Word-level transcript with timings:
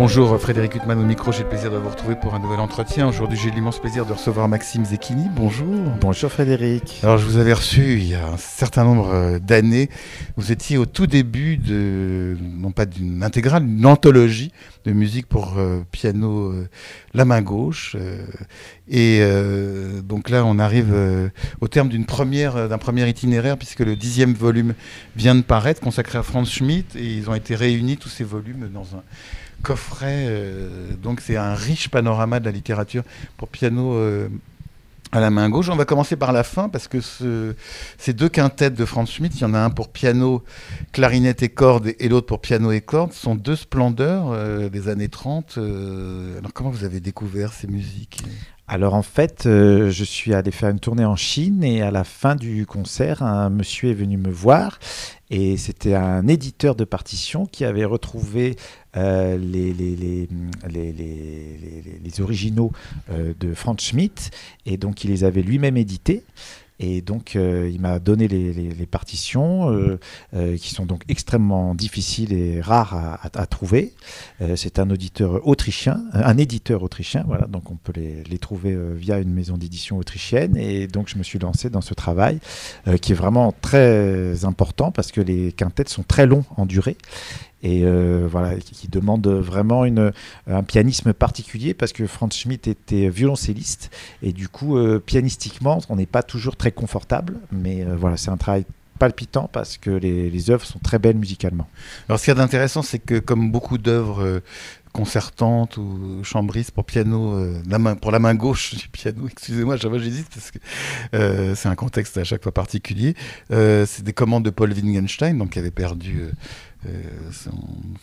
Bonjour 0.00 0.40
Frédéric 0.40 0.76
Huttman 0.76 0.96
au 0.96 1.02
micro, 1.02 1.32
j'ai 1.32 1.42
le 1.42 1.48
plaisir 1.48 1.72
de 1.72 1.76
vous 1.76 1.88
retrouver 1.88 2.14
pour 2.14 2.32
un 2.32 2.38
nouvel 2.38 2.60
entretien. 2.60 3.08
Aujourd'hui 3.08 3.36
j'ai 3.36 3.50
l'immense 3.50 3.80
plaisir 3.80 4.06
de 4.06 4.12
recevoir 4.12 4.46
Maxime 4.46 4.84
Zecchini. 4.84 5.26
Bonjour. 5.34 5.74
Bonjour 6.00 6.30
Frédéric. 6.30 7.00
Alors 7.02 7.18
je 7.18 7.26
vous 7.26 7.36
avais 7.36 7.52
reçu 7.52 7.94
il 7.94 8.08
y 8.08 8.14
a 8.14 8.28
un 8.28 8.36
certain 8.36 8.84
nombre 8.84 9.10
euh, 9.12 9.38
d'années. 9.40 9.90
Vous 10.36 10.52
étiez 10.52 10.78
au 10.78 10.86
tout 10.86 11.08
début 11.08 11.56
de, 11.56 12.36
non 12.40 12.70
pas 12.70 12.86
d'une 12.86 13.24
intégrale, 13.24 13.66
d'une 13.66 13.84
anthologie 13.86 14.52
de 14.84 14.92
musique 14.92 15.26
pour 15.26 15.58
euh, 15.58 15.80
piano 15.90 16.52
euh, 16.52 16.68
La 17.12 17.24
main 17.24 17.42
gauche. 17.42 17.96
et 18.88 19.20
donc 20.04 20.30
là 20.30 20.44
on 20.44 20.60
arrive 20.60 20.94
au 21.60 21.66
terme 21.66 21.88
d'une 21.88 22.06
première, 22.06 22.68
d'un 22.68 22.78
premier 22.78 23.06
itinéraire 23.08 23.58
puisque 23.58 23.80
le 23.80 23.96
dixième 23.96 24.32
volume 24.32 24.74
vient 25.16 25.34
de 25.34 25.42
paraître 25.42 25.80
consacré 25.80 26.18
à 26.18 26.22
Franz 26.22 26.48
Schmidt 26.48 26.96
et 26.96 27.04
ils 27.04 27.28
ont 27.28 27.34
été 27.34 27.56
réunis 27.56 27.96
tous 27.96 28.08
ces 28.08 28.24
volumes 28.24 28.70
dans 28.72 28.94
un 28.94 29.02
coffret. 29.62 30.26
Euh, 30.28 30.94
donc 31.02 31.20
c'est 31.20 31.36
un 31.36 31.54
riche 31.54 31.88
panorama 31.88 32.40
de 32.40 32.44
la 32.44 32.50
littérature 32.50 33.02
pour 33.36 33.48
piano 33.48 33.94
euh, 33.94 34.28
à 35.12 35.20
la 35.20 35.30
main 35.30 35.48
gauche. 35.48 35.68
On 35.68 35.76
va 35.76 35.84
commencer 35.84 36.16
par 36.16 36.32
la 36.32 36.44
fin 36.44 36.68
parce 36.68 36.88
que 36.88 36.98
ces 37.00 38.12
deux 38.12 38.28
quintettes 38.28 38.74
de 38.74 38.84
Franz 38.84 39.10
Schmidt, 39.10 39.36
il 39.38 39.42
y 39.42 39.44
en 39.44 39.54
a 39.54 39.58
un 39.58 39.70
pour 39.70 39.88
piano, 39.88 40.44
clarinette 40.92 41.42
et 41.42 41.48
cordes 41.48 41.92
et 41.98 42.08
l'autre 42.08 42.26
pour 42.26 42.40
piano 42.40 42.72
et 42.72 42.80
cordes, 42.80 43.12
sont 43.12 43.34
deux 43.34 43.56
splendeurs 43.56 44.30
euh, 44.32 44.68
des 44.68 44.88
années 44.88 45.08
30. 45.08 45.58
alors 45.58 46.52
comment 46.52 46.70
vous 46.70 46.84
avez 46.84 47.00
découvert 47.00 47.52
ces 47.52 47.66
musiques? 47.66 48.22
Alors 48.70 48.92
en 48.92 49.02
fait, 49.02 49.44
je 49.44 50.04
suis 50.04 50.34
allé 50.34 50.50
faire 50.50 50.68
une 50.68 50.78
tournée 50.78 51.06
en 51.06 51.16
Chine 51.16 51.64
et 51.64 51.80
à 51.80 51.90
la 51.90 52.04
fin 52.04 52.36
du 52.36 52.66
concert, 52.66 53.22
un 53.22 53.48
monsieur 53.48 53.88
est 53.88 53.94
venu 53.94 54.18
me 54.18 54.30
voir 54.30 54.78
et 55.30 55.56
c'était 55.56 55.94
un 55.94 56.26
éditeur 56.26 56.74
de 56.74 56.84
partitions 56.84 57.46
qui 57.46 57.64
avait 57.64 57.84
retrouvé 57.84 58.56
euh, 58.96 59.36
les, 59.36 60.28
originaux 62.20 62.72
euh, 63.10 63.34
de 63.38 63.54
Franz 63.54 63.82
Schmidt, 63.82 64.30
et 64.66 64.76
donc 64.76 65.04
il 65.04 65.10
les 65.10 65.24
avait 65.24 65.42
lui-même 65.42 65.76
édités. 65.76 66.24
Et 66.80 67.00
donc, 67.02 67.34
euh, 67.34 67.68
il 67.72 67.80
m'a 67.80 67.98
donné 67.98 68.28
les, 68.28 68.86
partitions, 68.86 69.98
qui 70.56 70.74
sont 70.74 70.86
donc 70.86 71.02
extrêmement 71.08 71.74
difficiles 71.74 72.32
et 72.32 72.60
rares 72.60 73.18
à, 73.22 73.46
trouver. 73.46 73.92
c'est 74.56 74.78
un 74.78 74.88
auditeur 74.90 75.46
autrichien, 75.46 76.02
un 76.12 76.38
éditeur 76.38 76.82
autrichien, 76.82 77.24
voilà, 77.26 77.46
donc 77.46 77.70
on 77.70 77.76
peut 77.76 77.92
les, 77.94 78.38
trouver 78.38 78.76
via 78.94 79.18
une 79.18 79.32
maison 79.32 79.58
d'édition 79.58 79.98
autrichienne. 79.98 80.56
Et 80.56 80.86
donc, 80.86 81.08
je 81.08 81.18
me 81.18 81.22
suis 81.22 81.38
lancé 81.38 81.68
dans 81.68 81.80
ce 81.80 81.92
travail, 81.92 82.38
qui 83.02 83.12
est 83.12 83.16
vraiment 83.16 83.52
très 83.60 84.44
important, 84.44 84.90
parce 84.90 85.12
que 85.12 85.20
les 85.20 85.52
quintettes 85.52 85.90
sont 85.90 86.04
très 86.04 86.26
longs 86.26 86.44
en 86.56 86.64
durée 86.64 86.96
et 87.62 87.82
euh, 87.82 88.26
voilà, 88.30 88.56
qui, 88.56 88.88
demande 88.88 89.26
vraiment 89.26 89.84
une, 89.84 90.12
un 90.46 90.62
pianisme 90.62 91.12
particulier 91.12 91.74
parce 91.74 91.92
que 91.92 92.06
Franz 92.06 92.36
Schmidt 92.36 92.70
était 92.70 93.08
violoncelliste 93.08 93.90
et 94.22 94.32
du 94.32 94.48
coup, 94.48 94.76
euh, 94.76 95.00
pianistiquement, 95.04 95.80
on 95.88 95.96
n'est 95.96 96.06
pas 96.06 96.22
toujours 96.22 96.56
très 96.56 96.70
confortable, 96.70 97.34
mais 97.50 97.82
euh, 97.82 97.96
voilà, 97.96 98.16
c'est 98.16 98.30
un 98.30 98.36
travail 98.36 98.64
palpitant 98.98 99.48
parce 99.52 99.76
que 99.76 99.90
les, 99.90 100.50
œuvres 100.50 100.64
sont 100.64 100.78
très 100.78 100.98
belles 100.98 101.16
musicalement. 101.16 101.68
Alors 102.08 102.18
ce 102.18 102.24
qui 102.24 102.30
est 102.30 102.40
intéressant, 102.40 102.82
c'est 102.82 102.98
que 102.98 103.18
comme 103.18 103.52
beaucoup 103.52 103.78
d'œuvres 103.78 104.40
concertante 104.92 105.76
ou 105.76 106.24
chambriste 106.24 106.72
pour 106.72 106.84
piano, 106.84 107.38
la 107.68 107.78
main, 107.78 107.94
pour 107.94 108.10
la 108.10 108.18
main 108.18 108.34
gauche 108.34 108.74
du 108.74 108.88
piano, 108.88 109.28
excusez-moi, 109.30 109.76
j'hésite 109.76 110.26
parce 110.34 110.50
que 110.50 111.54
c'est 111.54 111.68
un 111.68 111.76
contexte 111.76 112.18
à 112.18 112.24
chaque 112.24 112.42
fois 112.42 112.50
particulier. 112.50 113.14
C'est 113.50 114.02
des 114.02 114.12
commandes 114.12 114.44
de 114.44 114.50
Paul 114.50 114.72
Wittgenstein, 114.72 115.38
donc 115.38 115.50
qui 115.50 115.60
avait 115.60 115.70
perdu 115.70 116.32
son, 117.32 117.50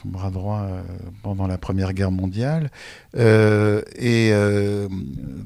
bras 0.05 0.29
droit 0.29 0.67
pendant 1.23 1.47
la 1.47 1.57
Première 1.57 1.93
Guerre 1.93 2.11
mondiale. 2.11 2.69
et 3.15 4.33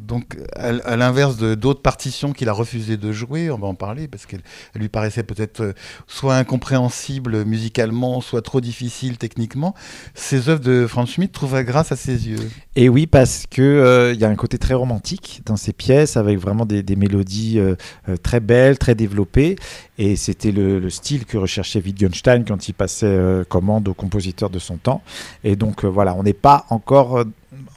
donc, 0.08 0.38
à, 0.56 0.96
l'inverse 0.96 1.38
de 1.38 1.56
d'autres 1.56 1.82
partitions 1.82 2.34
qu'il 2.34 2.50
a 2.50 2.54
refusé 2.54 2.98
de 2.98 3.12
jouer, 3.12 3.52
on 3.52 3.58
va 3.58 3.68
en 3.68 3.76
parler 3.76 4.08
parce 4.08 4.26
qu'elle 4.26 4.42
lui 4.76 4.90
paraissait 4.90 5.24
peut-être 5.24 5.74
soit 6.08 6.36
incompréhensible 6.36 7.46
musicalement, 7.46 8.22
soit 8.22 8.42
trop 8.42 8.62
difficile 8.62 9.18
techniquement, 9.18 9.76
ces 10.14 10.50
œuvres 10.50 10.64
de 10.64 10.88
Franz 10.88 11.12
Schmidt 11.12 11.32
trouve 11.32 11.62
grâce 11.64 11.92
à 11.92 11.96
ses 11.96 12.28
yeux. 12.28 12.50
Et 12.76 12.90
oui, 12.90 13.08
parce 13.08 13.46
que 13.50 13.62
euh, 13.62 14.14
y 14.14 14.24
a 14.24 14.30
un 14.30 14.36
côté 14.36 14.58
très 14.58 14.74
romantique 14.74 15.42
dans 15.46 15.58
ces 15.58 15.74
pièces, 15.74 16.18
avec 16.18 16.38
vraiment 16.40 16.66
des, 16.66 16.84
mélodies 16.96 17.60
euh, 17.60 17.76
euh, 18.08 18.18
très 18.18 18.40
belles, 18.40 18.78
très 18.78 18.96
développées. 18.96 19.56
Et 19.98 20.16
c'était 20.16 20.52
le, 20.52 20.90
style 20.90 21.26
que 21.26 21.38
recherchait 21.38 21.82
Wittgenstein 21.82 22.46
quand 22.46 22.68
il 22.70 22.74
passait 22.74 23.19
commande 23.48 23.88
aux 23.88 23.94
compositeurs 23.94 24.50
de 24.50 24.60
son 24.60 24.78
temps. 24.78 25.02
Et 25.44 25.56
donc 25.56 25.86
voilà, 25.86 26.14
on 26.16 26.24
n'est 26.24 26.34
pas 26.34 26.66
encore 26.70 27.24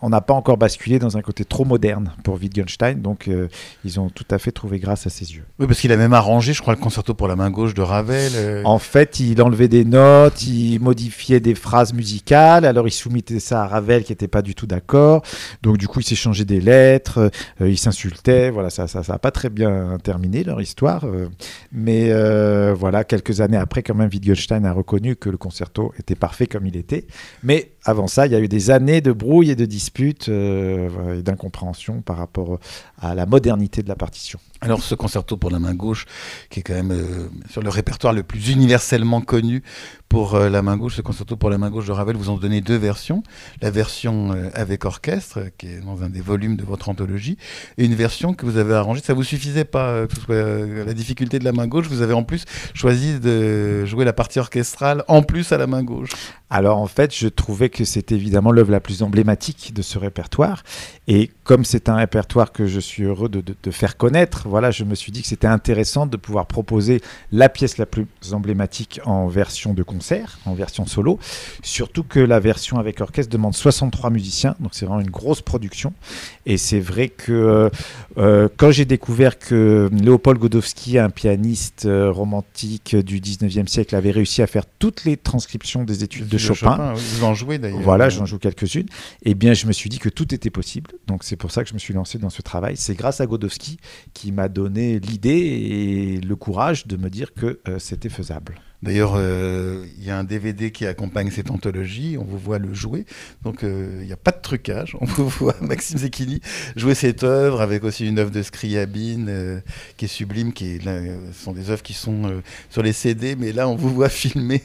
on 0.03 0.09
n'a 0.11 0.21
pas 0.21 0.35
encore 0.35 0.57
basculé 0.57 0.99
dans 0.99 1.17
un 1.17 1.23
côté 1.23 1.45
trop 1.45 1.65
moderne 1.65 2.13
pour 2.25 2.35
Wittgenstein, 2.35 3.01
donc 3.01 3.29
euh, 3.29 3.49
ils 3.85 3.99
ont 3.99 4.11
tout 4.11 4.27
à 4.31 4.39
fait 4.39 4.53
trouvé 4.53 4.79
grâce 4.79 5.07
à 5.07 5.11
ses 5.11 5.35
yeux. 5.35 5.45
Oui, 5.59 5.67
parce 5.67 5.81
qu'il 5.81 5.93
a 5.93 5.97
même 5.97 6.13
arrangé, 6.13 6.53
je 6.53 6.61
crois, 6.61 6.75
le 6.75 6.81
concerto 6.81 7.15
pour 7.15 7.29
la 7.29 7.37
main 7.37 7.51
gauche 7.51 7.75
de 7.75 7.83
Ravel. 7.83 8.33
Euh. 8.35 8.63
En 8.65 8.79
fait, 8.79 9.21
il 9.21 9.41
enlevait 9.41 9.69
des 9.69 9.85
notes, 9.85 10.43
il 10.43 10.79
modifiait 10.81 11.41
des 11.41 11.55
phrases 11.55 11.95
musicales, 11.95 12.65
alors 12.65 12.87
il 12.87 12.93
soumettait 12.93 13.41
ça 13.41 13.63
à 13.63 13.67
Ravel 13.67 14.05
qui 14.05 14.13
n'était 14.13 14.29
pas 14.29 14.43
du 14.43 14.55
tout 14.55 14.67
d'accord, 14.67 15.23
donc 15.63 15.79
du 15.79 15.89
coup 15.89 16.01
il 16.01 16.05
s'échangeait 16.05 16.45
des 16.45 16.61
lettres, 16.61 17.31
euh, 17.61 17.71
il 17.71 17.79
s'insultait, 17.79 18.51
voilà, 18.51 18.71
ça 18.71 18.87
ça 18.87 19.03
n'a 19.07 19.19
pas 19.19 19.31
très 19.31 19.49
bien 19.49 19.99
terminé 20.03 20.45
leur 20.45 20.61
histoire, 20.61 21.07
mais 21.73 22.13
voilà, 22.75 23.05
quelques 23.05 23.41
années 23.41 23.57
après, 23.57 23.83
quand 23.83 23.95
même, 23.95 24.11
Wittgenstein 24.13 24.67
a 24.67 24.73
reconnu 24.73 25.17
que 25.17 25.31
le 25.31 25.37
concerto 25.37 25.93
était 25.99 26.15
parfait 26.15 26.47
comme 26.47 26.67
il 26.67 26.77
était, 26.77 27.07
mais 27.43 27.73
avant 27.85 28.07
ça, 28.07 28.27
il 28.27 28.33
y 28.33 28.37
a 28.37 28.41
eu 28.41 28.49
des 28.49 28.71
années 28.71 29.01
de 29.01 29.13
brouille 29.13 29.51
et 29.51 29.57
de 29.57 29.65
disputes 29.65 30.29
euh, 30.29 31.19
et 31.19 31.23
d'incompréhension 31.23 32.01
par 32.01 32.17
rapport 32.17 32.59
à 33.01 33.15
la 33.15 33.27
modernité 33.27 33.83
de 33.83 33.89
la 33.89 33.97
partition. 33.97 34.39
Alors 34.61 34.83
ce 34.83 34.95
concerto 34.95 35.37
pour 35.37 35.51
la 35.51 35.59
main 35.59 35.75
gauche, 35.75 36.07
qui 36.49 36.61
est 36.61 36.63
quand 36.63 36.75
même 36.75 36.93
euh, 36.93 37.29
sur 37.51 37.63
le 37.63 37.69
répertoire 37.69 38.13
le 38.13 38.23
plus 38.23 38.51
universellement 38.51 39.21
connu 39.21 39.63
pour 40.13 40.35
euh, 40.35 40.51
la 40.51 40.61
main 40.61 40.77
gauche, 40.77 40.97
ce 40.97 41.01
concerto 41.01 41.37
pour 41.37 41.49
la 41.49 41.57
main 41.57 41.71
gauche 41.71 41.87
de 41.87 41.93
Ravel, 41.93 42.17
vous 42.17 42.29
en 42.29 42.37
donnez 42.37 42.61
deux 42.61 42.77
versions. 42.77 43.23
La 43.63 43.71
version 43.71 44.33
euh, 44.33 44.51
avec 44.53 44.85
orchestre, 44.85 45.39
qui 45.57 45.69
est 45.69 45.81
dans 45.81 46.03
un 46.03 46.11
des 46.11 46.21
volumes 46.21 46.57
de 46.57 46.65
votre 46.65 46.91
anthologie, 46.91 47.39
et 47.79 47.87
une 47.87 47.95
version 47.95 48.35
que 48.35 48.45
vous 48.45 48.59
avez 48.59 48.75
arrangée. 48.75 49.01
Ça 49.03 49.15
vous 49.15 49.25
suffisait 49.25 49.65
pas, 49.65 50.05
la 50.29 50.93
difficulté 50.93 51.39
de 51.39 51.45
la 51.45 51.53
main 51.53 51.67
gauche, 51.67 51.87
vous 51.87 52.03
avez 52.03 52.13
en 52.13 52.25
plus 52.25 52.45
choisi 52.75 53.21
de 53.21 53.87
jouer 53.87 54.05
la 54.05 54.13
partie 54.13 54.39
orchestrale 54.39 55.03
en 55.09 55.23
plus 55.23 55.51
à 55.51 55.57
la 55.57 55.67
main 55.67 55.83
gauche. 55.83 56.11
Alors 56.51 56.77
en 56.77 56.87
fait, 56.87 57.17
je 57.17 57.29
trouvais 57.29 57.71
que 57.71 57.87
c'était 57.87 58.15
évidemment 58.15 58.53
l'œuvre 58.53 58.73
la 58.73 58.81
plus 58.81 59.03
emblématique 59.03 59.73
de 59.75 59.81
ce 59.81 59.97
répertoire. 59.99 60.65
Et 61.09 61.31
comme 61.45 61.65
c'est 61.65 61.89
un 61.89 61.97
répertoire 61.97 62.53
que 62.53 62.67
je 62.67 62.79
suis 62.79 63.05
heureux 63.05 63.31
de, 63.31 63.43
de 63.43 63.71
faire 63.71 63.97
connaître, 63.97 64.47
voilà, 64.47 64.71
je 64.71 64.85
me 64.85 64.95
suis 64.95 65.13
dit 65.13 65.23
que 65.23 65.29
c'était 65.29 65.47
intéressant 65.47 66.05
de 66.05 66.19
pouvoir 66.19 66.45
proposer 66.45 67.01
la 67.31 67.49
pièce 67.49 67.79
la 67.79 67.87
plus 67.87 68.07
emblématique 68.33 69.01
en 69.07 69.29
version 69.29 69.73
de 69.73 69.83
concert, 69.83 70.02
en 70.47 70.55
version 70.55 70.87
solo. 70.87 71.19
Surtout 71.63 72.03
que 72.03 72.21
la 72.21 72.41
version 72.41 72.79
avec 72.79 73.01
orchestre 73.01 73.31
demande 73.31 73.55
63 73.55 74.11
musiciens, 74.11 74.55
donc 74.61 74.75
c'est 74.75 74.87
vraiment 74.87 75.01
une 75.01 75.11
grosse 75.11 75.43
production. 75.43 75.93
Et 76.47 76.57
c'est 76.57 76.81
vrai 76.81 77.09
que 77.09 77.33
euh, 77.33 77.71
euh, 78.19 78.49
quand 78.57 78.71
j'ai 78.71 78.85
découvert 78.85 79.39
que 79.39 79.89
Léopold 79.93 80.39
Godowski, 80.39 80.99
un 80.99 81.11
pianiste 81.11 81.87
euh, 81.87 82.11
romantique 82.11 82.97
du 82.97 83.21
19e 83.21 83.67
siècle, 83.67 83.95
avait 83.95 84.11
réussi 84.11 84.43
à 84.43 84.47
faire 84.47 84.65
toutes 84.79 85.05
les 85.05 85.17
transcriptions 85.17 85.85
des 85.85 86.05
études 86.05 86.29
de, 86.29 86.39
Chopin, 86.39 86.95
vous 86.95 87.25
en 87.25 87.35
jouez 87.35 87.59
d'ailleurs. 87.59 87.81
Voilà, 87.81 88.09
j'en 88.09 88.27
joue 88.27 88.39
quelques-unes. 88.39 88.89
Et 89.25 89.31
eh 89.31 89.35
bien, 89.35 89.55
je 89.55 89.67
me 89.67 89.73
suis 89.73 89.89
dit 89.89 89.99
que 89.99 90.09
tout 90.09 90.35
était 90.35 90.51
possible. 90.51 90.93
Donc 91.07 91.25
c'est 91.25 91.37
pour 91.37 91.51
ça 91.51 91.63
que 91.63 91.69
je 91.69 91.75
me 91.75 91.79
suis 91.79 91.95
lancé 91.95 92.19
dans 92.19 92.31
ce 92.31 92.43
travail. 92.43 92.77
C'est 92.77 92.95
grâce 92.95 93.21
à 93.21 93.27
Godowski 93.27 93.79
qui 94.15 94.33
m'a 94.33 94.49
donné 94.49 94.99
l'idée 94.99 95.31
et 95.31 96.21
le 96.21 96.37
courage 96.37 96.87
de 96.87 96.97
me 96.97 97.11
dire 97.11 97.35
que 97.35 97.61
euh, 97.69 97.79
c'était 97.79 98.09
faisable. 98.09 98.61
D'ailleurs, 98.83 99.13
euh, 99.17 99.85
il 99.97 100.05
y 100.05 100.11
a 100.11 100.19
un 100.19 100.25
DVD 100.25 100.73
qui 100.73 100.87
accompagne 100.87 101.31
cette 101.31 101.53
anthologie, 101.53 102.17
on 102.19 102.25
vous 102.25 102.39
voit 102.39 102.59
le 102.59 102.75
jouer, 102.75 103.05
donc 103.45 103.63
euh, 103.63 103.99
il 104.01 104.07
n'y 104.07 104.13
a 104.13 104.17
pas 104.17 104.33
de 104.33 104.41
trucage, 104.43 104.97
on 105.01 105.05
vous 105.07 105.29
voit 105.29 105.55
Maxime 105.61 105.99
Zecchini 105.99 106.41
jouer 106.75 106.97
cette 106.97 107.23
œuvre 107.23 107.61
avec 107.61 107.85
aussi 107.85 108.09
une 108.09 108.19
œuvre 108.19 108.33
de 108.33 108.43
Scriabine 108.43 109.27
euh, 109.29 109.61
qui 109.97 110.07
est 110.07 110.09
sublime, 110.09 110.53
qui 110.53 110.75
est, 110.75 110.85
là, 110.85 110.99
ce 111.33 111.45
sont 111.45 111.53
des 111.53 111.71
œuvres 111.71 111.83
qui 111.83 111.93
sont 111.93 112.43
sur 112.71 112.83
les 112.83 112.93
CD, 112.93 113.37
mais 113.37 113.53
là 113.53 113.69
on 113.69 113.77
vous 113.77 113.89
voit 113.89 114.09
filmer, 114.09 114.63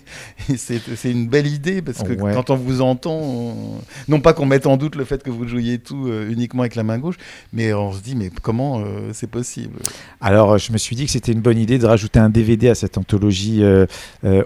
et 0.49 0.57
c'est 0.57 1.11
une 1.11 1.27
belle 1.27 1.47
idée, 1.47 1.83
parce 1.83 2.01
que 2.01 2.13
quand 2.13 2.49
on 2.49 2.55
vous 2.55 2.81
entend, 2.81 3.79
non 4.07 4.19
pas 4.19 4.33
qu'on 4.33 4.47
mette 4.47 4.65
en 4.65 4.77
doute 4.77 4.95
le 4.95 5.05
fait 5.05 5.21
que 5.21 5.29
vous 5.29 5.47
jouiez 5.47 5.77
tout 5.77 6.11
uniquement 6.27 6.63
avec 6.63 6.73
la 6.73 6.83
main 6.83 6.97
gauche, 6.97 7.17
mais 7.53 7.71
on 7.71 7.93
se 7.93 8.01
dit, 8.01 8.15
mais 8.15 8.31
comment 8.41 8.83
c'est 9.13 9.29
possible? 9.29 9.77
Alors 10.21 10.57
je 10.57 10.71
me 10.71 10.79
suis 10.79 10.95
dit 10.95 11.05
que 11.05 11.11
c'était 11.11 11.33
une 11.33 11.41
bonne 11.41 11.59
idée 11.59 11.77
de 11.77 11.85
rajouter 11.85 12.17
un 12.17 12.29
DVD 12.29 12.69
à 12.69 12.75
cette 12.75 12.97
anthologie 12.97 13.61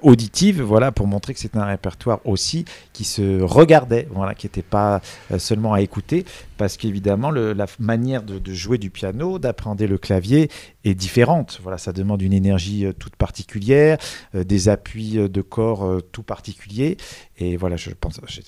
auditive, 0.01 0.61
voilà, 0.61 0.91
pour 0.91 1.07
montrer 1.07 1.33
que 1.33 1.39
c'est 1.39 1.55
un 1.55 1.65
répertoire 1.65 2.19
aussi 2.25 2.65
qui 2.93 3.03
se 3.03 3.41
regardait, 3.41 4.07
voilà, 4.11 4.35
qui 4.35 4.45
n'était 4.45 4.61
pas 4.61 5.01
seulement 5.37 5.73
à 5.73 5.81
écouter, 5.81 6.25
parce 6.57 6.77
qu'évidemment, 6.77 7.31
la 7.31 7.65
manière 7.79 8.23
de, 8.23 8.39
jouer 8.51 8.77
du 8.77 8.89
piano, 8.89 9.39
d'appréhender 9.39 9.87
le 9.87 9.97
clavier 9.97 10.49
est 10.83 10.93
différente. 10.93 11.59
Voilà, 11.63 11.77
ça 11.77 11.93
demande 11.93 12.21
une 12.21 12.33
énergie 12.33 12.85
toute 12.99 13.15
particulière, 13.15 13.97
des 14.33 14.69
appuis 14.69 15.13
de 15.13 15.41
corps 15.41 16.01
tout 16.11 16.23
particuliers. 16.23 16.97
Et 17.37 17.57
voilà, 17.57 17.77
je, 17.77 17.89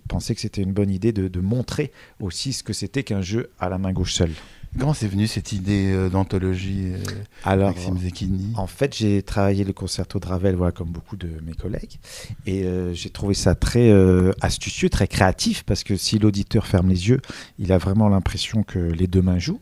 pensais 0.07 0.35
que 0.35 0.41
c'était 0.41 0.61
une 0.61 0.73
bonne 0.73 0.91
idée 0.91 1.11
de 1.11 1.39
montrer 1.39 1.91
aussi 2.19 2.53
ce 2.53 2.63
que 2.63 2.73
c'était 2.73 3.03
qu'un 3.03 3.21
jeu 3.21 3.51
à 3.59 3.69
la 3.69 3.77
main 3.77 3.93
gauche 3.93 4.13
seule. 4.13 4.33
Comment 4.79 4.95
c'est 4.95 5.07
venu 5.07 5.27
cette 5.27 5.51
idée 5.51 5.91
euh, 5.93 6.09
d'anthologie, 6.09 6.93
euh, 6.93 6.97
Alors, 7.43 7.69
Maxime 7.69 7.97
Zecchini 7.99 8.53
En 8.55 8.65
fait, 8.65 8.95
j'ai 8.97 9.21
travaillé 9.21 9.63
le 9.63 9.71
concerto 9.71 10.19
de 10.19 10.25
Ravel, 10.25 10.55
voilà, 10.55 10.71
comme 10.71 10.89
beaucoup 10.89 11.15
de 11.15 11.29
mes 11.45 11.53
collègues, 11.53 11.99
et 12.47 12.63
euh, 12.63 12.91
j'ai 12.93 13.11
trouvé 13.11 13.35
ça 13.35 13.53
très 13.53 13.93
astucieux, 14.41 14.89
très 14.89 15.07
créatif, 15.07 15.63
parce 15.63 15.83
que 15.83 15.95
si 15.95 16.17
l'auditeur 16.17 16.65
ferme 16.65 16.89
les 16.89 17.09
yeux, 17.09 17.21
il 17.59 17.71
a 17.71 17.77
vraiment 17.77 18.09
l'impression 18.09 18.63
que 18.63 18.79
les 18.79 19.05
deux 19.05 19.21
mains 19.21 19.39
jouent. 19.39 19.61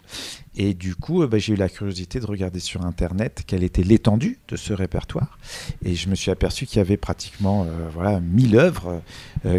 Et 0.56 0.74
du 0.74 0.96
coup, 0.96 1.26
bah, 1.28 1.38
j'ai 1.38 1.54
eu 1.54 1.58
la 1.58 1.70
curiosité 1.70 2.20
de 2.20 2.26
regarder 2.26 2.60
sur 2.60 2.86
Internet 2.86 3.44
quelle 3.48 3.64
était 3.64 3.84
l'étendue 3.84 4.40
de 4.48 4.56
ce 4.56 4.74
répertoire. 4.74 5.40
Et 5.84 5.96
je 5.96 6.10
me 6.10 6.16
suis 6.16 6.32
aperçu 6.32 6.66
qu'il 6.66 6.78
y 6.78 6.82
avait 6.82 6.98
pratiquement 6.98 7.66
voilà, 7.94 8.20
1000 8.20 8.58
œuvres 8.58 9.02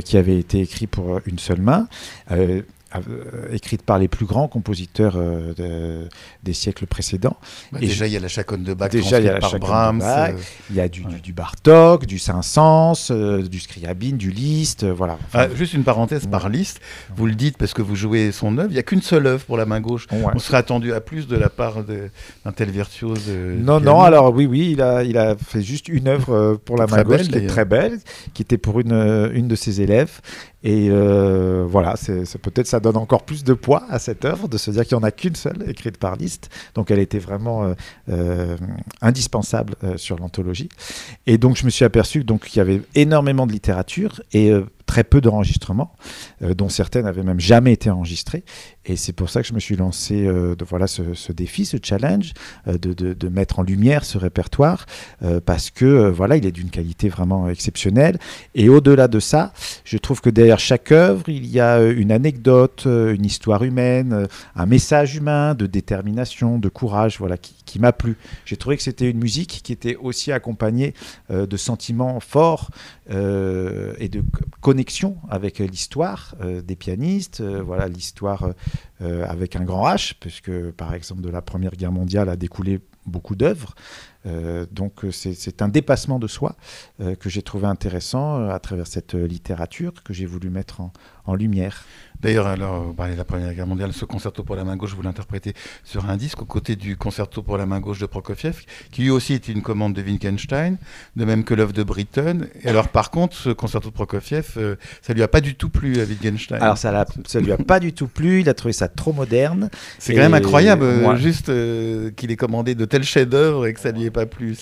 qui 0.05 0.19
avaient 0.19 0.39
été 0.39 0.61
écrites 0.61 0.91
pour 0.91 1.21
une 1.27 1.39
seule 1.39 1.63
main. 1.63 1.89
Euh, 2.95 3.53
écrite 3.53 3.83
par 3.83 3.99
les 3.99 4.09
plus 4.09 4.27
grands 4.27 4.49
compositeurs 4.49 5.15
euh, 5.17 6.07
des 6.43 6.53
siècles 6.53 6.87
précédents. 6.87 7.37
Bah, 7.73 7.79
déjà, 7.79 8.07
il 8.07 8.13
y 8.13 8.17
a 8.17 8.21
la 8.21 8.29
chaconne 8.29 8.65
de 8.65 8.75
Bach, 8.75 8.91
déjà, 8.91 9.19
il 9.19 9.27
y 9.27 9.29
a 9.29 9.35
la 9.35 9.39
par 9.41 9.59
Brahms. 9.59 10.03
Euh, 10.03 10.33
il 10.71 10.77
y 10.77 10.81
a 10.81 10.89
du, 10.89 11.05
du, 11.23 11.33
Bartok, 11.33 12.07
du 12.07 12.19
Saint-Saëns, 12.19 13.11
du 13.49 13.61
Scriabine, 13.61 14.17
du 14.17 14.31
Liszt, 14.31 14.85
voilà. 14.85 15.19
Ah, 15.33 15.49
juste 15.55 15.75
une 15.75 15.85
parenthèse 15.85 16.27
par 16.27 16.49
Liszt, 16.49 16.81
vous 17.15 17.27
le 17.27 17.35
dites 17.35 17.57
parce 17.57 17.73
que 17.73 17.83
vous 17.83 17.97
jouez 17.97 18.33
son 18.33 18.59
œuvre, 18.59 18.71
il 18.71 18.75
n'y 18.75 18.79
a 18.79 18.83
qu'une 18.83 19.03
seule 19.03 19.27
œuvre 19.27 19.45
pour 19.45 19.57
la 19.57 19.65
main 19.65 19.81
gauche. 19.81 20.07
On 20.11 20.39
serait 20.39 20.59
attendu 20.59 20.93
à 20.93 21.01
plus 21.01 21.27
de 21.27 21.37
la 21.37 21.49
part 21.49 21.85
d'un 21.85 22.53
tel 22.53 22.71
virtuose. 22.71 23.29
non, 23.29 23.81
non, 23.81 24.01
alors 24.01 24.35
oui, 24.35 24.47
oui, 24.47 24.71
il 24.73 24.83
a, 24.83 25.03
il 25.03 25.17
a 25.17 25.37
fait 25.37 25.63
juste 25.63 25.89
une 25.89 26.09
œuvre 26.09 26.61
pour 26.65 26.77
la 26.77 26.87
main 26.87 27.03
gauche, 27.03 27.29
qui 27.29 27.39
est 27.39 27.47
très 27.47 27.65
belle, 27.65 27.99
qui 28.35 28.43
était 28.43 28.59
pour 28.59 28.81
une, 28.81 29.31
une 29.35 29.49
de 29.49 29.57
ses 29.57 29.81
élèves. 29.81 30.21
Et 30.65 30.89
euh, 30.91 31.65
voilà, 31.69 31.97
c'est 31.97 32.39
peut-être 32.39 32.67
ça 32.67 32.81
donne 32.81 32.97
encore 32.97 33.25
plus 33.25 33.43
de 33.45 33.53
poids 33.55 33.85
à 33.89 33.99
cette 33.99 34.25
œuvre 34.25 34.49
de 34.49 34.57
se 34.57 34.71
dire 34.71 34.85
qu'il 34.87 34.97
n'y 34.97 35.03
en 35.03 35.07
a 35.07 35.11
qu'une 35.11 35.35
seule 35.35 35.69
écrite 35.69 35.99
par 35.99 36.17
Liszt. 36.17 36.51
Donc 36.75 36.91
elle 36.91 37.01
était 37.01 37.19
vraiment 37.19 37.65
euh, 37.65 37.75
euh, 38.09 38.57
indispensable 39.01 39.75
sur 39.97 40.19
l'anthologie. 40.19 40.69
Et 41.27 41.39
donc 41.39 41.57
je 41.57 41.65
me 41.65 41.71
suis 41.71 41.85
aperçu 41.85 42.25
qu'il 42.25 42.57
y 42.57 42.61
avait 42.61 42.83
énormément 42.95 43.47
de 43.47 43.53
littérature 43.53 44.23
et 44.33 44.53
très 44.93 45.05
peu 45.05 45.23
d'enregistrements, 45.23 45.95
euh, 46.43 46.53
dont 46.53 46.69
certaines 46.69 47.07
n'avaient 47.07 47.23
même 47.23 47.41
jamais 47.41 47.73
été 47.73 47.89
enregistrées. 47.89 48.45
Et 48.85 48.97
c'est 48.97 49.15
pour 49.15 49.31
ça 49.31 49.41
que 49.41 49.49
je 49.49 49.55
me 49.55 49.59
suis 49.59 49.75
lancé 49.75 50.27
euh, 50.27 50.55
voilà, 50.69 50.87
ce, 50.87 51.33
défi, 51.33 51.65
ce 51.65 51.79
challenge, 51.83 52.35
euh, 52.69 52.77
de, 52.77 53.29
mettre 53.29 53.61
en 53.61 53.63
lumière 53.63 54.05
ce 54.05 54.19
répertoire, 54.19 54.85
parce 55.47 55.71
que 55.71 56.11
voilà, 56.11 56.37
il 56.37 56.45
est 56.45 56.53
d'une 56.53 56.69
qualité 56.69 57.09
vraiment 57.09 57.49
exceptionnelle. 57.49 58.19
Et 58.55 58.69
au-delà 58.69 59.09
de 59.09 59.21
ça, 59.21 59.55
je 59.85 59.97
trouve 59.97 60.21
que 60.21 60.29
derrière 60.29 60.59
chaque 60.59 60.93
œuvre, 60.93 61.27
il 61.29 61.47
y 61.47 61.61
a 61.61 61.83
une 61.83 62.13
anecdote, 62.13 62.83
une 62.85 63.25
histoire 63.25 63.63
humaine, 63.63 64.29
un 64.55 64.67
message 64.67 65.17
humain 65.17 65.55
de 65.55 65.67
détermination, 65.67 66.59
de 66.59 66.69
courage, 66.69 67.17
voilà, 67.19 67.39
qui, 67.39 67.55
qui 67.65 67.79
m'a 67.79 67.93
plu. 67.93 68.17
J'ai 68.45 68.57
trouvé 68.57 68.77
que 68.77 68.83
c'était 68.83 69.09
une 69.09 69.19
musique 69.19 69.61
qui 69.63 69.73
était 69.73 69.97
aussi 69.97 70.33
accompagnée 70.33 70.93
de 71.31 71.57
sentiments 71.57 72.21
forts 72.21 72.71
et 73.09 74.09
de 74.09 74.23
connexion 74.61 74.82
avec 75.29 75.59
l'histoire 75.59 76.35
euh, 76.41 76.63
des 76.63 76.77
pianistes, 76.77 77.41
euh, 77.41 77.63
voilà 77.63 77.89
l'histoire 77.89 78.51
euh, 79.01 79.27
avec 79.29 79.57
un 79.57 79.65
grand 79.65 79.87
H, 79.87 80.15
puisque 80.19 80.53
par 80.73 80.95
exemple 80.95 81.23
de 81.23 81.29
la 81.29 81.43
Première 81.43 81.73
Guerre 81.73 81.93
mondiale 81.93 82.29
a 82.29 82.37
découlé 82.37 82.81
beaucoup 83.05 83.35
d'œuvres. 83.35 83.75
donc 84.71 85.05
c'est 85.11 85.61
un 85.61 85.67
dépassement 85.67 86.21
de 86.21 86.29
soi 86.29 86.55
que 87.19 87.29
j'ai 87.29 87.43
trouvé 87.43 87.67
intéressant 87.67 88.49
à 88.49 88.61
travers 88.61 88.87
cette 88.87 89.15
littérature 89.15 90.05
que 90.05 90.13
j'ai 90.15 90.25
voulu 90.25 90.51
mettre 90.51 90.83
en 91.25 91.35
lumière. 91.35 91.85
D'ailleurs, 92.23 92.47
alors, 92.47 92.85
vous 92.85 92.93
parlez 92.93 93.15
de 93.15 93.19
la 93.19 93.25
Première 93.25 93.53
Guerre 93.53 93.67
mondiale, 93.67 93.93
ce 93.93 94.05
concerto 94.05 94.45
pour 94.45 94.55
la 94.55 94.63
main 94.63 94.77
gauche, 94.77 94.95
vous 94.95 95.03
l'interprétez 95.03 95.55
sur 95.83 96.09
un 96.09 96.17
disque, 96.17 96.41
aux 96.41 96.45
côtés 96.45 96.77
du 96.77 96.97
concerto 96.97 97.43
pour 97.43 97.59
la 97.59 97.67
main 97.67 97.81
gauche 97.81 97.99
de 97.99 98.07
Prokofiev, 98.07 98.61
qui 98.93 99.03
lui 99.03 99.11
aussi 99.11 99.35
était 99.35 99.51
une 99.51 99.63
commande 99.63 99.93
de 99.95 100.03
Wittgenstein, 100.03 100.77
de 101.17 101.25
même 101.25 101.43
que 101.43 101.53
l'œuvre 101.53 101.73
de 101.73 101.83
Britten. 101.83 102.47
Et 102.63 102.69
alors, 102.69 102.87
par 102.89 103.11
contre, 103.11 103.37
ce 103.37 103.51
concerto 103.51 103.89
de 103.89 103.95
Prokofiev, 103.95 104.51
euh, 104.57 104.77
ça 105.01 105.15
lui 105.15 105.23
a 105.25 105.27
pas 105.27 105.41
du 105.41 105.57
tout 105.57 105.69
plu 105.69 106.01
à 106.01 106.05
Wittgenstein. 106.05 106.63
Alors, 106.63 106.79
ça, 106.79 107.05
ça 107.27 107.41
lui 107.41 107.51
a 107.51 107.57
pas 107.57 107.81
du 107.81 107.93
tout 107.93 108.07
plu, 108.07 108.43
il 108.43 108.49
a 108.49 108.55
trouvé 108.55 108.73
ça 108.73 108.87
trop 108.87 109.13
moderne. 109.13 109.69
C'est 109.99 110.15
quand 110.15 110.21
même 110.21 110.35
incroyable, 110.35 110.85
euh, 110.85 111.17
juste 111.17 111.49
euh, 111.49 112.13
qu'il 112.13 112.31
ait 112.31 112.37
commandé 112.37 112.77
de 112.77 112.85
tels 112.85 113.03
chefs-d'œuvre 113.03 113.67
et 113.67 113.75
que 113.75 113.81
ça 113.81 113.91
lui 113.91 114.05
ait 114.05 114.13
pas 114.13 114.27
plu. 114.27 114.57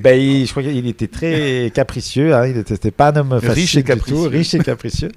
Ben, 0.00 0.44
je 0.44 0.50
crois 0.50 0.62
qu'il 0.62 0.86
était 0.86 1.08
très 1.08 1.70
capricieux, 1.74 2.34
hein, 2.34 2.46
il 2.46 2.56
n'était 2.56 2.90
pas 2.90 3.10
un 3.10 3.16
homme 3.16 3.40
facile 3.40 3.50
riche 3.52 3.76
et 3.76 3.82
capricieux. 3.84 4.28
riche 4.28 4.52
et 4.52 4.58
capricieux. 4.58 5.10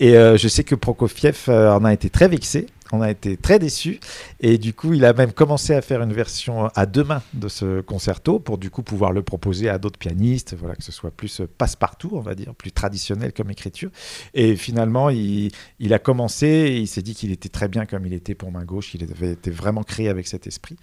Et 0.00 0.14
je 0.14 0.48
sais 0.48 0.64
que 0.64 0.74
Prokofiev 0.74 1.27
en 1.48 1.84
a 1.84 1.92
été 1.92 2.10
très 2.10 2.28
vexé 2.28 2.66
on 2.92 3.00
a 3.00 3.10
été 3.10 3.36
très 3.36 3.58
déçus. 3.58 4.00
Et 4.40 4.58
du 4.58 4.72
coup, 4.72 4.94
il 4.94 5.04
a 5.04 5.12
même 5.12 5.32
commencé 5.32 5.74
à 5.74 5.82
faire 5.82 6.02
une 6.02 6.12
version 6.12 6.66
à 6.74 6.86
deux 6.86 7.04
mains 7.04 7.22
de 7.34 7.48
ce 7.48 7.80
concerto 7.80 8.38
pour 8.38 8.58
du 8.58 8.70
coup 8.70 8.82
pouvoir 8.82 9.12
le 9.12 9.22
proposer 9.22 9.68
à 9.68 9.78
d'autres 9.78 9.98
pianistes, 9.98 10.54
voilà, 10.58 10.76
que 10.76 10.82
ce 10.82 10.92
soit 10.92 11.10
plus 11.10 11.42
passe-partout, 11.58 12.10
on 12.12 12.20
va 12.20 12.34
dire, 12.34 12.54
plus 12.54 12.72
traditionnel 12.72 13.32
comme 13.32 13.50
écriture. 13.50 13.90
Et 14.34 14.56
finalement, 14.56 15.10
il, 15.10 15.50
a 15.92 15.98
commencé 15.98 16.46
et 16.46 16.78
il 16.78 16.86
s'est 16.86 17.02
dit 17.02 17.14
qu'il 17.14 17.32
était 17.32 17.48
très 17.48 17.68
bien 17.68 17.86
comme 17.86 18.06
il 18.06 18.14
était 18.14 18.34
pour 18.34 18.52
main 18.52 18.64
gauche, 18.64 18.94
il 18.94 19.02
avait 19.02 19.32
été 19.32 19.50
vraiment 19.50 19.82
créé 19.82 20.08
avec 20.08 20.26
cet 20.26 20.46
esprit. 20.46 20.76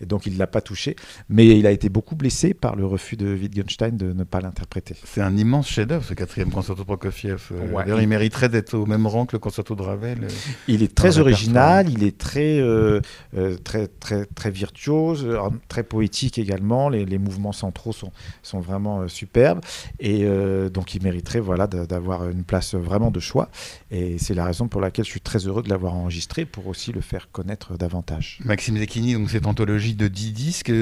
Et 0.00 0.06
donc, 0.06 0.26
il 0.26 0.34
ne 0.34 0.38
l'a 0.38 0.46
pas 0.46 0.60
touché. 0.60 0.96
Mais 1.28 1.46
il 1.46 1.66
a 1.66 1.70
été 1.70 1.88
beaucoup 1.88 2.16
blessé 2.16 2.54
par 2.54 2.76
le 2.76 2.86
refus 2.86 3.16
de 3.16 3.34
Wittgenstein 3.34 3.96
de 3.96 4.12
ne 4.12 4.24
pas 4.24 4.40
l'interpréter. 4.40 4.94
C'est 5.04 5.20
un 5.20 5.36
immense 5.36 5.68
chef-d'œuvre, 5.68 6.04
ce 6.04 6.14
quatrième 6.14 6.50
concerto 6.50 6.84
Prokofiev. 6.84 7.48
Euh, 7.52 7.98
il 8.00 8.08
mériterait 8.08 8.48
d'être 8.48 8.74
au 8.74 8.86
même 8.86 9.06
rang 9.06 9.26
que 9.26 9.34
le 9.34 9.38
concerto 9.38 9.74
de 9.74 9.82
Ravel. 9.82 10.24
Euh, 10.24 10.28
il 10.68 10.82
est 10.82 10.94
très 10.94 11.18
original 11.18 11.49
il 11.88 12.04
est 12.04 12.16
très, 12.16 12.60
euh, 12.60 13.00
euh, 13.36 13.56
très, 13.56 13.86
très, 13.86 14.26
très 14.26 14.50
virtuose, 14.50 15.24
euh, 15.24 15.38
très 15.68 15.82
poétique 15.82 16.38
également. 16.38 16.88
Les, 16.88 17.18
mouvements 17.18 17.52
centraux 17.52 17.92
sont, 17.92 18.12
sont 18.42 18.60
vraiment 18.60 19.06
superbes. 19.08 19.60
Et 19.98 20.26
donc, 20.72 20.94
il 20.94 21.02
mériterait 21.02 21.40
voilà, 21.40 21.66
d'avoir 21.66 22.28
une 22.28 22.44
place 22.44 22.74
vraiment 22.74 23.10
de 23.10 23.20
choix. 23.20 23.50
Et 23.90 24.16
c'est 24.18 24.34
la 24.34 24.44
raison 24.44 24.68
pour 24.68 24.80
laquelle 24.80 25.04
je 25.04 25.10
suis 25.10 25.20
très 25.20 25.46
heureux 25.46 25.62
de 25.62 25.68
l'avoir 25.68 25.94
enregistré 25.94 26.44
pour 26.46 26.66
aussi 26.66 26.92
le 26.92 27.00
faire 27.00 27.30
connaître 27.30 27.76
davantage. 27.76 28.38
Maxime 28.44 28.78
Zecchini, 28.78 29.14
donc 29.14 29.30
cette 29.30 29.46
anthologie 29.46 29.94
de 29.94 30.08
10 30.08 30.32
disques, 30.32 30.72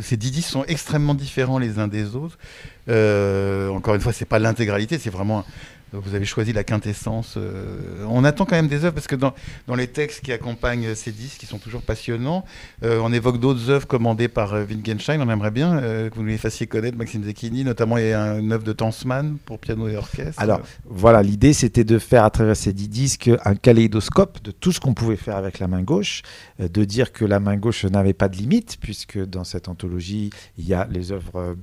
ces 0.00 0.16
10 0.16 0.30
disques 0.30 0.48
sont 0.50 0.64
extrêmement 0.64 1.14
différents 1.14 1.58
les 1.58 1.78
uns 1.78 1.88
des 1.88 2.16
autres. 2.16 2.38
encore 2.88 3.94
une 3.94 4.00
fois, 4.00 4.12
c'est 4.12 4.24
pas 4.24 4.38
l'intégralité, 4.38 4.98
c'est 4.98 5.10
vraiment 5.10 5.44
vous 5.92 6.14
avez 6.14 6.24
choisi 6.24 6.52
la 6.52 6.64
quintessence. 6.64 7.34
Euh, 7.36 8.04
on 8.08 8.24
attend 8.24 8.44
quand 8.44 8.56
même 8.56 8.68
des 8.68 8.84
œuvres 8.84 8.94
parce 8.94 9.06
que 9.06 9.14
dans, 9.14 9.34
les 9.76 9.86
textes 9.86 10.24
qui 10.24 10.32
accompagnent 10.32 10.94
ces 10.94 11.12
disques, 11.12 11.38
qui 11.38 11.46
sont 11.46 11.58
toujours 11.58 11.82
passionnants, 11.82 12.44
euh, 12.82 13.00
on 13.02 13.12
évoque 13.12 13.38
d'autres 13.38 13.70
œuvres 13.70 13.86
commandées 13.86 14.28
par 14.28 14.54
euh, 14.54 14.64
Wittgenstein. 14.64 15.20
On 15.20 15.30
aimerait 15.30 15.50
bien 15.50 15.80
que 15.80 16.14
vous 16.14 16.24
les 16.24 16.38
fassiez 16.38 16.66
connaître, 16.66 16.96
Maxime 16.96 17.24
Zecchini. 17.24 17.64
Notamment, 17.64 17.98
il 17.98 18.08
y 18.08 18.12
a 18.12 18.38
une 18.38 18.52
œuvre 18.52 18.64
de 18.64 18.72
Tansman 18.72 19.36
pour 19.44 19.58
piano 19.58 19.88
et 19.88 19.96
orchestre. 19.96 20.40
Alors 20.40 20.60
voilà, 20.84 21.22
l'idée 21.22 21.52
c'était 21.52 21.84
de 21.84 21.98
faire 21.98 22.24
à 22.24 22.30
travers 22.30 22.56
ces 22.56 22.72
dix 22.72 22.88
disques 22.88 23.30
un 23.44 23.54
kaléidoscope 23.54 24.42
de 24.42 24.50
tout 24.50 24.72
ce 24.72 24.80
qu'on 24.80 24.94
pouvait 24.94 25.16
faire 25.16 25.36
avec 25.36 25.58
la 25.58 25.68
main 25.68 25.82
gauche, 25.82 26.22
de 26.58 26.84
dire 26.84 27.12
que 27.12 27.24
la 27.24 27.40
main 27.40 27.56
gauche 27.56 27.84
n'avait 27.84 28.12
pas 28.12 28.28
de 28.28 28.36
limite, 28.36 28.78
puisque 28.80 29.18
dans 29.18 29.44
cette 29.44 29.68
anthologie, 29.68 30.30
il 30.58 30.66
y 30.66 30.74
a 30.74 30.86
les 30.90 31.12
œuvres 31.12 31.56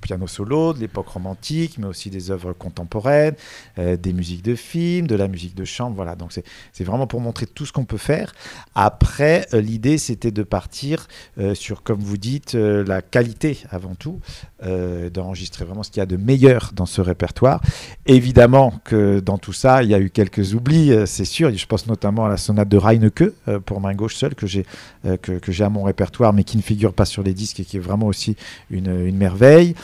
piano 0.00 0.26
solo 0.26 0.72
de 0.72 0.80
l'époque 0.80 1.08
romantique, 1.08 1.76
mais 1.78 1.86
aussi 1.86 2.10
des 2.10 2.30
œuvres 2.30 2.52
contemporaines, 2.52 3.34
euh, 3.78 3.96
des 3.96 4.12
musiques 4.12 4.42
de 4.42 4.54
films, 4.54 5.06
de 5.06 5.14
la 5.14 5.28
musique 5.28 5.54
de 5.54 5.64
chambre. 5.64 5.96
Voilà, 5.96 6.16
donc 6.16 6.32
c'est 6.32 6.84
vraiment 6.84 7.06
pour 7.06 7.20
montrer 7.20 7.46
tout 7.46 7.66
ce 7.66 7.72
qu'on 7.72 7.84
peut 7.84 7.96
faire. 7.96 8.32
Après, 8.74 9.46
euh, 9.54 9.60
l'idée, 9.60 9.98
c'était 9.98 10.30
de 10.30 10.42
partir 10.42 11.06
euh, 11.38 11.54
sur, 11.54 11.82
comme 11.82 12.00
vous 12.00 12.16
dites, 12.16 12.54
la 12.54 13.02
qualité 13.02 13.58
avant 13.70 13.94
tout, 13.94 14.20
d'enregistrer 14.62 15.64
vraiment 15.64 15.82
ce 15.82 15.90
qu'il 15.90 16.00
y 16.00 16.02
a 16.02 16.06
de 16.06 16.16
meilleur 16.16 16.72
dans 16.74 16.86
ce 16.86 17.00
répertoire. 17.00 17.60
Évidemment 18.06 18.74
que 18.84 19.20
dans 19.20 19.38
tout 19.38 19.52
ça, 19.52 19.82
il 19.82 19.88
y 19.88 19.94
a 19.94 20.00
eu 20.00 20.10
quelques 20.10 20.54
oublis, 20.54 20.92
c'est 21.06 21.24
sûr. 21.24 21.50
Je 21.54 21.66
pense 21.66 21.86
notamment 21.86 22.26
à 22.26 22.28
la 22.28 22.36
sonate 22.36 22.68
de 22.68 22.76
Reinecke 22.76 23.24
pour 23.64 23.80
main 23.80 23.94
gauche 23.94 24.16
seule 24.16 24.34
que 24.34 24.46
j'ai 24.46 24.66
que, 25.04 25.38
que 25.38 25.50
à 25.62 25.68
mon 25.68 25.82
répertoire, 25.82 26.32
mais 26.32 26.44
qui 26.44 26.56
ne 26.56 26.62
figure 26.62 26.92
pas 26.92 27.04
sur 27.04 27.22
les 27.22 27.34
disques 27.34 27.60
et 27.60 27.64
qui 27.64 27.76
est 27.76 27.80
vraiment 27.80 28.06
aussi 28.06 28.36
une, 28.70 29.06
une 29.06 29.16
merveille. 29.16 29.74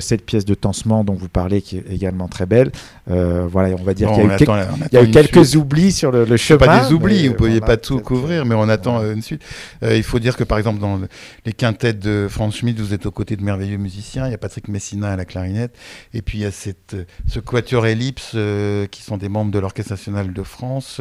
Cette 0.00 0.24
pièce 0.24 0.44
de 0.44 0.54
Tancement 0.54 1.04
dont 1.04 1.14
vous 1.14 1.28
parlez, 1.28 1.62
qui 1.62 1.78
est 1.78 1.84
également 1.90 2.28
très 2.28 2.46
belle. 2.46 2.70
voilà, 3.06 3.74
on 3.78 3.82
va 3.82 3.94
dire 3.94 4.08
Bon, 4.08 4.14
qu'il 4.14 4.24
y 4.24 4.26
a 4.26 4.30
eu, 4.30 4.42
attend- 4.42 4.56
y 4.92 4.96
a 4.96 5.06
quelques 5.06 5.44
suite. 5.46 5.56
oublis 5.60 5.92
sur 5.92 6.10
le, 6.12 6.24
le 6.24 6.36
chemin. 6.36 6.58
pas 6.58 6.84
des 6.86 6.92
oublis, 6.92 7.26
vous 7.26 7.32
ne 7.32 7.38
pouviez 7.38 7.60
pas 7.60 7.76
tout 7.76 8.00
couvrir, 8.00 8.44
mais 8.46 8.54
on 8.54 8.68
attend 8.68 9.00
euh, 9.00 9.14
une 9.14 9.22
suite. 9.22 9.42
Euh, 9.82 9.96
il 9.96 10.02
faut 10.02 10.18
dire 10.18 10.36
que 10.36 10.44
par 10.44 10.58
exemple 10.58 10.80
dans 10.80 10.96
le- 10.96 11.08
les 11.46 11.52
quintettes 11.52 11.98
de 11.98 12.26
Franz 12.30 12.56
Schmidt, 12.56 12.80
vous 12.80 12.94
êtes 12.94 13.06
aux 13.06 13.10
côtés 13.10 13.36
de 13.36 13.42
merveilleux 13.42 13.76
musiciens. 13.78 14.26
Il 14.26 14.30
y 14.30 14.34
a 14.34 14.38
Patrick 14.38 14.68
Messina 14.68 15.10
à 15.12 15.16
la 15.16 15.24
clarinette, 15.24 15.74
et 16.14 16.22
puis 16.22 16.38
il 16.38 16.40
y 16.42 16.44
a 16.44 16.50
cette, 16.50 16.94
euh, 16.94 17.04
ce 17.28 17.40
quatuor 17.40 17.86
Ellipse 17.86 18.32
euh, 18.34 18.86
qui 18.86 19.02
sont 19.02 19.16
des 19.16 19.28
membres 19.28 19.50
de 19.50 19.58
l'Orchestre 19.58 19.92
national 19.92 20.32
de 20.32 20.42
France. 20.42 21.00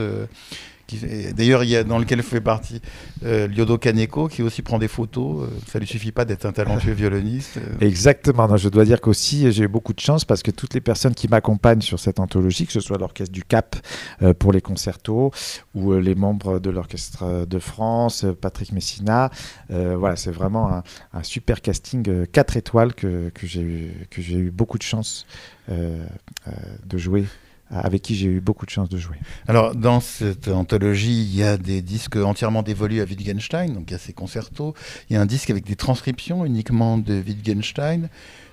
D'ailleurs, 1.36 1.64
il 1.64 1.70
y 1.70 1.76
a 1.76 1.84
dans 1.84 1.98
lequel 2.00 2.22
fait 2.24 2.42
partie 2.42 2.82
euh, 3.26 3.48
Lyodo 3.48 3.78
Kaneko 3.78 4.28
qui 4.28 4.42
aussi 4.42 4.62
prend 4.62 4.80
des 4.80 4.88
photos. 4.88 5.44
Euh, 5.44 5.48
ça 5.68 5.80
lui 5.80 5.88
suffit 5.88 6.12
pas 6.12 6.26
d'être 6.26 6.46
un 6.46 6.52
talentueux 6.52 6.94
violoniste. 6.94 7.58
euh. 7.58 7.86
Exactement. 7.86 8.48
Non, 8.48 8.58
je 8.58 8.70
dois 8.70 8.86
dire 8.86 9.02
qu'aussi 9.02 9.52
j'ai 9.52 9.64
eu 9.64 9.68
beaucoup 9.68 9.94
de 9.94 10.00
chance 10.00 10.26
parce 10.26 10.44
que 10.44 10.52
toutes 10.52 10.74
les 10.74 10.82
personnes 10.82 11.14
qui 11.16 11.28
m'accompagnent 11.28 11.82
sur 11.82 12.00
cette 12.00 12.20
anthologie, 12.20 12.66
que 12.66 12.74
ce 12.74 12.80
soit 12.80 12.98
l'orchestre 12.98 13.32
du 13.32 13.44
Cap 13.44 13.76
euh, 14.22 14.34
pour 14.34 14.52
les 14.52 14.62
concertos 14.62 15.32
ou 15.76 15.92
euh, 15.94 16.00
les 16.00 16.16
membres 16.16 16.60
de 16.60 16.70
l'orchestre 16.70 17.46
de 17.46 17.60
France, 17.60 18.26
Patrick 18.40 18.72
Messina, 18.72 19.30
voilà, 19.70 20.16
c'est 20.16 20.32
vraiment 20.32 20.72
un, 20.74 20.84
un 21.14 21.24
super 21.24 21.62
casting 21.62 22.26
4 22.28 22.58
étoiles 22.58 22.94
que, 22.94 23.30
que 23.30 23.48
j'ai 23.48 23.62
eu, 23.62 24.08
que 24.10 24.22
j'ai 24.22 24.36
eu 24.38 24.52
beaucoup 24.52 24.78
de 24.78 24.84
chance 24.84 25.26
de 25.68 26.98
jouer, 26.98 27.26
avec 27.72 28.02
qui 28.02 28.16
j'ai 28.16 28.28
eu 28.28 28.42
beaucoup 28.42 28.66
de 28.66 28.72
chance 28.72 28.90
de 28.90 28.98
jouer. 28.98 29.16
Alors, 29.48 29.76
dans 29.76 30.00
cette 30.00 30.48
anthologie, 30.48 31.24
il 31.24 31.36
y 31.36 31.44
a 31.44 31.58
des 31.58 31.82
disques 31.82 32.18
entièrement 32.18 32.64
dévolus 32.64 33.02
à 33.02 33.06
Wittgenstein, 33.06 33.74
donc 33.74 33.86
il 33.88 33.92
y 33.92 33.96
a 33.96 34.00
ses 34.00 34.14
concertos. 34.14 34.74
Il 35.10 35.14
y 35.14 35.18
a 35.18 35.22
un 35.22 35.26
disque 35.26 35.50
avec 35.50 35.66
des 35.66 35.76
transcriptions 35.76 36.46
uniquement 36.46 36.98
de 36.98 37.22
Wittgenstein. 37.22 38.10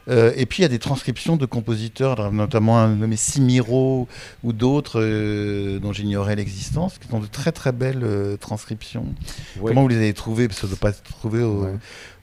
Euh, 0.09 0.33
et 0.37 0.47
puis 0.47 0.61
il 0.61 0.63
y 0.63 0.65
a 0.65 0.71
des 0.71 0.79
transcriptions 0.79 1.37
de 1.37 1.45
compositeurs, 1.47 2.33
notamment 2.33 2.79
un 2.79 2.95
nommé 2.95 3.17
Simiro 3.17 4.09
ou 4.43 4.53
d'autres 4.53 5.01
euh, 5.03 5.79
dont 5.81 5.93
j'ignorais 5.93 6.35
l'existence, 6.37 6.99
qui 6.99 7.09
sont 7.09 7.21
de 7.21 7.27
très 7.27 7.53
très 7.53 7.73
belles 7.73 8.03
euh, 8.03 8.37
transcriptions. 8.37 9.05
Comment 9.63 9.83
vous 9.83 9.89
les 9.89 9.97
avez 9.97 10.15
trouvées? 10.15 10.49
Parce 10.49 10.61
que 10.61 10.67
ça 10.67 10.73
ne 10.73 10.79
doit 10.79 10.91
pas 10.91 10.93
se 10.95 11.03
trouver 11.03 11.43
au, 11.43 11.59
Ouais. 11.59 11.75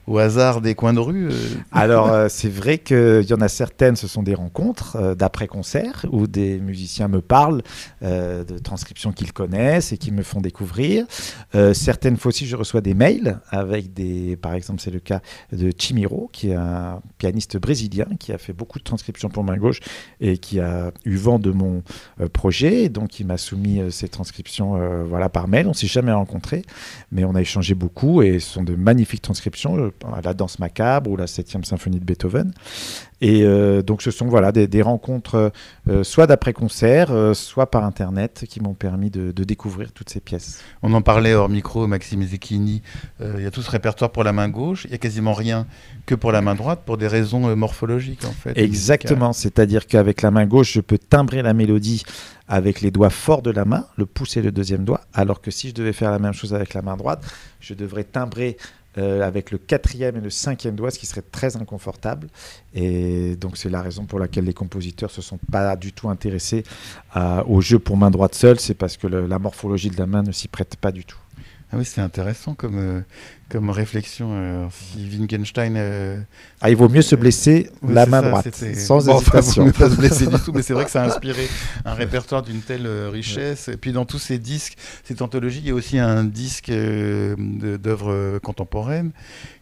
Au 0.06 0.18
hasard 0.18 0.60
des 0.60 0.74
coins 0.74 0.92
de 0.92 1.00
rue. 1.00 1.28
euh? 1.30 1.32
Alors, 1.72 2.12
euh, 2.12 2.26
c'est 2.28 2.48
vrai 2.48 2.78
qu'il 2.78 3.26
y 3.28 3.34
en 3.34 3.40
a 3.40 3.48
certaines, 3.48 3.96
ce 3.96 4.06
sont 4.06 4.22
des 4.22 4.34
rencontres 4.34 4.96
euh, 4.96 5.14
d'après-concert 5.14 6.06
où 6.10 6.26
des 6.26 6.58
musiciens 6.58 7.08
me 7.08 7.20
parlent 7.20 7.62
de 8.02 8.58
transcriptions 8.58 9.12
qu'ils 9.12 9.32
connaissent 9.32 9.92
et 9.92 9.98
qui 9.98 10.12
me 10.12 10.22
font 10.22 10.40
découvrir. 10.40 11.06
Certaines 11.72 12.16
fois 12.16 12.28
aussi, 12.30 12.46
je 12.46 12.56
reçois 12.56 12.80
des 12.80 12.94
mails 12.94 13.40
avec 13.50 13.92
des. 13.92 14.36
Par 14.36 14.54
exemple, 14.54 14.80
c'est 14.80 14.90
le 14.90 15.00
cas 15.00 15.20
de 15.52 15.72
Chimiro, 15.76 16.30
qui 16.32 16.50
est 16.50 16.54
un 16.54 17.00
pianiste 17.18 17.56
brésilien 17.56 18.06
qui 18.18 18.32
a 18.32 18.38
fait 18.38 18.52
beaucoup 18.52 18.78
de 18.78 18.84
transcriptions 18.84 19.28
pour 19.28 19.44
main 19.44 19.56
gauche 19.56 19.80
et 20.20 20.38
qui 20.38 20.60
a 20.60 20.92
eu 21.04 21.16
vent 21.16 21.38
de 21.38 21.50
mon 21.50 21.82
projet. 22.32 22.84
Et 22.84 22.88
donc, 22.88 23.18
il 23.20 23.26
m'a 23.26 23.38
soumis 23.38 23.80
ces 23.90 24.08
transcriptions 24.08 25.04
voilà, 25.08 25.28
par 25.28 25.48
mail. 25.48 25.66
On 25.66 25.74
s'est 25.74 25.86
jamais 25.86 26.12
rencontrés, 26.12 26.62
mais 27.10 27.24
on 27.24 27.34
a 27.34 27.40
échangé 27.40 27.74
beaucoup 27.74 28.22
et 28.22 28.38
ce 28.38 28.52
sont 28.52 28.64
de 28.64 28.74
magnifiques 28.74 29.22
transcriptions. 29.22 29.90
À 30.14 30.20
la 30.22 30.34
danse 30.34 30.58
macabre 30.58 31.10
ou 31.10 31.16
la 31.16 31.26
7e 31.26 31.64
symphonie 31.64 32.00
de 32.00 32.04
Beethoven. 32.04 32.52
Et 33.20 33.44
euh, 33.44 33.82
donc 33.82 34.02
ce 34.02 34.10
sont 34.10 34.26
voilà, 34.26 34.52
des, 34.52 34.66
des 34.66 34.82
rencontres 34.82 35.50
euh, 35.88 36.04
soit 36.04 36.26
d'après-concert, 36.26 37.10
euh, 37.10 37.32
soit 37.32 37.70
par 37.70 37.84
Internet 37.84 38.44
qui 38.48 38.60
m'ont 38.60 38.74
permis 38.74 39.10
de, 39.10 39.32
de 39.32 39.44
découvrir 39.44 39.92
toutes 39.92 40.10
ces 40.10 40.20
pièces. 40.20 40.60
On 40.82 40.92
en 40.92 41.00
parlait 41.00 41.32
hors 41.32 41.48
micro, 41.48 41.86
Maxime 41.86 42.22
Zecchini. 42.24 42.82
Il 43.20 43.42
y 43.42 43.46
a 43.46 43.50
tout 43.50 43.62
ce 43.62 43.70
répertoire 43.70 44.12
pour 44.12 44.24
la 44.24 44.32
main 44.32 44.48
gauche. 44.48 44.84
Il 44.84 44.90
y 44.90 44.94
a 44.94 44.98
quasiment 44.98 45.32
rien 45.32 45.66
que 46.04 46.14
pour 46.14 46.30
la 46.30 46.42
main 46.42 46.54
droite, 46.54 46.82
pour 46.84 46.98
des 46.98 47.08
raisons 47.08 47.56
morphologiques 47.56 48.24
en 48.24 48.32
fait. 48.32 48.56
Exactement, 48.58 49.32
c'est-à-dire 49.32 49.86
qu'avec 49.86 50.22
la 50.22 50.30
main 50.30 50.46
gauche, 50.46 50.72
je 50.74 50.80
peux 50.80 50.98
timbrer 50.98 51.42
la 51.42 51.54
mélodie 51.54 52.02
avec 52.48 52.80
les 52.80 52.90
doigts 52.90 53.10
forts 53.10 53.42
de 53.42 53.50
la 53.50 53.64
main, 53.64 53.86
le 53.96 54.06
pouce 54.06 54.36
et 54.36 54.42
le 54.42 54.52
deuxième 54.52 54.84
doigt, 54.84 55.00
alors 55.12 55.40
que 55.40 55.50
si 55.50 55.68
je 55.68 55.74
devais 55.74 55.92
faire 55.92 56.10
la 56.10 56.18
même 56.18 56.32
chose 56.32 56.54
avec 56.54 56.74
la 56.74 56.82
main 56.82 56.96
droite, 56.96 57.24
je 57.60 57.74
devrais 57.74 58.04
timbrer 58.04 58.56
euh, 58.98 59.22
avec 59.22 59.50
le 59.50 59.58
quatrième 59.58 60.16
et 60.16 60.20
le 60.20 60.30
cinquième 60.30 60.76
doigt, 60.76 60.90
ce 60.90 60.98
qui 60.98 61.06
serait 61.06 61.22
très 61.22 61.56
inconfortable. 61.56 62.28
Et 62.74 63.36
donc 63.36 63.56
c'est 63.56 63.70
la 63.70 63.82
raison 63.82 64.04
pour 64.04 64.18
laquelle 64.18 64.44
les 64.44 64.54
compositeurs 64.54 65.10
se 65.10 65.22
sont 65.22 65.38
pas 65.50 65.76
du 65.76 65.92
tout 65.92 66.08
intéressés 66.08 66.64
au 67.46 67.60
jeu 67.60 67.78
pour 67.78 67.96
main 67.96 68.10
droite 68.10 68.34
seule, 68.34 68.60
c'est 68.60 68.74
parce 68.74 68.96
que 68.96 69.06
la 69.06 69.38
morphologie 69.38 69.90
de 69.90 69.96
la 69.96 70.06
main 70.06 70.22
ne 70.22 70.32
s'y 70.32 70.48
prête 70.48 70.76
pas 70.76 70.92
du 70.92 71.04
tout. 71.04 71.18
Ah 71.72 71.76
oui, 71.78 71.84
c'est 71.84 72.00
intéressant 72.00 72.54
comme, 72.54 72.78
euh, 72.78 73.00
comme 73.48 73.70
réflexion. 73.70 74.36
Alors, 74.36 74.72
si 74.72 75.08
Wittgenstein. 75.08 75.74
euh, 75.76 76.18
Ah, 76.60 76.70
il 76.70 76.76
vaut 76.76 76.88
mieux 76.88 77.02
se 77.02 77.14
blesser 77.14 77.70
la 77.86 78.04
main 78.06 78.20
ça, 78.22 78.28
droite, 78.28 78.54
sans 78.74 79.06
Bon, 79.06 79.12
enfin, 79.14 79.38
hésitation. 79.38 79.64
ne 79.66 79.70
pas 79.70 79.88
se 79.90 79.94
blesser 79.96 80.26
du 80.26 80.36
tout, 80.40 80.52
mais 80.52 80.62
c'est 80.62 80.72
vrai 80.74 80.84
que 80.84 80.90
ça 80.90 81.02
a 81.02 81.06
inspiré 81.06 81.46
un 81.84 81.94
répertoire 81.94 82.42
d'une 82.42 82.60
telle 82.60 82.86
euh, 82.86 83.08
richesse. 83.08 83.68
Et 83.68 83.76
puis 83.76 83.92
dans 83.92 84.04
tous 84.04 84.18
ces 84.18 84.38
disques, 84.38 84.76
cette 85.04 85.22
anthologie, 85.22 85.60
il 85.60 85.68
y 85.68 85.70
a 85.70 85.74
aussi 85.74 85.98
un 85.98 86.24
disque 86.24 86.70
euh, 86.70 87.36
d'œuvres 87.78 88.10
euh, 88.12 88.38
contemporaines 88.40 89.12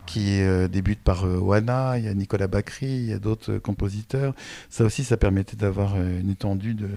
qui 0.07 0.41
euh, 0.43 0.69
débute 0.69 1.01
par 1.01 1.25
euh, 1.27 1.39
Oana, 1.39 1.99
il 1.99 2.05
y 2.05 2.09
a 2.09 2.15
Nicolas 2.15 2.47
Bacri, 2.47 2.87
il 2.87 3.09
y 3.11 3.13
a 3.13 3.19
d'autres 3.19 3.53
euh, 3.53 3.59
compositeurs. 3.61 4.35
Ça 4.71 4.85
aussi, 4.85 5.03
ça 5.05 5.17
permettait 5.17 5.57
d'avoir 5.57 5.95
euh, 5.97 6.21
une 6.21 6.31
étendue 6.31 6.75
de 6.75 6.89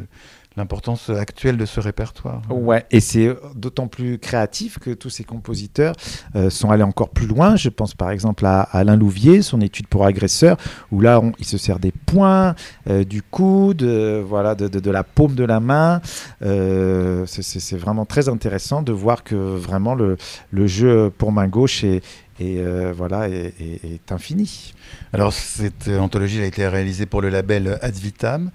l'importance 0.57 1.09
actuelle 1.11 1.55
de 1.55 1.65
ce 1.65 1.79
répertoire. 1.79 2.41
Ouais, 2.49 2.85
et 2.91 2.99
c'est 2.99 3.29
d'autant 3.55 3.87
plus 3.87 4.17
créatif 4.17 4.79
que 4.79 4.89
tous 4.91 5.09
ces 5.11 5.23
compositeurs 5.23 5.93
euh, 6.35 6.49
sont 6.49 6.71
allés 6.71 6.83
encore 6.83 7.09
plus 7.09 7.27
loin. 7.27 7.55
Je 7.55 7.69
pense 7.69 7.93
par 7.93 8.09
exemple 8.09 8.45
à, 8.45 8.61
à 8.61 8.79
Alain 8.79 8.95
Louvier, 8.97 9.41
son 9.43 9.61
étude 9.61 9.87
pour 9.87 10.05
agresseur, 10.05 10.57
où 10.91 10.99
là 10.99 11.19
on- 11.21 11.31
il 11.39 11.45
se 11.45 11.57
sert 11.57 11.79
des 11.79 11.91
poings, 11.91 12.55
euh, 12.89 13.03
du 13.03 13.21
coude, 13.21 13.83
euh, 13.83 14.23
voilà, 14.27 14.55
de, 14.55 14.67
de- 14.67 14.79
de 14.79 14.91
la 14.91 15.03
paume 15.03 15.35
de 15.35 15.43
la 15.43 15.59
main. 15.59 16.01
C'est- 16.41 17.77
vraiment 17.77 18.05
très 18.05 18.27
intéressant 18.29 18.81
de 18.81 18.91
voir 18.91 19.23
que 19.23 19.35
vraiment 19.35 19.93
le, 19.93 20.17
le 20.51 20.67
jeu 20.67 21.11
pour 21.15 21.31
main 21.31 21.47
gauche 21.47 21.83
est, 21.83 22.01
euh, 22.41 22.91
voilà, 22.95 23.29
est, 23.29 23.53
est- 23.59 23.85
est 23.85 24.11
infini. 24.11 24.73
Alors 25.13 25.31
cette 25.33 25.87
anthologie 25.89 26.41
a 26.41 26.45
été 26.45 26.67
réalisée 26.67 27.05
pour 27.05 27.21
le 27.21 27.29
label 27.29 27.77
Ad 27.81 27.93
Vitam 27.95 28.51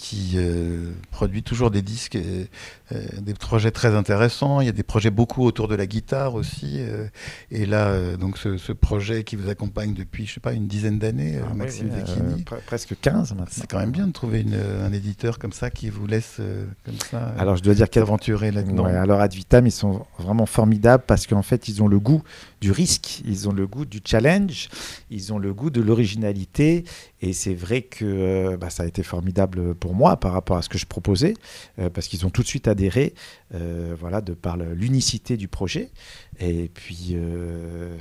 qui 0.00 0.32
euh, 0.36 0.92
produit 1.10 1.42
toujours 1.42 1.70
des 1.70 1.82
disques, 1.82 2.16
euh, 2.16 2.44
euh, 2.92 3.02
des 3.20 3.34
projets 3.34 3.70
très 3.70 3.94
intéressants. 3.94 4.62
Il 4.62 4.66
y 4.66 4.70
a 4.70 4.72
des 4.72 4.82
projets 4.82 5.10
beaucoup 5.10 5.44
autour 5.44 5.68
de 5.68 5.74
la 5.74 5.86
guitare 5.86 6.34
aussi. 6.34 6.76
euh, 6.78 7.06
et 7.50 7.66
là, 7.66 8.16
donc 8.16 8.38
ce, 8.38 8.56
ce 8.56 8.72
projet 8.72 9.24
qui 9.24 9.36
vous 9.36 9.50
accompagne 9.50 9.92
depuis, 9.92 10.24
je 10.24 10.32
sais 10.34 10.40
pas, 10.40 10.54
une 10.54 10.66
dizaine 10.66 10.98
d'années, 10.98 11.38
Ah, 11.48 11.54
Maxime 11.54 11.90
oui, 11.92 12.00
oui, 12.00 12.06
Zecchini. 12.06 12.42
pre- 12.44 12.62
presque 12.64 12.96
15 12.98 13.30
maintenant. 13.32 13.44
C'est 13.50 13.66
quand 13.70 13.78
même 13.78 13.90
bien 13.90 14.06
de 14.06 14.12
trouver 14.12 14.40
une- 14.40 14.54
un 14.54 14.90
éditeur 14.92 15.38
comme 15.38 15.52
ça 15.52 15.68
qui 15.70 15.90
vous 15.90 16.06
laisse 16.06 16.40
comme 16.84 16.98
ça 17.10 17.34
Alors 17.38 17.56
je 17.56 17.62
dois 17.62 17.74
dire 17.74 17.90
qu'à 17.90 18.00
s'aventurer 18.00 18.50
là-dedans. 18.52 18.84
Ouais, 18.86 18.94
alors 18.96 19.20
Ad 19.20 19.34
Vitam, 19.34 19.66
ils 19.66 19.70
sont 19.70 20.06
vraiment 20.18 20.46
formidables 20.46 21.04
parce 21.06 21.26
qu'en 21.26 21.42
fait, 21.42 21.68
ils 21.68 21.82
ont 21.82 21.88
le 21.88 22.00
goût 22.00 22.22
du 22.62 22.70
risque, 22.72 23.20
ils 23.26 23.48
ont 23.48 23.52
le 23.52 23.66
goût 23.66 23.84
du 23.84 24.00
challenge, 24.04 24.68
ils 25.10 25.32
ont 25.32 25.38
le 25.38 25.52
goût 25.52 25.68
de 25.70 25.82
l'originalité. 25.82 26.84
Et 27.22 27.34
c'est 27.34 27.54
vrai 27.54 27.82
que 27.82 28.56
bah, 28.56 28.70
ça 28.70 28.84
a 28.84 28.86
été 28.86 29.02
formidable 29.02 29.74
pour 29.74 29.89
moi 29.94 30.16
par 30.16 30.32
rapport 30.32 30.56
à 30.56 30.62
ce 30.62 30.68
que 30.68 30.78
je 30.78 30.86
proposais, 30.86 31.34
euh, 31.78 31.90
parce 31.90 32.08
qu'ils 32.08 32.26
ont 32.26 32.30
tout 32.30 32.42
de 32.42 32.46
suite 32.46 32.68
adhéré, 32.68 33.14
euh, 33.54 33.94
voilà, 33.98 34.20
de 34.20 34.32
par 34.32 34.56
l'unicité 34.56 35.36
du 35.36 35.48
projet. 35.48 35.90
Et 36.38 36.70
puis, 36.72 37.10
euh, 37.12 37.96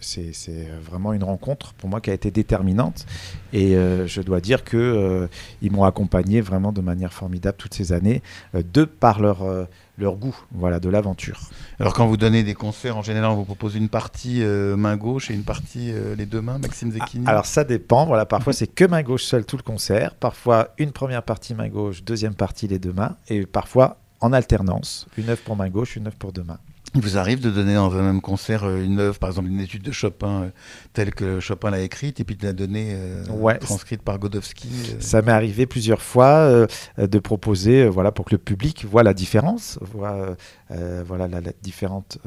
c'est 0.00 0.68
vraiment 0.80 1.12
une 1.12 1.24
rencontre 1.24 1.74
pour 1.74 1.88
moi 1.88 2.00
qui 2.00 2.10
a 2.10 2.14
été 2.14 2.30
déterminante. 2.30 3.06
Et 3.52 3.72
je 3.72 4.20
dois 4.22 4.40
dire 4.40 4.64
que 4.64 5.28
ils 5.60 5.70
m'ont 5.70 5.84
accompagné 5.84 6.40
vraiment 6.40 6.72
de 6.72 6.80
manière 6.80 7.12
formidable 7.12 7.56
toutes 7.58 7.74
ces 7.74 7.92
années, 7.92 8.22
de 8.54 8.84
par 8.84 9.20
leur 9.20 9.66
leur 9.98 10.16
goût, 10.16 10.36
voilà, 10.52 10.80
de 10.80 10.88
l'aventure. 10.88 11.40
Alors 11.80 11.94
quand 11.94 12.06
vous 12.06 12.16
donnez 12.16 12.42
des 12.42 12.54
concerts, 12.54 12.96
en 12.96 13.02
général, 13.02 13.30
on 13.30 13.36
vous 13.36 13.44
propose 13.44 13.74
une 13.74 13.88
partie 13.88 14.42
euh, 14.42 14.76
main 14.76 14.96
gauche 14.96 15.30
et 15.30 15.34
une 15.34 15.44
partie 15.44 15.90
euh, 15.92 16.14
les 16.14 16.26
deux 16.26 16.40
mains, 16.40 16.58
Maxime 16.58 16.92
Zecchini. 16.92 17.24
Ah, 17.26 17.30
Alors 17.30 17.46
ça 17.46 17.64
dépend. 17.64 18.06
Voilà, 18.06 18.26
parfois 18.26 18.52
c'est 18.52 18.66
que 18.66 18.84
main 18.84 19.02
gauche 19.02 19.24
seule 19.24 19.44
tout 19.44 19.56
le 19.56 19.62
concert, 19.62 20.14
parfois 20.14 20.68
une 20.78 20.92
première 20.92 21.22
partie 21.22 21.54
main 21.54 21.68
gauche, 21.68 22.02
deuxième 22.04 22.34
partie 22.34 22.68
les 22.68 22.78
deux 22.78 22.92
mains, 22.92 23.16
et 23.28 23.46
parfois 23.46 23.98
en 24.20 24.32
alternance, 24.32 25.06
une 25.18 25.28
œuvre 25.28 25.42
pour 25.42 25.56
main 25.56 25.68
gauche, 25.68 25.96
une 25.96 26.06
œuvre 26.06 26.16
pour 26.16 26.32
deux 26.32 26.42
mains. 26.42 26.58
Il 26.96 27.02
vous 27.02 27.18
arrive 27.18 27.40
de 27.40 27.50
donner 27.50 27.74
dans 27.74 27.94
un 27.94 28.02
même 28.02 28.22
concert 28.22 28.64
euh, 28.64 28.82
une 28.82 28.98
œuvre, 29.00 29.18
par 29.18 29.28
exemple 29.28 29.48
une 29.48 29.60
étude 29.60 29.82
de 29.82 29.92
Chopin 29.92 30.42
euh, 30.44 30.50
telle 30.94 31.14
que 31.14 31.40
Chopin 31.40 31.70
l'a 31.70 31.80
écrite, 31.80 32.20
et 32.20 32.24
puis 32.24 32.36
de 32.36 32.44
la 32.44 32.54
donner 32.54 32.92
euh, 32.94 33.22
Ouais. 33.28 33.58
transcrite 33.58 34.00
par 34.02 34.18
Godowski. 34.18 34.68
euh. 34.92 34.96
Ça 35.00 35.20
m'est 35.20 35.30
arrivé 35.32 35.66
plusieurs 35.66 36.00
fois 36.00 36.66
de 36.98 37.18
proposer, 37.18 37.86
voilà, 37.86 38.12
pour 38.12 38.24
que 38.24 38.34
le 38.34 38.38
public 38.38 38.86
voit 38.86 39.02
la 39.02 39.12
différence, 39.12 39.78
voit 39.82 40.36
voilà 40.70 41.28
la, 41.28 41.40
la 41.42 41.52
différente 41.62 42.18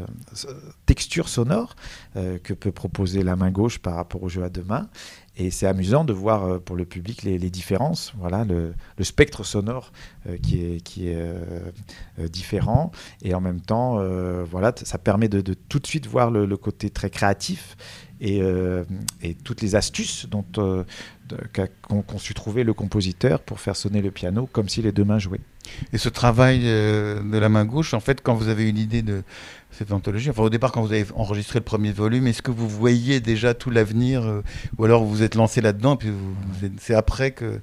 texture 0.85 1.29
sonore 1.29 1.75
que 2.15 2.53
peut 2.53 2.71
proposer 2.71 3.23
la 3.23 3.35
main 3.35 3.49
gauche 3.51 3.79
par 3.79 3.95
rapport 3.95 4.21
au 4.23 4.29
jeu 4.29 4.43
à 4.43 4.49
deux 4.49 4.63
mains. 4.63 4.87
Et 5.39 5.51
c'est 5.51 5.67
amusant 5.67 6.03
de 6.03 6.11
voir 6.11 6.43
euh, 6.43 6.59
pour 6.59 6.75
le 6.75 6.83
public 6.83 7.23
les, 7.23 7.39
différences, 7.49 8.13
voilà, 8.17 8.43
le, 8.43 8.73
spectre 9.03 9.45
sonore 9.45 9.93
euh, 10.27 10.37
qui 10.37 10.59
est, 10.65 11.15
euh, 11.15 11.71
différent. 12.27 12.91
Et 13.23 13.33
en 13.33 13.39
même 13.39 13.61
temps, 13.61 13.99
voilà, 14.43 14.73
ça 14.75 14.97
permet 14.97 15.29
de, 15.29 15.41
tout 15.53 15.79
de 15.79 15.87
suite 15.87 16.07
voir 16.07 16.29
le, 16.29 16.57
côté 16.57 16.89
très 16.89 17.09
créatif 17.09 17.77
et, 18.19 18.41
toutes 19.45 19.61
les 19.61 19.75
astuces 19.75 20.27
dont 20.29 20.45
qu'ont 21.53 22.01
qu'ont 22.01 22.17
su 22.17 22.33
trouver 22.33 22.63
le 22.63 22.73
compositeur 22.73 23.39
pour 23.39 23.59
faire 23.59 23.75
sonner 23.75 24.01
le 24.01 24.11
piano 24.11 24.47
comme 24.51 24.69
si 24.69 24.81
les 24.81 24.91
deux 24.91 25.03
mains 25.03 25.19
jouaient. 25.19 25.41
Et 25.93 25.97
ce 25.97 26.09
travail 26.09 26.61
euh, 26.63 27.21
de 27.21 27.37
la 27.37 27.49
main 27.49 27.65
gauche, 27.65 27.93
en 27.93 27.99
fait, 27.99 28.21
quand 28.21 28.33
vous 28.33 28.47
avez 28.47 28.69
eu 28.69 28.71
l'idée 28.71 29.01
de 29.01 29.23
cette 29.71 29.91
anthologie, 29.91 30.29
enfin 30.29 30.43
au 30.43 30.49
départ 30.49 30.71
quand 30.71 30.81
vous 30.81 30.93
avez 30.93 31.05
enregistré 31.15 31.59
le 31.59 31.65
premier 31.65 31.91
volume, 31.91 32.27
est-ce 32.27 32.41
que 32.41 32.51
vous 32.51 32.67
voyez 32.67 33.19
déjà 33.19 33.53
tout 33.53 33.69
l'avenir 33.69 34.25
euh, 34.25 34.41
ou 34.77 34.85
alors 34.85 35.03
vous 35.03 35.09
vous 35.09 35.23
êtes 35.23 35.35
lancé 35.35 35.61
là-dedans 35.61 35.93
et 35.95 35.97
puis 35.97 36.09
c'est 36.79 36.95
après 36.95 37.31
que... 37.31 37.59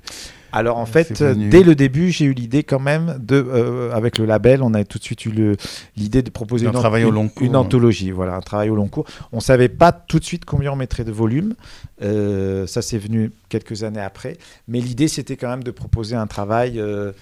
Alors 0.57 0.79
en 0.79 0.87
fait, 0.87 1.23
dès 1.23 1.63
le 1.63 1.75
début, 1.75 2.11
j'ai 2.11 2.25
eu 2.25 2.33
l'idée 2.33 2.63
quand 2.63 2.81
même 2.81 3.19
de, 3.21 3.37
euh, 3.37 3.93
avec 3.93 4.17
le 4.17 4.25
label, 4.25 4.63
on 4.63 4.73
a 4.73 4.83
tout 4.85 4.99
de 4.99 5.05
suite 5.05 5.27
eu 5.27 5.55
l'idée 5.97 6.23
de 6.23 6.31
proposer 6.31 6.67
Un 6.67 6.71
une, 6.71 6.79
travail 6.79 7.05
au 7.05 7.11
long 7.11 7.29
cours, 7.29 7.47
une 7.47 7.55
hein. 7.57 7.59
anthologie, 7.59 8.11
voilà, 8.11 8.35
un 8.37 8.41
travail 8.41 8.71
au 8.71 8.75
long 8.75 8.89
cours. 8.89 9.05
On 9.33 9.41
savait 9.41 9.69
pas 9.69 9.93
tout 9.93 10.19
de 10.19 10.25
suite 10.25 10.47
combien 10.47 10.73
on 10.73 10.77
mettrait 10.77 11.05
de 11.05 11.13
volumes, 11.13 11.55
Euh, 12.03 12.67
ça 12.67 12.83
c'est 12.83 12.99
venu 12.99 13.33
quelques 13.49 13.83
années 13.83 14.03
après, 14.03 14.37
mais 14.69 14.81
l'idée 14.81 15.09
c'était 15.09 15.37
quand 15.39 15.49
même 15.49 15.65
de 15.65 15.71
proposer 15.71 16.15
un 16.15 16.27
travail, 16.27 16.79
euh, 16.79 17.13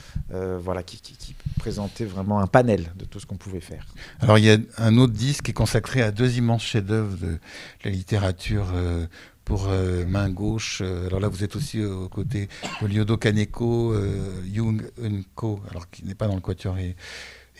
voilà, 0.62 0.82
qui, 0.82 0.98
qui- 1.00 1.16
qui 1.16 1.34
présentait 1.58 2.04
vraiment 2.04 2.40
un 2.40 2.48
panel 2.48 2.82
de 2.98 3.04
tout 3.04 3.20
ce 3.20 3.26
qu'on 3.26 3.36
pouvait 3.36 3.60
faire. 3.60 3.84
Alors 4.20 4.38
il 4.38 4.44
y 4.46 4.50
a 4.50 4.58
un 4.78 4.96
autre 4.98 5.12
disque 5.12 5.44
qui 5.44 5.50
est 5.52 5.54
consacré 5.54 6.02
à 6.02 6.10
deux 6.10 6.36
immenses 6.38 6.64
chefs-d'œuvre 6.64 7.16
de 7.18 7.38
la 7.84 7.90
littérature 7.90 8.66
pour 9.44 9.68
euh, 9.68 10.04
main 10.06 10.30
gauche. 10.30 10.80
Euh, 10.82 11.06
alors 11.06 11.20
là 11.20 11.28
vous 11.28 11.44
êtes 11.44 11.56
aussi 11.56 11.84
aux 11.84 12.08
côtés 12.08 12.48
de 12.82 12.86
Lyodo 12.86 13.16
Kaneko, 13.16 13.92
euh, 13.92 14.42
Jung 14.52 14.82
Eun-ko, 15.02 15.60
alors 15.70 15.90
qui 15.90 16.04
n'est 16.04 16.14
pas 16.14 16.26
dans 16.26 16.34
le 16.34 16.40
quatuor 16.40 16.78
et 16.78 16.96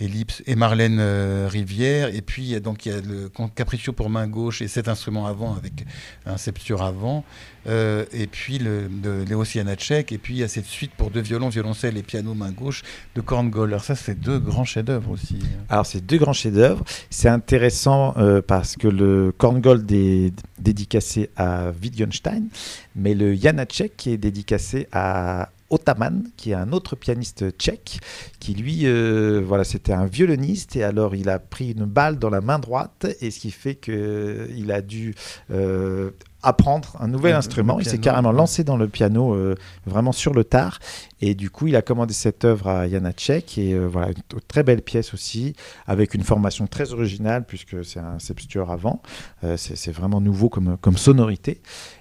Ellipse 0.00 0.42
et 0.46 0.56
Marlène 0.56 0.98
euh, 1.00 1.48
Rivière. 1.50 2.14
Et 2.14 2.20
puis 2.20 2.60
donc 2.60 2.86
il 2.86 2.92
y 2.92 2.94
a 2.94 3.00
le 3.00 3.30
Capriccio 3.54 3.92
pour 3.92 4.10
main 4.10 4.26
gauche 4.26 4.62
et 4.62 4.68
sept 4.68 4.88
instruments 4.88 5.26
avant 5.26 5.54
avec 5.54 5.84
un 6.26 6.36
septure 6.36 6.82
avant. 6.82 7.24
Euh, 7.66 8.04
et 8.12 8.26
puis 8.26 8.58
le 8.58 8.88
de 8.88 9.24
Léo 9.26 9.42
Janacek 9.44 10.12
et 10.12 10.18
puis 10.18 10.34
il 10.34 10.40
y 10.40 10.42
a 10.42 10.48
cette 10.48 10.66
suite 10.66 10.92
pour 10.98 11.10
deux 11.10 11.22
violons 11.22 11.48
violoncelle 11.48 11.96
et 11.96 12.02
piano 12.02 12.34
main 12.34 12.50
gauche 12.50 12.82
de 13.14 13.22
Korngold 13.22 13.70
alors 13.70 13.82
ça 13.82 13.94
c'est 13.94 14.20
deux 14.20 14.38
grands 14.38 14.66
chefs-d'œuvre 14.66 15.10
aussi 15.10 15.38
Alors, 15.70 15.86
c'est 15.86 16.04
deux 16.04 16.18
grands 16.18 16.32
chefs-d'œuvre. 16.32 16.84
C'est 17.10 17.28
intéressant 17.28 18.14
euh, 18.16 18.42
parce 18.46 18.76
que 18.76 18.88
le 18.88 19.32
Korngold 19.36 19.90
est 19.90 20.32
dédicacé 20.58 21.30
à 21.36 21.70
Wittgenstein, 21.82 22.48
mais 22.96 23.14
le 23.14 23.34
Janacek 23.34 24.06
est 24.06 24.18
dédicacé 24.18 24.88
à 24.92 25.50
Otaman, 25.75 26.25
qui 26.37 26.52
est 26.52 26.54
un 26.54 26.73
autre 26.73 26.97
pianiste 26.97 27.50
tchèque, 27.59 27.99
qui 28.38 28.54
lui, 28.54 28.83
euh, 28.85 29.43
voilà, 29.45 29.64
c'était 29.64 29.93
un 29.93 30.07
violoniste, 30.07 30.76
et 30.76 30.85
alors 30.85 31.14
il 31.14 31.28
a 31.28 31.38
pris 31.38 31.73
une 31.73 31.85
balle 31.85 32.19
dans 32.19 32.31
la 32.31 32.40
main 32.40 32.59
droite, 32.59 33.07
et 33.21 33.31
ce 33.31 33.40
qui 33.40 33.50
fait 33.50 33.75
qu'il 33.75 34.71
a 34.71 34.81
dû 34.81 35.14
euh, 35.50 36.11
apprendre 36.46 36.96
un 37.00 37.08
nouvel 37.08 37.32
Le- 37.32 37.38
instrument. 37.38 37.76
le 37.76 37.82
Il 37.82 37.88
s'est 37.88 37.98
carrément 37.98 38.32
lancé 38.32 38.64
dans 38.64 38.76
le 38.76 38.88
piano 38.88 39.34
euh, 39.34 39.54
vraiment 39.86 40.12
sur 40.12 40.32
le 40.34 40.44
tard, 40.44 40.78
et 41.20 41.34
du 41.34 41.50
coup, 41.50 41.66
il 41.66 41.76
a 41.76 41.82
commandé 41.82 42.12
cette 42.14 42.44
œuvre 42.44 42.68
à 42.68 42.88
Janacek, 42.88 43.58
et 43.58 43.72
euh, 43.72 43.86
voilà, 43.86 44.08
une 44.08 44.40
très 44.46 44.62
belle 44.62 44.82
pièce 44.82 45.14
aussi, 45.14 45.54
avec 45.86 46.14
une 46.14 46.22
formation 46.22 46.66
très 46.66 46.92
originale, 46.92 47.44
puisque 47.46 47.84
c'est 47.84 48.00
un 48.00 48.18
septuor 48.18 48.70
avant. 48.70 49.02
Euh, 49.42 49.56
c'est 49.56 49.92
vraiment 49.92 50.20
nouveau 50.20 50.48
comme, 50.48 50.76
comme 50.80 50.96
sonorité 50.96 51.60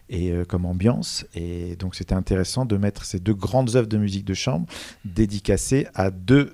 et 0.09 0.31
comme 0.47 0.65
ambiance. 0.65 1.25
Et 1.33 1.75
donc, 1.77 1.95
c'était 1.95 2.13
intéressant 2.13 2.65
de 2.65 2.77
mettre 2.77 3.05
ces 3.05 3.19
deux 3.19 3.33
grandes 3.33 3.75
œuvres 3.75 3.87
de 3.87 3.97
musique 3.97 4.25
de 4.25 4.33
chambre 4.33 4.67
dédicacées 5.05 5.87
à 5.95 6.11
deux 6.11 6.53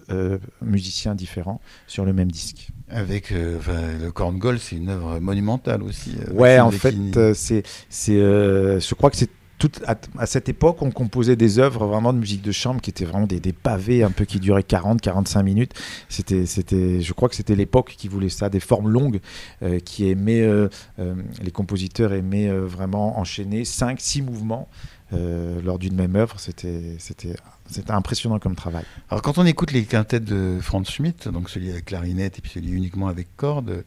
musiciens 0.62 1.15
différents 1.15 1.60
sur 1.88 2.05
le 2.05 2.13
même 2.13 2.31
disque. 2.31 2.69
Avec 2.89 3.31
euh, 3.31 3.58
enfin, 3.60 3.98
le 4.01 4.12
Korngold, 4.12 4.60
c'est 4.60 4.75
une 4.77 4.89
œuvre 4.89 5.19
monumentale 5.19 5.84
aussi. 5.84 6.15
euh, 6.27 6.34
Ouais, 6.34 6.60
en 6.60 6.72
fait, 6.72 6.96
euh, 7.17 7.34
c'est, 7.36 7.63
c'est, 7.89 8.17
euh, 8.17 8.79
je 8.79 8.96
crois 8.96 9.12
que 9.12 9.17
c'est 9.17 9.29
tout, 9.60 9.72
à, 9.86 9.96
à 10.17 10.25
cette 10.25 10.48
époque, 10.48 10.81
on 10.81 10.89
composait 10.89 11.36
des 11.36 11.60
œuvres 11.60 11.86
vraiment 11.86 12.13
de 12.13 12.17
musique 12.17 12.41
de 12.41 12.51
chambre 12.53 12.79
qui 12.81 12.89
étaient 12.89 13.03
vraiment 13.05 13.27
des, 13.27 13.41
des 13.41 13.51
pavés 13.51 14.03
un 14.03 14.10
peu 14.10 14.24
qui 14.25 14.39
duraient 14.39 14.62
40-45 14.63 15.43
minutes. 15.43 15.74
C'était, 16.08 16.46
c'était, 16.46 17.01
je 17.01 17.13
crois 17.13 17.27
que 17.29 17.36
c'était 17.36 17.55
l'époque 17.55 17.93
qui 17.98 18.08
voulait 18.08 18.29
ça, 18.29 18.50
des 18.50 18.62
formes 18.62 18.88
longues, 18.89 19.19
euh, 19.62 19.79
qui 19.79 20.10
aimaient, 20.10 20.41
euh, 20.43 20.69
euh, 21.00 21.13
les 21.43 21.51
compositeurs 21.51 22.13
aimaient 22.13 22.50
vraiment 22.50 23.19
enchaîner 23.19 23.63
5-6 23.65 24.24
mouvements 24.24 24.67
lors 25.12 25.77
d'une 25.79 25.96
même 25.96 26.15
œuvre. 26.15 26.39
C'était, 26.39 26.96
c'était, 27.00 27.34
c'était 27.70 27.92
impressionnant 27.92 28.40
comme 28.40 28.56
travail. 28.56 28.84
Alors 29.10 29.22
quand 29.22 29.38
on 29.38 29.46
écoute 29.46 29.72
les 29.72 29.84
quintettes 29.84 30.26
de 30.26 30.60
Franz 30.62 30.90
Schmidt, 30.92 31.30
donc 31.30 31.50
celui 31.50 31.70
avec 31.70 31.86
clarinette 31.86 32.38
et 32.38 32.42
puis 32.42 32.52
celui 32.52 32.72
uniquement 32.72 33.08
avec 33.08 33.28
cordes, 33.36 33.84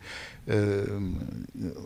euh, 0.50 0.84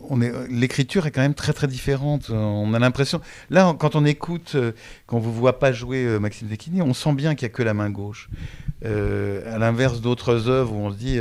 on 0.09 0.21
est, 0.21 0.31
l'écriture 0.49 1.05
est 1.05 1.11
quand 1.11 1.21
même 1.21 1.33
très 1.33 1.53
très 1.53 1.67
différente. 1.67 2.29
On 2.29 2.73
a 2.73 2.79
l'impression, 2.79 3.21
là 3.49 3.75
quand 3.77 3.95
on 3.95 4.05
écoute, 4.05 4.53
euh, 4.55 4.71
quand 5.05 5.19
vous 5.19 5.33
voit 5.33 5.59
pas 5.59 5.71
jouer 5.71 6.05
euh, 6.05 6.19
Maxime 6.19 6.49
Zecchini, 6.49 6.81
on 6.81 6.93
sent 6.93 7.13
bien 7.13 7.35
qu'il 7.35 7.43
y 7.43 7.51
a 7.51 7.53
que 7.53 7.63
la 7.63 7.73
main 7.73 7.89
gauche. 7.89 8.29
À 8.83 9.57
l'inverse 9.57 10.01
d'autres 10.01 10.49
œuvres 10.49 10.73
où 10.73 10.77
on 10.77 10.91
se 10.91 10.97
dit, 10.97 11.19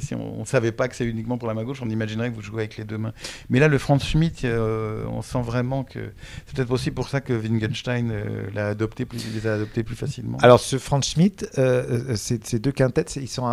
si 0.00 0.14
on, 0.14 0.40
ne 0.40 0.44
savait 0.44 0.70
pas 0.70 0.86
que 0.86 0.94
c'est 0.94 1.06
uniquement 1.06 1.38
pour 1.38 1.48
la 1.48 1.54
main 1.54 1.64
gauche, 1.64 1.80
on 1.82 1.88
imaginerait 1.88 2.30
que 2.30 2.34
vous 2.34 2.42
jouez 2.42 2.60
avec 2.60 2.76
les 2.76 2.84
deux 2.84 2.98
mains. 2.98 3.14
Mais 3.48 3.58
là, 3.58 3.68
le 3.68 3.78
Franz 3.78 4.04
Schmidt, 4.04 4.46
euh, 4.46 5.04
on 5.10 5.22
sent 5.22 5.40
vraiment 5.42 5.82
que 5.82 6.12
c'est 6.46 6.54
peut-être 6.54 6.70
aussi 6.70 6.90
pour 6.90 7.08
ça 7.08 7.20
que 7.20 7.32
Wittgenstein 7.32 8.12
l'a 8.54 8.68
adopté 8.68 9.06
plus, 9.06 9.26
les 9.34 9.46
a 9.46 9.54
adoptés 9.54 9.82
plus 9.82 9.96
facilement. 9.96 10.38
Alors, 10.42 10.60
ce 10.60 10.78
Franz 10.78 11.14
euh, 11.58 12.16
ces, 12.16 12.58
deux 12.58 12.72
quintettes, 12.72 13.16
ils 13.16 13.28
sont 13.28 13.46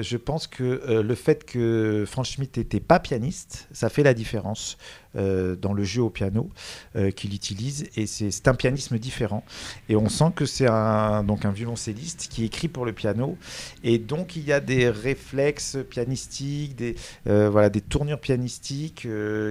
je 0.00 0.16
pense 0.16 0.46
que 0.46 1.02
le 1.02 1.14
fait 1.14 1.44
que 1.44 2.04
Franz 2.06 2.28
Schmidt 2.42 2.58
n'était 2.58 2.80
pas 2.80 2.98
pianiste, 2.98 3.68
ça 3.72 3.88
fait 3.88 4.02
la 4.02 4.14
différence 4.14 4.76
euh, 5.16 5.56
dans 5.56 5.72
le 5.72 5.84
jeu 5.84 6.02
au 6.02 6.10
piano 6.10 6.50
euh, 6.96 7.10
qu'il 7.10 7.34
utilise. 7.34 7.86
Et 7.96 8.06
c'est 8.06 8.48
un 8.48 8.54
pianisme 8.54 8.98
différent. 8.98 9.44
Et 9.88 9.96
on 9.96 10.08
sent 10.08 10.32
que 10.34 10.46
c'est 10.46 10.68
un, 10.68 11.24
donc 11.24 11.44
un 11.44 11.52
violoncelliste 11.52 12.28
qui 12.30 12.44
écrit 12.44 12.68
pour 12.68 12.84
le 12.84 12.92
piano. 12.92 13.36
Et 13.84 13.98
donc, 13.98 14.36
il 14.36 14.44
y 14.44 14.52
a 14.52 14.60
des 14.60 14.90
réflexes 14.90 15.78
pianistiques, 15.88 16.76
des, 16.76 16.96
euh, 17.26 17.50
voilà, 17.50 17.70
des 17.70 17.80
tournures 17.80 18.20
pianistiques 18.20 19.06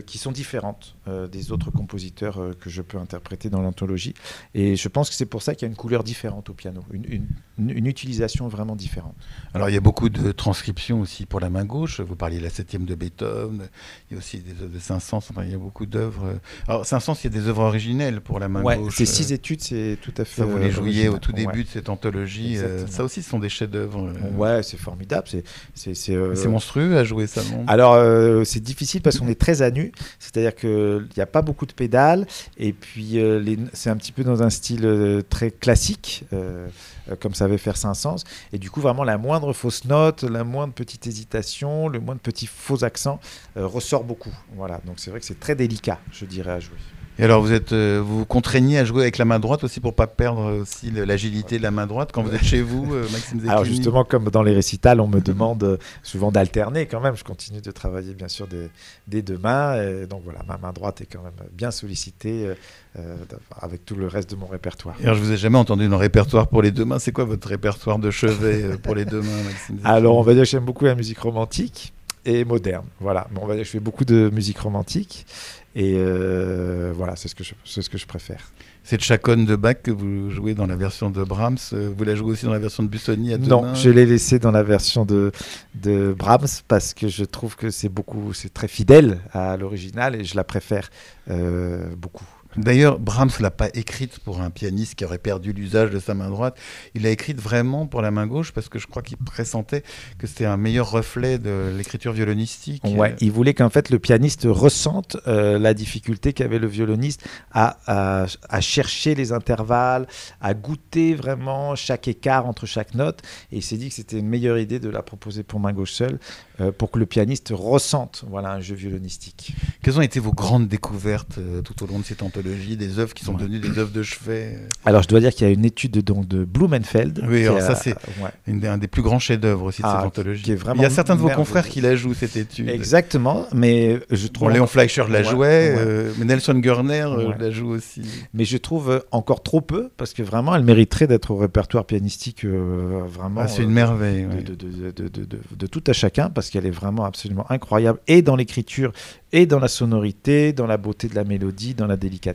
qui 0.05 0.17
sont 0.17 0.31
différentes 0.31 0.95
des 1.31 1.51
autres 1.51 1.71
compositeurs 1.71 2.55
que 2.59 2.69
je 2.69 2.81
peux 2.81 2.97
interpréter 2.97 3.49
dans 3.49 3.61
l'anthologie. 3.61 4.13
Et 4.53 4.75
je 4.75 4.87
pense 4.87 5.09
que 5.09 5.15
c'est 5.15 5.25
pour 5.25 5.41
ça 5.41 5.55
qu'il 5.55 5.67
y 5.67 5.69
a 5.69 5.71
une 5.71 5.77
couleur 5.77 6.03
différente 6.03 6.49
au 6.49 6.53
piano, 6.53 6.81
une 6.91 7.85
utilisation 7.85 8.47
vraiment 8.47 8.75
différente. 8.75 9.15
Alors 9.53 9.69
il 9.69 9.73
y 9.73 9.77
a 9.77 9.81
beaucoup 9.81 10.09
de 10.09 10.31
transcriptions 10.31 11.01
aussi 11.01 11.25
pour 11.25 11.39
la 11.39 11.49
main 11.49 11.65
gauche. 11.65 11.99
Vous 11.99 12.15
parliez 12.15 12.37
de 12.37 12.43
la 12.43 12.49
septième 12.49 12.85
de 12.85 12.95
Beethoven. 12.95 13.69
Il 14.09 14.13
y 14.13 14.15
a 14.15 14.17
aussi 14.17 14.39
des 14.39 14.51
œuvres 14.61 14.73
de 14.73 14.79
Saint-Saëns. 14.79 15.17
Enfin, 15.17 15.43
il 15.51 15.55
y 15.55 15.55
a 15.55 15.63
beaucoup 15.63 15.85
d'œuvres. 15.85 16.39
Alors 16.67 16.85
Saint-Saëns, 16.85 17.15
il 17.23 17.23
y 17.25 17.27
a 17.37 17.41
des 17.41 17.47
œuvres 17.47 17.63
originelles 17.63 18.21
pour 18.21 18.39
la 18.39 18.47
main 18.47 18.63
Ouais, 18.63 18.77
gauche. 18.77 18.95
ces 18.95 19.03
Euh, 19.03 19.05
six 19.05 19.33
études, 19.33 19.61
c'est 19.61 19.97
tout 20.01 20.13
à 20.17 20.23
fait. 20.25 20.41
Ça, 20.41 20.45
vous 20.45 20.57
euh, 20.57 20.61
les 20.61 20.71
jouiez 20.71 21.09
au 21.09 21.17
tout 21.17 21.33
début 21.33 21.57
Ouais. 21.59 21.63
de 21.63 21.67
cette 21.67 21.89
anthologie. 21.89 22.57
euh, 22.57 22.61
Exactement. 22.63 22.87
ça 22.91 23.03
aussi, 23.03 23.21
ce 23.21 23.29
sont 23.29 23.39
des 23.39 23.49
chefs-d'œuvre. 23.49 24.07
euh, 24.07 24.37
Ouais, 24.37 24.63
c'est 24.63 24.77
formidable. 24.77 25.27
C'est, 25.29 25.43
c'est, 25.73 25.93
c'est, 25.93 26.15
euh, 26.15 26.35
C'est 26.35 26.47
monstrueux 26.47 26.97
à 26.97 27.03
jouer 27.03 27.27
ça, 27.27 27.41
non? 27.51 27.65
Alors, 27.67 27.93
euh, 27.95 28.43
c'est 28.45 28.61
difficile 28.61 29.01
parce 29.01 29.19
qu'on 29.19 29.27
est 29.27 29.39
très 29.39 29.61
à 29.61 29.71
nu, 29.71 29.91
c'est-à-dire 30.19 30.55
qu'il 30.55 31.07
n'y 31.17 31.21
a 31.23 31.25
pas 31.27 31.41
beaucoup 31.41 31.65
de 31.65 31.73
pédales, 31.73 32.25
et 32.57 32.71
puis 32.73 33.19
euh, 33.19 33.39
les- 33.39 33.59
c'est 33.73 33.89
un 33.89 33.97
petit 33.97 34.11
peu 34.13 34.23
dans 34.23 34.41
un 34.43 34.49
style 34.49 34.85
euh, 34.85 35.21
très 35.21 35.51
classique, 35.51 36.23
euh, 36.33 36.67
euh, 37.09 37.15
comme 37.19 37.33
savait 37.33 37.57
faire 37.57 37.75
Saint-Saëns, 37.77 38.23
et 38.53 38.57
du 38.57 38.69
coup, 38.69 38.79
vraiment, 38.81 39.03
la 39.03 39.17
moindre 39.17 39.51
fausse 39.53 39.85
note, 39.85 40.23
la 40.23 40.43
moindre 40.43 40.73
petite 40.73 41.07
hésitation, 41.07 41.89
le 41.89 41.99
moindre 41.99 42.21
petit 42.21 42.47
faux 42.47 42.83
accent 42.83 43.19
euh, 43.57 43.65
ressort 43.65 44.03
beaucoup. 44.03 44.33
Voilà, 44.55 44.79
donc 44.85 44.95
c'est 44.99 45.09
vrai 45.11 45.19
que 45.19 45.25
c'est 45.25 45.39
très 45.41 45.55
délicat, 45.55 45.99
je 46.13 46.23
dirais, 46.25 46.51
à 46.51 46.59
jouer. 46.61 46.77
Et 47.19 47.23
alors, 47.23 47.41
vous 47.41 47.51
êtes, 47.51 47.73
euh, 47.73 48.01
vous 48.03 48.19
vous 48.19 48.25
contraignez 48.25 48.79
à 48.79 48.85
jouer 48.85 49.01
avec 49.01 49.17
la 49.17 49.25
main 49.25 49.37
droite 49.37 49.63
aussi 49.63 49.79
pour 49.79 49.93
pas 49.93 50.07
perdre 50.07 50.61
aussi 50.61 50.89
l'agilité 50.91 51.57
de 51.57 51.63
la 51.63 51.69
main 51.69 51.85
droite 51.85 52.11
quand 52.13 52.23
vous 52.23 52.33
êtes 52.33 52.43
chez 52.43 52.61
vous, 52.61 52.91
euh, 52.93 53.01
Maxime 53.11 53.39
Zecchini 53.39 53.49
Alors 53.49 53.65
justement, 53.65 54.03
comme 54.05 54.29
dans 54.29 54.41
les 54.41 54.53
récitals, 54.53 55.01
on 55.01 55.07
me 55.07 55.19
demande 55.19 55.63
euh, 55.63 55.77
souvent 56.03 56.31
d'alterner 56.31 56.85
quand 56.85 57.01
même. 57.01 57.15
Je 57.15 57.23
continue 57.23 57.61
de 57.61 57.71
travailler 57.71 58.13
bien 58.13 58.29
sûr 58.29 58.47
des, 58.47 58.69
des 59.07 59.21
deux 59.21 59.37
mains. 59.37 59.75
Et 59.81 60.07
donc 60.07 60.21
voilà, 60.23 60.39
ma 60.47 60.57
main 60.57 60.71
droite 60.71 61.01
est 61.01 61.05
quand 61.05 61.21
même 61.21 61.33
bien 61.51 61.69
sollicitée 61.69 62.55
euh, 62.97 63.15
avec 63.61 63.85
tout 63.85 63.95
le 63.95 64.07
reste 64.07 64.31
de 64.31 64.35
mon 64.35 64.47
répertoire. 64.47 64.95
Alors, 65.03 65.15
je 65.15 65.21
vous 65.21 65.31
ai 65.31 65.37
jamais 65.37 65.57
entendu 65.57 65.83
dans 65.85 65.97
le 65.97 66.01
répertoire 66.01 66.47
pour 66.47 66.61
les 66.61 66.71
deux 66.71 66.85
mains. 66.85 66.97
C'est 66.97 67.11
quoi 67.11 67.25
votre 67.25 67.47
répertoire 67.47 67.99
de 67.99 68.09
chevet 68.09 68.77
pour 68.81 68.95
les 68.95 69.05
deux 69.05 69.21
mains, 69.21 69.43
Maxime 69.43 69.75
Zecchini 69.75 69.81
Alors 69.83 70.17
on 70.17 70.21
va 70.21 70.33
dire 70.33 70.43
que 70.43 70.49
j'aime 70.49 70.65
beaucoup 70.65 70.85
la 70.85 70.95
musique 70.95 71.19
romantique 71.19 71.93
et 72.25 72.45
moderne. 72.45 72.85
Voilà, 72.99 73.27
mais 73.31 73.39
on 73.41 73.47
va 73.47 73.53
dire 73.55 73.61
que 73.63 73.67
je 73.67 73.71
fais 73.71 73.79
beaucoup 73.79 74.05
de 74.05 74.29
musique 74.33 74.59
romantique. 74.59 75.25
Et 75.73 75.93
euh, 75.95 76.91
voilà, 76.93 77.15
c'est 77.15 77.29
ce, 77.29 77.35
que 77.35 77.45
je- 77.45 77.53
c'est 77.63 77.81
ce 77.81 77.89
que 77.89 77.97
je 77.97 78.05
préfère. 78.05 78.51
Cette 78.83 79.01
chaconne 79.01 79.45
de 79.45 79.55
Bach 79.55 79.75
que 79.81 79.91
vous 79.91 80.29
jouez 80.29 80.53
dans 80.53 80.65
la 80.67 80.75
version 80.75 81.09
de 81.09 81.23
Brahms, 81.23 81.57
euh, 81.71 81.89
vous 81.95 82.03
la 82.03 82.13
jouez 82.15 82.31
aussi 82.31 82.43
dans 82.45 82.51
la 82.51 82.59
version 82.59 82.83
de 82.83 82.89
Busoni 82.89 83.33
à 83.33 83.37
deux 83.37 83.47
Non, 83.47 83.61
mains 83.61 83.73
je 83.73 83.89
l'ai 83.89 84.05
laissé 84.05 84.37
dans 84.37 84.51
la 84.51 84.63
version 84.63 85.05
de, 85.05 85.31
de 85.75 86.13
Brahms 86.17 86.47
parce 86.67 86.93
que 86.93 87.07
je 87.07 87.23
trouve 87.23 87.55
que 87.55 87.69
c'est 87.69 87.87
beaucoup, 87.89 88.33
c'est 88.33 88.53
très 88.53 88.67
fidèle 88.67 89.19
à 89.31 89.55
l'original 89.55 90.15
et 90.19 90.25
je 90.25 90.35
la 90.35 90.43
préfère 90.43 90.89
euh, 91.29 91.85
beaucoup. 91.95 92.25
D'ailleurs, 92.57 92.99
Brahms 92.99 93.31
l'a 93.39 93.51
pas 93.51 93.69
écrite 93.73 94.19
pour 94.19 94.41
un 94.41 94.49
pianiste 94.49 94.95
qui 94.95 95.05
aurait 95.05 95.17
perdu 95.17 95.53
l'usage 95.53 95.89
de 95.91 95.99
sa 95.99 96.13
main 96.13 96.29
droite. 96.29 96.57
Il 96.95 97.03
l'a 97.03 97.09
écrite 97.09 97.39
vraiment 97.39 97.87
pour 97.87 98.01
la 98.01 98.11
main 98.11 98.27
gauche 98.27 98.51
parce 98.51 98.69
que 98.69 98.79
je 98.79 98.87
crois 98.87 99.01
qu'il 99.01 99.17
pressentait 99.17 99.83
que 100.17 100.27
c'était 100.27 100.45
un 100.45 100.57
meilleur 100.57 100.91
reflet 100.91 101.37
de 101.37 101.73
l'écriture 101.75 102.11
violonistique. 102.11 102.83
Ouais, 102.83 103.15
il 103.21 103.31
voulait 103.31 103.53
qu'en 103.53 103.69
fait 103.69 103.89
le 103.89 103.99
pianiste 103.99 104.47
ressente 104.49 105.17
euh, 105.27 105.59
la 105.59 105.73
difficulté 105.73 106.33
qu'avait 106.33 106.59
le 106.59 106.67
violoniste 106.67 107.23
à, 107.51 107.77
à, 107.87 108.25
à, 108.49 108.61
chercher 108.61 109.15
les 109.15 109.31
intervalles, 109.31 110.07
à 110.41 110.53
goûter 110.53 111.15
vraiment 111.15 111.75
chaque 111.75 112.07
écart 112.07 112.47
entre 112.47 112.65
chaque 112.65 112.95
note. 112.95 113.21
Et 113.51 113.57
il 113.57 113.63
s'est 113.63 113.77
dit 113.77 113.89
que 113.89 113.95
c'était 113.95 114.19
une 114.19 114.27
meilleure 114.27 114.57
idée 114.57 114.79
de 114.79 114.89
la 114.89 115.01
proposer 115.01 115.43
pour 115.43 115.59
main 115.59 115.73
gauche 115.73 115.91
seule 115.91 116.19
euh, 116.59 116.71
pour 116.71 116.91
que 116.91 116.99
le 116.99 117.05
pianiste 117.05 117.51
ressente 117.53 118.25
voilà, 118.27 118.51
un 118.51 118.59
jeu 118.59 118.75
violonistique. 118.75 119.53
Quelles 119.81 119.97
ont 119.97 120.01
été 120.01 120.19
vos 120.19 120.33
grandes 120.33 120.67
découvertes 120.67 121.37
euh, 121.37 121.61
tout 121.61 121.83
au 121.83 121.87
long 121.87 121.99
de 121.99 122.03
cette 122.03 122.23
des 122.41 122.99
œuvres 122.99 123.13
qui 123.13 123.25
sont 123.25 123.33
devenues 123.33 123.59
des 123.59 123.79
œuvres 123.79 123.91
de 123.91 124.03
chevet 124.03 124.55
euh 124.55 124.67
Alors 124.85 125.03
je 125.03 125.07
dois 125.07 125.19
dire 125.19 125.31
qu'il 125.31 125.47
y 125.47 125.49
a 125.49 125.53
une 125.53 125.65
étude 125.65 125.97
donc, 125.99 126.27
de 126.27 126.43
Blumenfeld. 126.43 127.23
Oui, 127.27 127.45
alors 127.45 127.61
ça 127.61 127.75
c'est 127.75 127.95
ouais. 128.21 128.67
un 128.67 128.77
des 128.77 128.87
plus 128.87 129.01
grands 129.01 129.19
chefs-d'œuvre 129.19 129.65
aussi 129.65 129.81
de 129.81 129.87
ah, 129.87 129.97
cette 129.97 130.07
anthologie. 130.07 130.43
Il 130.47 130.81
y 130.81 130.85
a 130.85 130.89
certains 130.89 131.15
de 131.15 131.21
vos 131.21 131.29
confrères 131.29 131.67
qui 131.67 131.81
la 131.81 131.95
jouent 131.95 132.13
cette 132.13 132.35
étude. 132.35 132.69
Exactement, 132.69 133.47
mais 133.53 133.99
je 134.09 134.27
trouve. 134.27 134.47
Bon, 134.47 134.53
Léon 134.53 134.67
Fleischer 134.67 135.05
la 135.09 135.23
jouait, 135.23 135.75
euh, 135.77 136.11
mais 136.17 136.25
Nelson 136.25 136.55
Gurner 136.55 137.07
la 137.37 137.51
joue 137.51 137.69
aussi. 137.69 138.01
Mais 138.33 138.45
je 138.45 138.57
trouve 138.57 139.03
encore 139.11 139.43
trop 139.43 139.61
peu 139.61 139.89
parce 139.97 140.13
que 140.13 140.23
vraiment 140.23 140.55
elle 140.55 140.63
mériterait 140.63 141.07
d'être 141.07 141.31
au 141.31 141.37
répertoire 141.37 141.85
pianistique 141.85 142.45
vraiment. 142.45 143.41
Ah, 143.41 143.47
c'est 143.47 143.63
une 143.63 143.71
merveille. 143.71 144.25
De, 144.25 144.55
de, 144.55 144.91
de, 144.91 145.39
de, 145.55 145.67
tout 145.67 145.83
à 145.87 145.93
chacun 145.93 146.29
parce 146.29 146.49
qu'elle 146.49 146.65
est 146.65 146.71
vraiment 146.71 147.05
absolument 147.05 147.45
incroyable 147.49 147.99
et 148.07 148.21
dans 148.21 148.35
l'écriture 148.35 148.91
et 149.33 149.45
dans 149.45 149.59
la 149.59 149.67
sonorité, 149.67 150.53
dans 150.53 150.67
la 150.67 150.77
beauté 150.77 151.07
de 151.07 151.15
la 151.15 151.23
mélodie, 151.23 151.73
dans 151.73 151.87
la 151.87 151.97
délicatesse. 151.97 152.30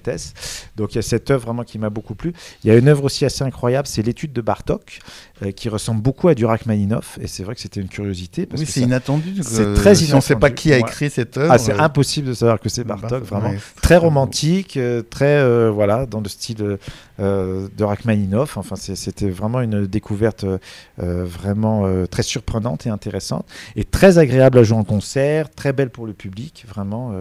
Donc 0.76 0.94
il 0.94 0.96
y 0.96 0.98
a 0.98 1.02
cette 1.02 1.30
œuvre 1.30 1.46
vraiment 1.46 1.64
qui 1.64 1.78
m'a 1.78 1.90
beaucoup 1.90 2.14
plu. 2.14 2.32
Il 2.64 2.68
y 2.68 2.70
a 2.70 2.76
une 2.76 2.88
œuvre 2.88 3.04
aussi 3.04 3.24
assez 3.24 3.44
incroyable, 3.44 3.86
c'est 3.86 4.02
l'étude 4.02 4.32
de 4.32 4.40
Bartok, 4.40 4.98
euh, 5.42 5.52
qui 5.52 5.68
ressemble 5.68 6.02
beaucoup 6.02 6.28
à 6.28 6.34
du 6.34 6.44
Rachmaninoff. 6.44 7.18
Et 7.20 7.26
c'est 7.26 7.44
vrai 7.44 7.54
que 7.54 7.60
c'était 7.60 7.80
une 7.80 7.88
curiosité. 7.88 8.46
Parce 8.46 8.60
oui, 8.60 8.66
c'est 8.66 8.80
inattendu. 8.80 9.34
C'est 9.42 9.74
très 9.74 9.94
inattendu. 9.94 10.12
on 10.14 10.16
ne 10.16 10.20
sait 10.20 10.36
pas 10.36 10.50
qui 10.50 10.72
a 10.72 10.78
écrit 10.78 11.10
cette 11.10 11.36
œuvre. 11.36 11.52
Ah, 11.52 11.58
c'est 11.58 11.72
impossible 11.72 12.28
de 12.28 12.34
savoir 12.34 12.60
que 12.60 12.68
c'est 12.68 12.84
Bartok, 12.84 13.24
vraiment. 13.24 13.50
Ouais, 13.50 13.58
très 13.82 13.96
romantique, 13.96 14.76
euh, 14.76 15.02
très 15.02 15.38
euh, 15.38 15.70
voilà, 15.70 16.06
dans 16.06 16.20
le 16.20 16.28
style 16.28 16.78
euh, 17.20 17.68
de 17.76 17.84
Rachmaninoff. 17.84 18.56
Enfin, 18.56 18.76
c'était 18.76 19.28
vraiment 19.28 19.60
une 19.60 19.86
découverte 19.86 20.44
euh, 20.44 21.24
vraiment 21.24 21.86
euh, 21.86 22.06
très 22.06 22.22
surprenante 22.22 22.86
et 22.86 22.90
intéressante. 22.90 23.46
Et 23.74 23.84
très 23.84 24.18
agréable 24.18 24.58
à 24.58 24.62
jouer 24.62 24.78
en 24.78 24.84
concert, 24.84 25.50
très 25.50 25.72
belle 25.72 25.90
pour 25.90 26.06
le 26.06 26.12
public, 26.12 26.64
vraiment 26.68 27.12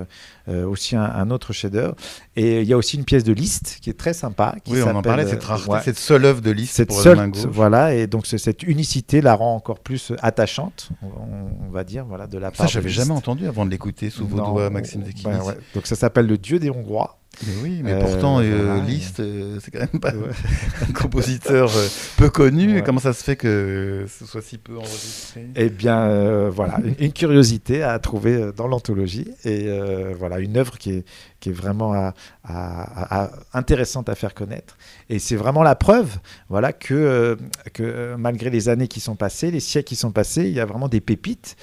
aussi 0.47 0.95
un, 0.95 1.03
un 1.03 1.31
autre 1.31 1.53
chef-d'œuvre. 1.53 1.95
Et 2.35 2.61
il 2.61 2.67
y 2.67 2.73
a 2.73 2.77
aussi 2.77 2.97
une 2.97 3.05
pièce 3.05 3.23
de 3.23 3.33
Liszt 3.33 3.79
qui 3.81 3.89
est 3.89 3.97
très 3.97 4.13
sympa. 4.13 4.55
Qui 4.63 4.73
oui, 4.73 4.83
on 4.83 4.95
en 4.95 5.01
parlait, 5.01 5.27
cette 5.27 5.43
rareté, 5.43 5.71
ouais. 5.71 5.81
cette 5.83 5.97
seule 5.97 6.25
œuvre 6.25 6.41
de 6.41 6.51
Liszt 6.51 6.75
cette 6.75 6.89
pour 6.89 7.01
seule, 7.01 7.17
la. 7.17 7.27
Voilà, 7.49 7.93
et 7.95 8.07
donc 8.07 8.25
cette 8.25 8.63
unicité 8.63 9.21
la 9.21 9.33
rend 9.33 9.55
encore 9.55 9.79
plus 9.79 10.13
attachante, 10.21 10.89
on, 11.01 11.67
on 11.67 11.71
va 11.71 11.83
dire, 11.83 12.05
voilà, 12.05 12.27
de 12.27 12.37
la 12.37 12.51
part. 12.51 12.67
Ça, 12.67 12.71
j'avais 12.71 12.89
jamais 12.89 13.11
entendu 13.11 13.47
avant 13.47 13.65
de 13.65 13.71
l'écouter 13.71 14.09
sous 14.09 14.27
vos 14.27 14.37
doigts, 14.37 14.69
Maxime 14.69 15.03
Zekini. 15.03 15.33
Ouais, 15.33 15.41
ouais. 15.41 15.57
Donc 15.73 15.87
ça 15.87 15.95
s'appelle 15.95 16.27
Le 16.27 16.37
Dieu 16.37 16.59
des 16.59 16.69
Hongrois. 16.69 17.19
Mais 17.43 17.53
oui, 17.61 17.81
mais 17.83 17.99
pourtant, 17.99 18.39
euh, 18.39 18.63
voilà. 18.65 18.83
Liszt, 18.83 19.19
euh, 19.19 19.59
c'est 19.61 19.71
quand 19.71 19.79
même 19.79 19.99
pas 19.99 20.11
un 20.87 20.91
compositeur 20.93 21.69
euh, 21.75 21.87
peu 22.17 22.29
connu. 22.29 22.75
Ouais. 22.75 22.83
Comment 22.83 22.99
ça 22.99 23.13
se 23.13 23.23
fait 23.23 23.35
que 23.35 24.05
ce 24.07 24.25
soit 24.25 24.41
si 24.41 24.57
peu 24.57 24.77
enregistré? 24.77 25.47
Eh 25.55 25.69
bien, 25.69 25.99
euh, 26.01 26.49
voilà, 26.49 26.79
une, 26.99 27.13
curiosité 27.13 27.83
à 27.83 27.97
trouver 27.99 28.51
dans 28.55 28.67
l'anthologie 28.67 29.27
et 29.43 29.69
voilà, 30.17 30.39
une 30.39 30.57
œuvre 30.57 30.77
qui 30.77 30.91
est, 30.91 31.05
qui 31.39 31.49
est 31.49 31.53
vraiment 31.53 31.93
à, 31.93 32.13
à, 32.43 33.23
à, 33.23 33.31
intéressante 33.53 34.09
à 34.09 34.15
faire 34.15 34.33
connaître. 34.33 34.77
Et 35.09 35.19
c'est 35.19 35.35
vraiment 35.35 35.63
la 35.63 35.75
preuve 35.75 36.17
voilà, 36.49 36.73
que, 36.73 37.37
que 37.73 38.15
malgré 38.17 38.49
les 38.49 38.69
années 38.69 38.87
qui 38.87 38.99
sont 38.99 39.15
passées, 39.15 39.51
les 39.51 39.59
siècles 39.59 39.87
qui 39.87 39.95
sont 39.95 40.11
passés, 40.11 40.43
il 40.43 40.53
y 40.53 40.59
a 40.59 40.65
vraiment 40.65 40.87
des 40.87 41.01
pépites 41.01 41.55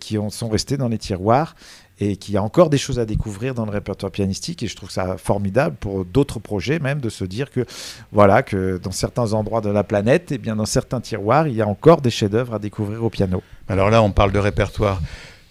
qui 0.00 0.18
ont, 0.18 0.30
sont 0.30 0.48
restées 0.48 0.76
dans 0.76 0.88
les 0.88 0.98
tiroirs 0.98 1.54
et 1.98 2.16
qu'il 2.16 2.34
y 2.34 2.36
a 2.36 2.42
encore 2.42 2.70
des 2.70 2.78
choses 2.78 2.98
à 2.98 3.06
découvrir 3.06 3.54
dans 3.54 3.64
le 3.64 3.70
répertoire 3.70 4.12
pianistique 4.12 4.62
et 4.62 4.66
je 4.66 4.76
trouve 4.76 4.90
ça 4.90 5.16
formidable 5.16 5.76
pour 5.80 6.04
d'autres 6.04 6.38
projets 6.38 6.78
même 6.78 7.00
de 7.00 7.08
se 7.08 7.24
dire 7.24 7.50
que 7.50 7.64
voilà 8.12 8.42
que 8.42 8.78
dans 8.78 8.90
certains 8.90 9.32
endroits 9.32 9.60
de 9.60 9.70
la 9.70 9.84
planète 9.84 10.32
et 10.32 10.34
eh 10.34 10.38
bien 10.38 10.56
dans 10.56 10.66
certains 10.66 11.00
tiroirs 11.00 11.48
il 11.48 11.54
y 11.54 11.62
a 11.62 11.66
encore 11.66 12.00
des 12.00 12.10
chefs-d'œuvre 12.10 12.54
à 12.54 12.58
découvrir 12.58 13.02
au 13.02 13.10
piano. 13.10 13.42
Alors 13.68 13.90
là 13.90 14.02
on 14.02 14.10
parle 14.10 14.32
de 14.32 14.38
répertoire 14.38 15.00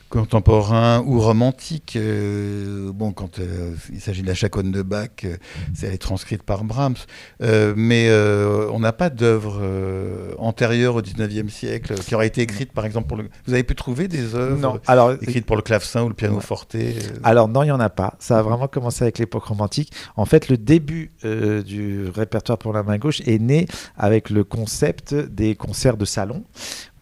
contemporain 0.09 1.03
ou 1.05 1.19
romantique. 1.19 1.95
Euh, 1.95 2.91
bon, 2.93 3.11
quand 3.11 3.39
euh, 3.39 3.73
il 3.91 3.99
s'agit 3.99 4.21
de 4.21 4.27
la 4.27 4.35
chaconne 4.35 4.71
de 4.71 4.81
Bach, 4.81 5.09
euh, 5.23 5.37
elle 5.81 5.93
est 5.93 5.97
transcrite 5.97 6.43
par 6.43 6.63
Brahms. 6.63 6.95
Euh, 7.41 7.73
mais 7.75 8.09
on 8.71 8.79
n'a 8.79 8.93
pas 8.93 9.09
d'œuvre 9.09 9.61
antérieure 10.37 10.95
au 10.95 11.01
19e 11.01 11.49
siècle 11.49 11.95
qui 11.95 12.15
aurait 12.15 12.27
été 12.27 12.41
écrite, 12.41 12.71
par 12.71 12.85
exemple, 12.85 13.07
pour 13.07 13.17
le... 13.17 13.29
Vous 13.45 13.53
avez 13.53 13.63
pu 13.63 13.75
trouver 13.75 14.07
des 14.07 14.35
œuvres 14.35 14.59
non, 14.59 14.79
alors, 14.87 15.13
écrites 15.13 15.45
pour 15.45 15.55
le 15.55 15.61
clavecin 15.61 16.03
ou 16.03 16.09
le 16.09 16.13
piano 16.13 16.35
ouais. 16.35 16.41
forte 16.41 16.75
Alors 17.23 17.47
non, 17.47 17.63
il 17.63 17.67
n'y 17.67 17.71
en 17.71 17.79
a 17.79 17.89
pas. 17.89 18.15
Ça 18.19 18.39
a 18.39 18.41
vraiment 18.41 18.67
commencé 18.67 19.03
avec 19.03 19.17
l'époque 19.19 19.45
romantique. 19.45 19.91
En 20.15 20.25
fait, 20.25 20.49
le 20.49 20.57
début 20.57 21.11
du 21.23 22.07
répertoire 22.13 22.57
pour 22.57 22.73
la 22.73 22.83
main 22.83 22.97
gauche 22.97 23.21
est 23.25 23.39
né 23.39 23.67
avec 23.97 24.29
le 24.29 24.43
concept 24.43 25.13
des 25.13 25.55
concerts 25.55 25.97
de 25.97 26.05
salon 26.05 26.43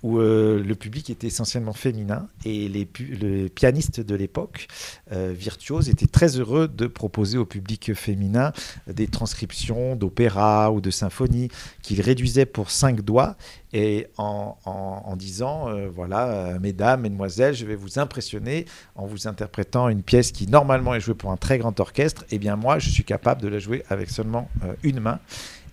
où 0.04 0.20
euh, 0.20 0.62
le 0.62 0.76
public 0.76 1.10
était 1.10 1.28
essentiellement 1.28 1.74
féminin 1.74 2.28
et 2.46 2.68
les, 2.68 2.88
les 3.20 3.50
pianistes 3.50 4.02
de 4.02 4.16
l'époque, 4.16 4.68
euh, 5.14 5.34
virtuoses, 5.36 5.90
étaient 5.90 6.08
très 6.08 6.38
heureux 6.38 6.68
de 6.68 6.88
proposer 6.88 7.38
au 7.38 7.46
public 7.46 7.94
féminin 7.94 8.52
des 8.88 9.08
transcriptions 9.08 9.96
d'opéra 9.96 10.72
ou 10.72 10.82
de 10.82 10.92
symphonies 10.92 11.50
qu'ils 11.82 12.02
réduisaient 12.02 12.46
pour 12.46 12.70
cinq 12.70 13.02
doigts 13.02 13.38
et 13.72 14.08
en, 14.18 14.58
en, 14.66 15.04
en 15.06 15.16
disant 15.16 15.70
euh, 15.70 15.88
voilà, 15.90 16.28
euh, 16.28 16.60
mesdames, 16.60 17.02
mesdemoiselles, 17.02 17.56
je 17.56 17.66
vais 17.66 17.76
vous 17.76 17.98
impressionner 17.98 18.66
en 18.96 19.06
vous 19.06 19.28
interprétant 19.28 19.88
une 19.88 20.04
pièce 20.04 20.32
qui 20.32 20.48
normalement 20.48 20.94
est 20.94 21.00
jouée 21.00 21.16
pour 21.16 21.32
un 21.32 21.38
très 21.38 21.58
grand 21.58 21.80
orchestre, 21.80 22.24
et 22.24 22.36
eh 22.36 22.40
bien 22.40 22.58
moi 22.58 22.78
je 22.78 22.90
suis 22.90 23.06
capable 23.06 23.42
de 23.42 23.48
la 23.48 23.60
jouer 23.60 23.84
avec 23.90 24.10
seulement 24.10 24.50
une 24.84 25.00
main. 25.00 25.20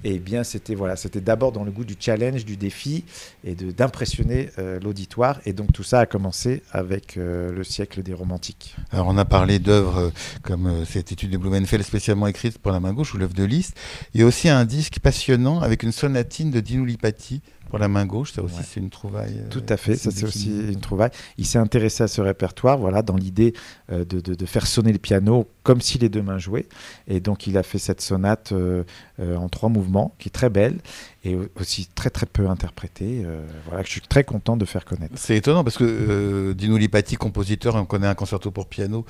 Et 0.03 0.15
eh 0.15 0.19
bien, 0.19 0.45
c'était 0.45 0.75
voilà, 0.75 0.97
c'était 0.97 1.21
d'abord 1.21 1.53
dans 1.53 1.65
le 1.65 1.71
goût 1.71 1.85
du 1.85 1.95
challenge, 1.99 2.45
du 2.45 2.57
défi 2.57 3.05
et 3.45 3.55
d'impressionner 3.55 4.51
euh, 4.59 4.81
l'auditoire. 4.81 5.41
Et 5.45 5.53
donc 5.53 5.73
tout 5.73 5.83
ça 5.83 6.01
a 6.01 6.07
commencé 6.07 6.63
avec 6.73 7.17
euh, 7.17 7.53
le 7.53 7.65
siècle 7.65 8.03
des 8.03 8.15
romantiques. 8.15 8.77
Alors 8.93 9.09
on 9.09 9.19
a 9.19 9.25
parlé 9.25 9.59
d'œuvres 9.59 9.99
euh, 9.99 10.11
comme 10.43 10.85
cette 10.87 11.13
étude 11.13 11.31
de 11.31 11.37
Blumenfeld 11.37 11.85
spécialement 11.85 12.27
écrite 12.27 12.59
pour 12.59 12.73
la 12.73 12.81
main 12.81 12.93
gauche 12.93 13.15
ou 13.15 13.19
l'œuvre 13.19 13.35
de 13.35 13.45
Liszt. 13.45 13.77
Il 14.15 14.21
y 14.21 14.25
a 14.25 14.27
aussi 14.27 14.49
un 14.49 14.65
disque 14.65 15.01
passionnant 15.01 15.61
avec 15.61 15.83
une 15.83 15.93
sonatine 15.93 16.51
de 16.51 16.61
Dino 16.61 16.85
Lipati 16.85 17.43
pour 17.71 17.79
la 17.79 17.89
main 17.89 18.05
gauche, 18.05 18.33
ça 18.33 18.43
aussi 18.43 18.57
ouais. 18.57 18.65
c'est 18.65 18.81
une 18.81 18.91
trouvaille. 18.91 19.39
Euh, 19.39 19.49
Tout 19.49 19.63
à 19.69 19.77
fait, 19.77 19.95
ça 19.95 20.11
c'est 20.11 20.25
aussi 20.25 20.51
une 20.73 20.81
trouvaille. 20.81 21.11
Il 21.39 21.47
s'est 21.47 21.59
intéressé 21.59 22.03
à 22.03 22.09
ce 22.09 22.21
répertoire, 22.21 22.77
voilà, 22.77 23.01
dans 23.03 23.17
l'idée 23.17 23.55
euh, 23.93 24.05
de, 24.05 24.21
de, 24.21 24.35
de, 24.35 24.47
faire 24.47 24.67
sonner 24.67 24.93
le 24.93 24.99
piano 24.99 25.49
comme 25.63 25.81
si 25.81 25.97
les 25.97 26.09
deux 26.09 26.21
mains 26.21 26.39
jouaient. 26.39 26.67
Et 27.07 27.21
donc 27.21 27.47
il 27.47 27.57
a 27.57 27.63
fait 27.63 27.79
cette 27.79 28.01
sonate 28.01 28.51
euh, 28.53 28.83
en 29.19 29.49
trois 29.49 29.69
mouvements, 29.69 30.15
qui 30.19 30.29
est 30.29 30.33
très 30.33 30.51
belle 30.51 30.79
et 31.25 31.37
aussi 31.57 31.89
très 31.95 32.11
très 32.11 32.27
peu 32.27 32.49
interprétée. 32.49 33.25
voilà, 33.67 33.83
je 33.83 33.91
suis 33.91 34.01
très 34.01 34.25
content 34.25 34.57
de 34.57 34.65
faire 34.65 34.85
connaître. 34.85 35.15
C'est 35.17 35.37
étonnant 35.37 35.65
parce 35.65 35.77
que 35.77 35.85
euh, 35.85 36.55
Dino 36.55 36.77
Lipati, 36.77 37.17
compositeur, 37.17 37.75
on 37.75 37.85
connaît 37.85 38.07
un 38.07 38.15
concerto 38.15 38.51
pour 38.51 38.69
piano. 38.69 39.05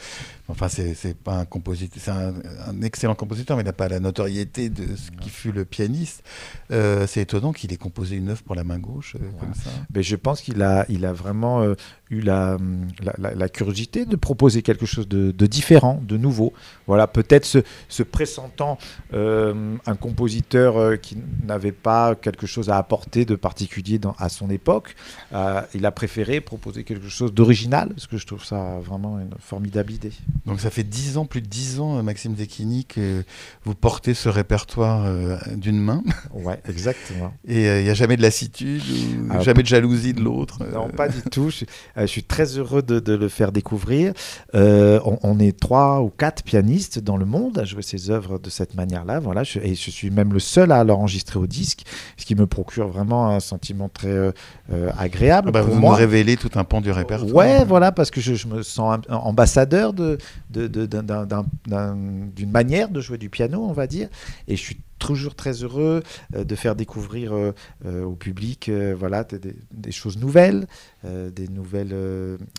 Enfin, 0.49 0.68
c'est 0.68 1.16
pas 1.16 1.37
un 1.37 1.44
compositeur, 1.44 2.03
c'est 2.03 2.11
un, 2.11 2.35
un, 2.66 2.83
excellent 2.83 3.14
compositeur, 3.14 3.57
mais 3.57 3.62
il 3.62 3.66
n'a 3.66 3.73
pas 3.73 3.88
la 3.88 4.01
notoriété 4.01 4.68
de 4.68 4.96
ce 4.96 5.11
qui 5.12 5.31
fut 5.31 5.53
le 5.53 5.64
pianiste. 5.64 6.25
c'est 6.70 7.20
étonnant 7.20 7.53
qu'il 7.53 7.73
ait 7.73 7.77
composé 7.77 8.16
une 8.16 8.29
œuvre 8.29 8.42
pour 8.42 8.55
la 8.55 8.64
main 8.64 8.79
gauche 8.79 9.16
euh, 9.16 9.25
ouais. 9.25 9.33
comme 9.38 9.55
ça. 9.55 9.70
Mais 9.94 10.03
je 10.03 10.16
pense 10.16 10.40
qu'il 10.40 10.62
a, 10.62 10.87
il 10.88 11.05
a 11.05 11.12
vraiment 11.12 11.62
euh, 11.62 11.75
eu 12.11 12.20
la, 12.20 12.57
la, 13.18 13.49
curiosité 13.49 14.05
de 14.05 14.16
proposer 14.16 14.62
quelque 14.62 14.85
chose 14.85 15.07
de, 15.07 15.31
de 15.31 15.46
différent, 15.46 16.03
de 16.03 16.16
nouveau. 16.16 16.53
Voilà, 16.88 17.07
peut-être 17.07 17.44
se, 17.44 17.59
se, 17.88 18.03
pressentant 18.03 18.79
euh, 19.14 19.77
un 19.87 19.94
compositeur 19.94 20.77
euh, 20.77 20.96
qui 20.96 21.16
n'avait 21.44 21.70
pas 21.70 22.16
quelque 22.16 22.49
chose 22.49 22.68
à 22.68 22.79
apporter 22.79 23.25
de 23.25 23.37
particulier 23.37 24.01
dans, 24.01 24.16
à 24.18 24.29
son 24.29 24.51
époque. 24.51 24.96
Euh, 25.33 25.61
il 25.73 25.87
a 25.87 25.92
préféré 25.92 26.40
proposer 26.40 26.83
quelque 26.83 27.09
chose 27.09 27.33
d'original, 27.33 27.90
parce 27.90 28.09
que 28.09 28.16
je 28.16 28.27
trouve 28.27 28.44
ça 28.44 28.79
vraiment 28.83 29.20
une 29.20 29.35
formidable 29.38 29.92
idée. 29.92 30.12
Donc 30.46 30.61
ça 30.61 30.70
fait 30.70 30.83
dix 30.83 31.16
ans, 31.16 31.27
plus 31.27 31.42
de 31.42 31.46
dix 31.46 31.79
ans, 31.79 32.03
Maxime 32.03 32.35
Zekini, 32.35 32.87
que 32.87 33.23
vous 33.64 33.77
portez 33.77 34.14
ce 34.14 34.29
répertoire 34.29 35.07
d'une 35.55 35.81
main. 35.81 36.03
Ouais, 36.33 36.61
exactement. 36.68 37.35
Et 37.46 37.66
il 37.66 37.85
n'y 37.85 37.90
a 37.90 37.94
jamais 37.94 38.16
de 38.16 38.23
lassitude, 38.23 38.83
ou 38.83 39.27
ah, 39.31 39.40
jamais 39.40 39.62
de 39.62 39.68
jalousie 39.68 40.14
de 40.14 40.20
l'autre. 40.20 40.64
Non, 40.73 40.88
pas 40.88 41.09
du 41.09 41.23
tout. 41.23 41.51
Je, 41.51 41.64
je 42.01 42.07
suis 42.07 42.25
très 42.25 42.59
heureux 42.59 42.83
de, 42.83 43.01
de 43.01 43.15
le 43.15 43.29
faire 43.29 43.53
découvrir. 43.53 44.13
On, 44.55 45.19
on, 45.23 45.39
est 45.39 45.59
trois 45.59 46.01
ou 46.01 46.11
quatre 46.11 46.43
pianistes 46.43 46.99
dans 46.99 47.17
le 47.17 47.27
monde 47.27 47.59
à 47.59 47.65
jouer 47.65 47.83
ses 47.83 48.11
œuvres 48.11 48.39
de 48.39 48.51
cette 48.51 48.75
manière-là. 48.75 49.21
Voilà, 49.21 49.45
je, 49.45 49.59
et 49.59 49.75
je 49.75 49.91
suis 49.91 50.11
même 50.11 50.33
le 50.33 50.41
seul 50.41 50.73
à 50.73 50.85
l'enregistrer 50.85 51.39
au 51.39 51.47
disque, 51.47 51.83
ce 52.17 52.25
qui 52.25 52.35
me 52.35 52.47
procure 52.47 52.89
vraiment 52.89 53.29
un 53.29 53.41
sentiment 53.41 53.89
très 53.89 54.33
agréable. 54.99 55.49
Ah 55.49 55.53
bah, 55.53 55.63
pour 55.63 55.75
vous 55.75 55.81
moi. 55.81 55.91
nous 55.91 55.97
révélez 55.97 56.37
tout 56.37 56.51
un 56.55 56.65
pan 56.65 56.81
du 56.81 56.91
répertoire. 56.91 57.35
Ouais, 57.35 57.65
voilà, 57.65 57.93
parce 57.93 58.11
que 58.11 58.21
je, 58.21 58.35
je 58.35 58.47
me 58.49 58.63
sens 58.63 58.99
ambassadeur 59.09 59.93
de, 59.93 60.19
de, 60.51 60.67
d'une 60.67 62.51
manière 62.51 62.89
de 62.89 63.01
jouer 63.01 63.19
du 63.19 63.31
piano, 63.31 63.65
on 63.69 63.73
va 63.73 63.87
dire. 63.87 64.09
Et 64.49 64.57
je 64.57 64.63
suis 64.63 64.81
toujours 65.01 65.35
très 65.35 65.65
heureux 65.65 66.05
euh, 66.37 66.45
de 66.45 66.55
faire 66.55 66.77
découvrir 66.77 67.33
euh, 67.33 67.53
euh, 67.87 68.05
au 68.05 68.15
public 68.15 68.71
voilà, 68.97 69.25
des, 69.25 69.93
choses 69.93 70.19
nouvelles, 70.19 70.69
des, 71.05 71.49
nouvelles 71.49 71.97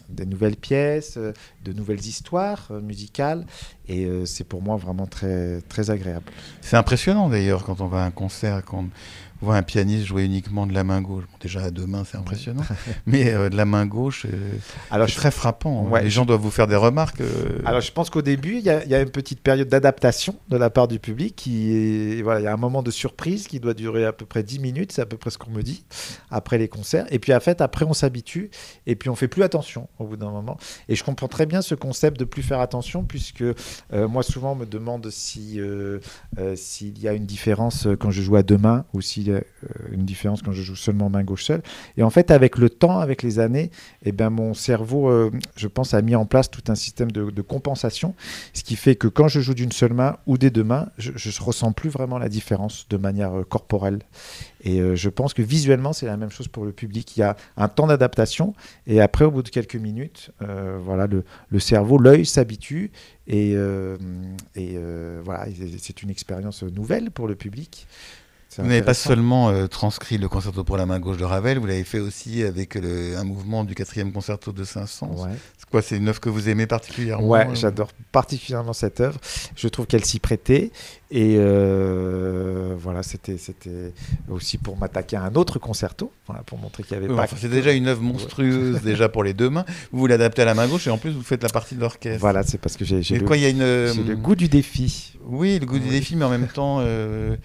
des 0.09 0.25
nouvelles 0.25 0.57
pièces, 0.57 1.17
de 1.63 1.73
nouvelles 1.73 2.05
histoires 2.05 2.71
musicales. 2.81 3.45
Et 3.87 4.07
c'est 4.25 4.43
pour 4.43 4.61
moi 4.61 4.75
vraiment 4.75 5.05
très, 5.05 5.61
très 5.69 5.91
agréable. 5.91 6.25
C'est 6.61 6.77
impressionnant 6.77 7.29
d'ailleurs 7.29 7.63
quand 7.63 7.79
on 7.81 7.87
va 7.87 8.03
à 8.03 8.05
un 8.05 8.11
concert, 8.11 8.63
quand 8.65 8.85
voit 9.41 9.55
un 9.55 9.63
pianiste 9.63 10.05
jouer 10.05 10.23
uniquement 10.23 10.67
de 10.67 10.73
la 10.73 10.83
main 10.83 11.01
gauche. 11.01 11.25
Bon, 11.31 11.37
déjà 11.41 11.63
à 11.63 11.71
deux 11.71 11.87
mains, 11.87 12.03
c'est 12.05 12.17
impressionnant, 12.17 12.63
mais 13.05 13.33
euh, 13.33 13.49
de 13.49 13.57
la 13.57 13.65
main 13.65 13.85
gauche, 13.85 14.25
euh, 14.25 14.51
alors 14.91 15.09
c'est 15.09 15.15
très 15.15 15.31
frappant. 15.31 15.83
Ouais, 15.87 16.03
Les 16.03 16.09
gens 16.09 16.25
doivent 16.25 16.41
vous 16.41 16.51
faire 16.51 16.67
des 16.67 16.75
remarques. 16.75 17.21
Euh... 17.21 17.59
Alors 17.65 17.81
je 17.81 17.91
pense 17.91 18.09
qu'au 18.09 18.21
début, 18.21 18.57
il 18.57 18.61
y, 18.61 18.89
y, 18.89 18.95
a 18.95 19.01
une 19.01 19.09
petite 19.09 19.41
période 19.41 19.67
d'adaptation 19.67 20.35
de 20.49 20.57
la 20.57 20.69
part 20.69 20.87
du 20.87 20.99
public. 20.99 21.35
Qui 21.35 21.73
est, 21.73 22.21
voilà, 22.21 22.39
il 22.39 22.43
y 22.43 22.47
a 22.47 22.53
un 22.53 22.57
moment 22.57 22.83
de 22.83 22.91
surprise 22.91 23.47
qui 23.47 23.59
doit 23.59 23.73
durer 23.73 24.05
à 24.05 24.13
peu 24.13 24.25
près 24.25 24.43
10 24.43 24.59
minutes, 24.59 24.91
c'est 24.91 25.01
à 25.01 25.05
peu 25.05 25.17
près 25.17 25.31
ce 25.31 25.37
qu'on 25.37 25.51
me 25.51 25.63
dit 25.63 25.85
après 26.29 26.57
les 26.57 26.67
concerts. 26.67 27.05
Et 27.09 27.19
puis 27.19 27.33
en 27.33 27.39
fait, 27.39 27.61
après, 27.61 27.85
on 27.85 27.93
s'habitue 27.93 28.51
et 28.85 28.95
puis 28.95 29.09
on 29.09 29.15
fait 29.15 29.27
plus 29.27 29.43
attention 29.43 29.87
au 29.97 30.05
bout 30.05 30.17
d'un 30.17 30.29
moment. 30.29 30.57
Et 30.87 30.95
je 30.95 31.03
comprends 31.03 31.27
très 31.27 31.45
bien 31.45 31.61
ce 31.61 31.75
concept 31.75 32.19
de 32.19 32.25
plus 32.25 32.43
faire 32.43 32.59
attention, 32.59 33.03
puisque 33.03 33.43
moi 33.91 34.23
souvent 34.23 34.51
on 34.53 34.55
me 34.55 34.65
demande 34.65 35.09
si 35.09 35.59
s'il 36.55 36.99
y 36.99 37.07
a 37.07 37.13
une 37.13 37.25
différence 37.25 37.87
quand 37.99 38.11
je 38.11 38.21
joue 38.21 38.35
à 38.35 38.43
deux 38.43 38.57
mains 38.57 38.85
ou 38.93 39.01
s'il 39.01 39.30
a 39.33 39.41
une 39.91 40.05
différence 40.05 40.41
quand 40.41 40.51
je 40.51 40.61
joue 40.61 40.75
seulement 40.75 41.09
main 41.09 41.23
gauche 41.23 41.45
seule. 41.45 41.61
Et 41.97 42.03
en 42.03 42.09
fait, 42.09 42.31
avec 42.31 42.57
le 42.57 42.69
temps, 42.69 42.99
avec 42.99 43.23
les 43.23 43.39
années, 43.39 43.71
eh 44.03 44.11
ben, 44.11 44.29
mon 44.29 44.53
cerveau, 44.53 45.09
euh, 45.09 45.31
je 45.55 45.67
pense, 45.67 45.93
a 45.93 46.01
mis 46.01 46.15
en 46.15 46.25
place 46.25 46.49
tout 46.49 46.63
un 46.67 46.75
système 46.75 47.11
de, 47.11 47.41
compensation, 47.41 48.13
ce 48.53 48.63
qui 48.63 48.75
fait 48.75 48.95
que 48.95 49.07
quand 49.07 49.27
je 49.27 49.39
joue 49.39 49.53
d'une 49.53 49.71
seule 49.71 49.93
main 49.93 50.17
ou 50.27 50.37
des 50.37 50.51
deux 50.51 50.63
mains, 50.63 50.89
je 50.97 51.11
ne 51.11 51.43
ressens 51.43 51.71
plus 51.71 51.89
vraiment 51.89 52.17
la 52.17 52.29
différence 52.29 52.87
de 52.89 52.97
manière 52.97 53.39
euh, 53.39 53.43
corporelle. 53.43 53.99
Et 54.63 54.79
euh, 54.79 54.95
je 54.95 55.09
pense 55.09 55.33
que 55.33 55.41
visuellement, 55.41 55.93
c'est 55.93 56.05
la 56.05 56.17
même 56.17 56.29
chose 56.29 56.47
pour 56.47 56.65
le 56.65 56.71
public. 56.71 57.17
Il 57.17 57.21
y 57.21 57.23
a 57.23 57.35
un 57.57 57.67
temps 57.67 57.87
d'adaptation 57.87 58.53
et 58.87 59.01
après, 59.01 59.25
au 59.25 59.31
bout 59.31 59.43
de 59.43 59.49
quelques 59.49 59.75
minutes, 59.75 60.31
euh, 60.41 60.77
voilà, 60.81 61.07
le, 61.07 61.59
cerveau, 61.59 61.97
l'œil 61.97 62.25
s'habitue 62.25 62.91
et, 63.27 63.53
euh, 63.55 63.97
et 64.55 64.77
voilà, 65.23 65.45
c'est 65.77 66.03
une 66.03 66.09
expérience 66.09 66.63
nouvelle 66.63 67.11
pour 67.11 67.27
le 67.27 67.35
public. 67.35 67.87
Vous 68.57 68.67
n'avez 68.67 68.81
pas 68.81 68.93
seulement 68.93 69.49
euh, 69.49 69.67
transcrit 69.67 70.17
le 70.17 70.27
concerto 70.27 70.63
pour 70.63 70.75
la 70.75 70.85
main 70.85 70.99
gauche 70.99 71.17
de 71.17 71.23
Ravel, 71.23 71.57
vous 71.57 71.67
l'avez 71.67 71.83
fait 71.85 71.99
aussi 71.99 72.43
avec 72.43 72.75
le, 72.75 73.17
un 73.17 73.23
mouvement 73.23 73.63
du 73.63 73.75
quatrième 73.75 74.11
concerto 74.11 74.51
de 74.51 74.63
Saint-Saëns. 74.63 75.15
Ouais. 75.15 75.29
C'est 75.57 75.69
quoi 75.69 75.81
C'est 75.81 75.97
une 75.97 76.09
œuvre 76.09 76.19
que 76.19 76.29
vous 76.29 76.49
aimez 76.49 76.67
particulièrement 76.67 77.27
Ouais, 77.27 77.47
euh... 77.47 77.55
j'adore 77.55 77.89
particulièrement 78.11 78.73
cette 78.73 78.99
œuvre. 78.99 79.19
Je 79.55 79.67
trouve 79.69 79.87
qu'elle 79.87 80.03
s'y 80.03 80.19
prêtait. 80.19 80.71
Et 81.13 81.35
euh, 81.37 82.73
voilà, 82.77 83.03
c'était 83.03 83.35
aussi 84.29 84.57
pour 84.57 84.77
m'attaquer 84.77 85.17
à 85.17 85.23
un 85.23 85.35
autre 85.35 85.59
concerto, 85.59 86.11
voilà, 86.25 86.41
pour 86.43 86.57
montrer 86.57 86.83
qu'il 86.83 86.93
y 86.93 86.95
avait 86.95 87.09
oui, 87.09 87.15
pas. 87.17 87.23
Enfin, 87.23 87.35
c'est 87.37 87.49
déjà 87.49 87.73
une 87.73 87.87
œuvre 87.87 88.01
monstrueuse 88.01 88.75
ouais. 88.75 88.79
déjà 88.79 89.09
pour 89.09 89.25
les 89.25 89.33
deux 89.33 89.49
mains. 89.49 89.65
Vous 89.91 90.07
l'adaptez 90.07 90.41
à 90.41 90.45
la 90.45 90.53
main 90.53 90.67
gauche 90.67 90.87
et 90.87 90.89
en 90.89 90.97
plus 90.97 91.11
vous 91.11 91.21
faites 91.21 91.43
la 91.43 91.49
partie 91.49 91.75
de 91.75 91.81
l'orchestre. 91.81 92.21
Voilà, 92.21 92.43
c'est 92.43 92.59
parce 92.59 92.77
que 92.77 92.85
j'ai 92.85 93.01
le, 93.01 93.25
quoi, 93.25 93.35
y 93.35 93.43
a 93.43 93.49
une, 93.49 93.61
euh, 93.61 93.93
le 94.07 94.15
goût 94.15 94.35
du 94.35 94.47
défi. 94.47 95.17
Oui, 95.25 95.59
le 95.59 95.65
goût 95.65 95.75
oui. 95.75 95.81
du 95.81 95.89
défi, 95.89 96.15
mais 96.15 96.25
en 96.25 96.29
même 96.29 96.47
temps, 96.53 96.77
euh, 96.81 97.35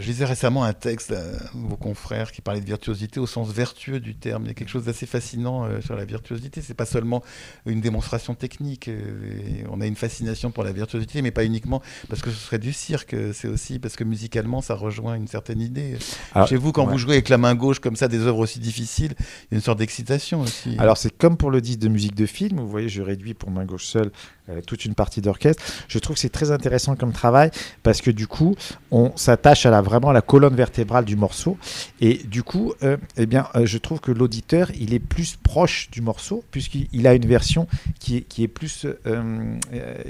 je 0.00 0.06
lisais 0.06 0.24
récemment 0.24 0.64
un 0.64 0.72
texte 0.72 1.12
à 1.12 1.22
vos 1.54 1.76
confrères 1.76 2.32
qui 2.32 2.40
parlait 2.40 2.60
de 2.60 2.66
virtuosité 2.66 3.20
au 3.20 3.26
sens 3.26 3.50
vertueux 3.50 4.00
du 4.00 4.14
terme. 4.14 4.44
Il 4.44 4.48
y 4.48 4.50
a 4.50 4.54
quelque 4.54 4.68
chose 4.68 4.84
d'assez 4.84 5.06
fascinant 5.06 5.64
euh, 5.64 5.80
sur 5.80 5.96
la 5.96 6.04
virtuosité. 6.04 6.62
C'est 6.62 6.74
pas 6.74 6.86
seulement 6.86 7.22
une 7.66 7.80
démonstration 7.80 8.34
technique. 8.34 8.88
Euh, 8.88 9.64
on 9.70 9.80
a 9.80 9.86
une 9.86 9.96
fascination 9.96 10.50
pour 10.50 10.64
la 10.64 10.72
virtuosité, 10.72 11.22
mais 11.22 11.30
pas 11.30 11.44
uniquement 11.44 11.82
parce 12.08 12.22
que 12.22 12.30
ce 12.30 12.43
serait 12.44 12.58
du 12.58 12.72
cirque. 12.72 13.14
C'est 13.32 13.48
aussi 13.48 13.78
parce 13.78 13.96
que 13.96 14.04
musicalement, 14.04 14.60
ça 14.60 14.74
rejoint 14.74 15.14
une 15.14 15.28
certaine 15.28 15.60
idée. 15.60 15.96
Alors, 16.34 16.48
Chez 16.48 16.56
vous, 16.56 16.72
quand 16.72 16.86
ouais. 16.86 16.92
vous 16.92 16.98
jouez 16.98 17.14
avec 17.14 17.28
la 17.28 17.38
main 17.38 17.54
gauche 17.54 17.78
comme 17.78 17.96
ça 17.96 18.08
des 18.08 18.20
œuvres 18.20 18.38
aussi 18.38 18.58
difficiles, 18.58 19.14
il 19.18 19.52
y 19.52 19.54
a 19.54 19.56
une 19.56 19.62
sorte 19.62 19.78
d'excitation 19.78 20.40
aussi. 20.40 20.76
Alors 20.78 20.96
c'est 20.96 21.16
comme 21.16 21.36
pour 21.36 21.50
le 21.50 21.60
disque 21.60 21.80
de 21.80 21.88
musique 21.88 22.14
de 22.14 22.26
film. 22.26 22.60
Vous 22.60 22.68
voyez, 22.68 22.88
je 22.88 23.02
réduis 23.02 23.34
pour 23.34 23.50
main 23.50 23.64
gauche 23.64 23.86
seule 23.86 24.10
euh, 24.48 24.60
toute 24.60 24.84
une 24.84 24.94
partie 24.94 25.20
d'orchestre. 25.20 25.62
Je 25.88 25.98
trouve 25.98 26.16
que 26.16 26.20
c'est 26.20 26.28
très 26.28 26.50
intéressant 26.50 26.96
comme 26.96 27.12
travail 27.12 27.50
parce 27.82 28.00
que 28.00 28.10
du 28.10 28.26
coup, 28.26 28.54
on 28.90 29.12
s'attache 29.16 29.66
à 29.66 29.70
la 29.70 29.80
vraiment 29.80 30.10
à 30.10 30.12
la 30.12 30.22
colonne 30.22 30.54
vertébrale 30.54 31.04
du 31.04 31.16
morceau 31.16 31.56
et 32.00 32.20
du 32.24 32.42
coup, 32.42 32.74
euh, 32.82 32.96
eh 33.16 33.26
bien, 33.26 33.48
euh, 33.54 33.66
je 33.66 33.78
trouve 33.78 34.00
que 34.00 34.12
l'auditeur 34.12 34.70
il 34.78 34.94
est 34.94 34.98
plus 34.98 35.36
proche 35.36 35.90
du 35.90 36.00
morceau 36.00 36.44
puisqu'il 36.50 37.06
a 37.06 37.14
une 37.14 37.26
version 37.26 37.66
qui 37.98 38.18
est, 38.18 38.20
qui 38.22 38.42
est 38.42 38.48
plus 38.48 38.86
euh, 39.06 39.58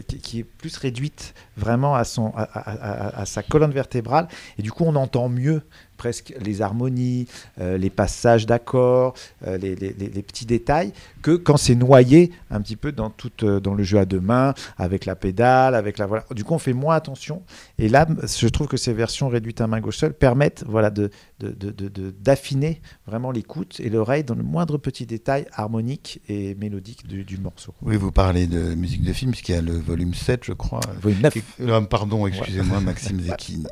qui, 0.08 0.18
qui, 0.18 0.38
est 0.40 0.44
plus 0.44 0.76
réduite 0.76 1.34
vraiment 1.56 1.94
à 1.94 2.04
son 2.04 2.32
à, 2.34 3.24
sa 3.26 3.42
colonne 3.42 3.72
vertébrale. 3.72 4.28
Et 4.58 4.62
du 4.62 4.72
coup 4.72 4.84
on 4.86 4.94
entend 4.96 5.28
mieux 5.28 5.62
presque 5.96 6.34
les 6.40 6.62
harmonies, 6.62 7.26
euh, 7.60 7.76
les 7.78 7.90
passages 7.90 8.46
d'accords, 8.46 9.14
euh, 9.46 9.56
les, 9.56 9.74
les, 9.74 9.92
les, 9.92 10.22
petits 10.22 10.46
détails, 10.46 10.92
que 11.22 11.32
quand 11.32 11.56
c'est 11.56 11.74
noyé 11.74 12.32
un 12.50 12.60
petit 12.60 12.76
peu 12.76 12.92
dans, 12.92 13.10
tout, 13.10 13.30
euh, 13.42 13.60
dans 13.60 13.74
le 13.74 13.82
jeu 13.82 13.98
à 13.98 14.04
deux 14.04 14.20
mains, 14.20 14.54
avec 14.76 15.04
la 15.04 15.16
pédale, 15.16 15.74
avec 15.74 15.98
la 15.98 16.06
voilà. 16.06 16.24
Du 16.34 16.44
coup, 16.44 16.54
on 16.54 16.58
fait 16.58 16.72
moins 16.72 16.96
attention. 16.96 17.42
Et 17.78 17.88
là, 17.88 18.06
je 18.24 18.48
trouve 18.48 18.66
que 18.66 18.76
ces 18.76 18.92
versions 18.92 19.28
réduites 19.28 19.60
à 19.60 19.66
main 19.66 19.80
gauche 19.80 19.98
seule 19.98 20.14
permettent 20.14 20.64
voilà, 20.66 20.90
de, 20.90 21.10
d'affiner 21.40 22.68
de, 22.68 22.74
de, 22.74 23.10
vraiment 23.10 23.30
l'écoute 23.30 23.80
et 23.80 23.88
l'oreille 23.88 24.24
dans 24.24 24.34
le 24.34 24.42
moindre 24.42 24.78
petit 24.78 25.06
détail 25.06 25.46
harmonique 25.52 26.20
et 26.28 26.54
mélodique 26.54 27.06
du, 27.06 27.24
du, 27.24 27.38
morceau. 27.38 27.74
Oui, 27.82 27.96
vous 27.96 28.12
parlez 28.12 28.46
de 28.46 28.74
musique 28.74 29.02
de 29.02 29.12
film, 29.12 29.30
puisqu'il 29.30 29.54
y 29.54 29.58
a 29.58 29.62
le 29.62 29.78
volume 29.78 30.14
7, 30.14 30.44
je 30.44 30.52
crois. 30.52 30.80
Volume 31.00 31.20
9. 31.22 31.32
Qui 31.32 31.38
est, 31.38 31.88
pardon, 31.88 32.26
excusez-moi. 32.26 32.80
Maxime 32.80 33.20
Zecchini, 33.24 33.66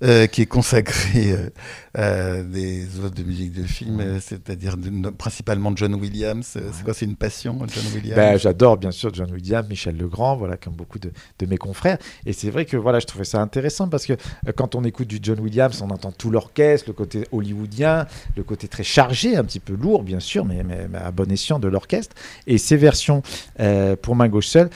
qui 0.00 0.42
est 0.42 0.46
consacré 0.46 1.36
euh, 1.98 2.42
des 2.42 2.84
œuvres 2.98 3.10
de 3.10 3.22
musique 3.22 3.52
de 3.52 3.62
film, 3.64 4.20
c'est-à-dire 4.20 4.76
principalement 5.18 5.72
John 5.74 5.94
Williams. 5.94 6.52
Ouais. 6.56 6.62
C'est 6.72 6.84
quoi, 6.84 6.94
c'est 6.94 7.06
une 7.06 7.16
passion, 7.16 7.58
John 7.66 7.84
Williams? 7.94 8.16
Ben, 8.16 8.38
J'adore 8.38 8.76
bien 8.76 8.90
sûr 8.90 9.12
John 9.14 9.30
Williams, 9.30 9.68
Michel 9.68 9.96
Legrand, 9.96 10.36
voilà, 10.36 10.56
comme 10.56 10.74
beaucoup 10.74 10.98
de, 10.98 11.10
de 11.38 11.46
mes 11.46 11.56
confrères. 11.56 11.98
Et 12.26 12.32
c'est 12.32 12.50
vrai 12.50 12.64
que 12.64 12.76
voilà, 12.76 13.00
je 13.00 13.06
trouvais 13.06 13.24
ça 13.24 13.40
intéressant 13.40 13.88
parce 13.88 14.06
que 14.06 14.12
euh, 14.12 14.52
quand 14.54 14.74
on 14.74 14.84
écoute 14.84 15.08
du 15.08 15.18
John 15.22 15.40
Williams, 15.40 15.80
on 15.82 15.90
entend 15.90 16.12
tout 16.12 16.30
l'orchestre, 16.30 16.88
le 16.88 16.92
côté 16.92 17.24
hollywoodien, 17.32 18.06
le 18.36 18.42
côté 18.42 18.68
très 18.68 18.84
chargé, 18.84 19.36
un 19.36 19.44
petit 19.44 19.60
peu 19.60 19.74
lourd, 19.74 20.02
bien 20.02 20.20
sûr, 20.20 20.44
mais, 20.44 20.62
mais, 20.62 20.88
mais 20.88 20.98
à 20.98 21.10
bon 21.10 21.30
escient 21.30 21.58
de 21.58 21.68
l'orchestre. 21.68 22.14
Et 22.46 22.58
ces 22.58 22.76
versions 22.76 23.22
euh, 23.60 23.96
pour 23.96 24.14
main 24.16 24.28
gauche 24.28 24.48
seule, 24.48 24.68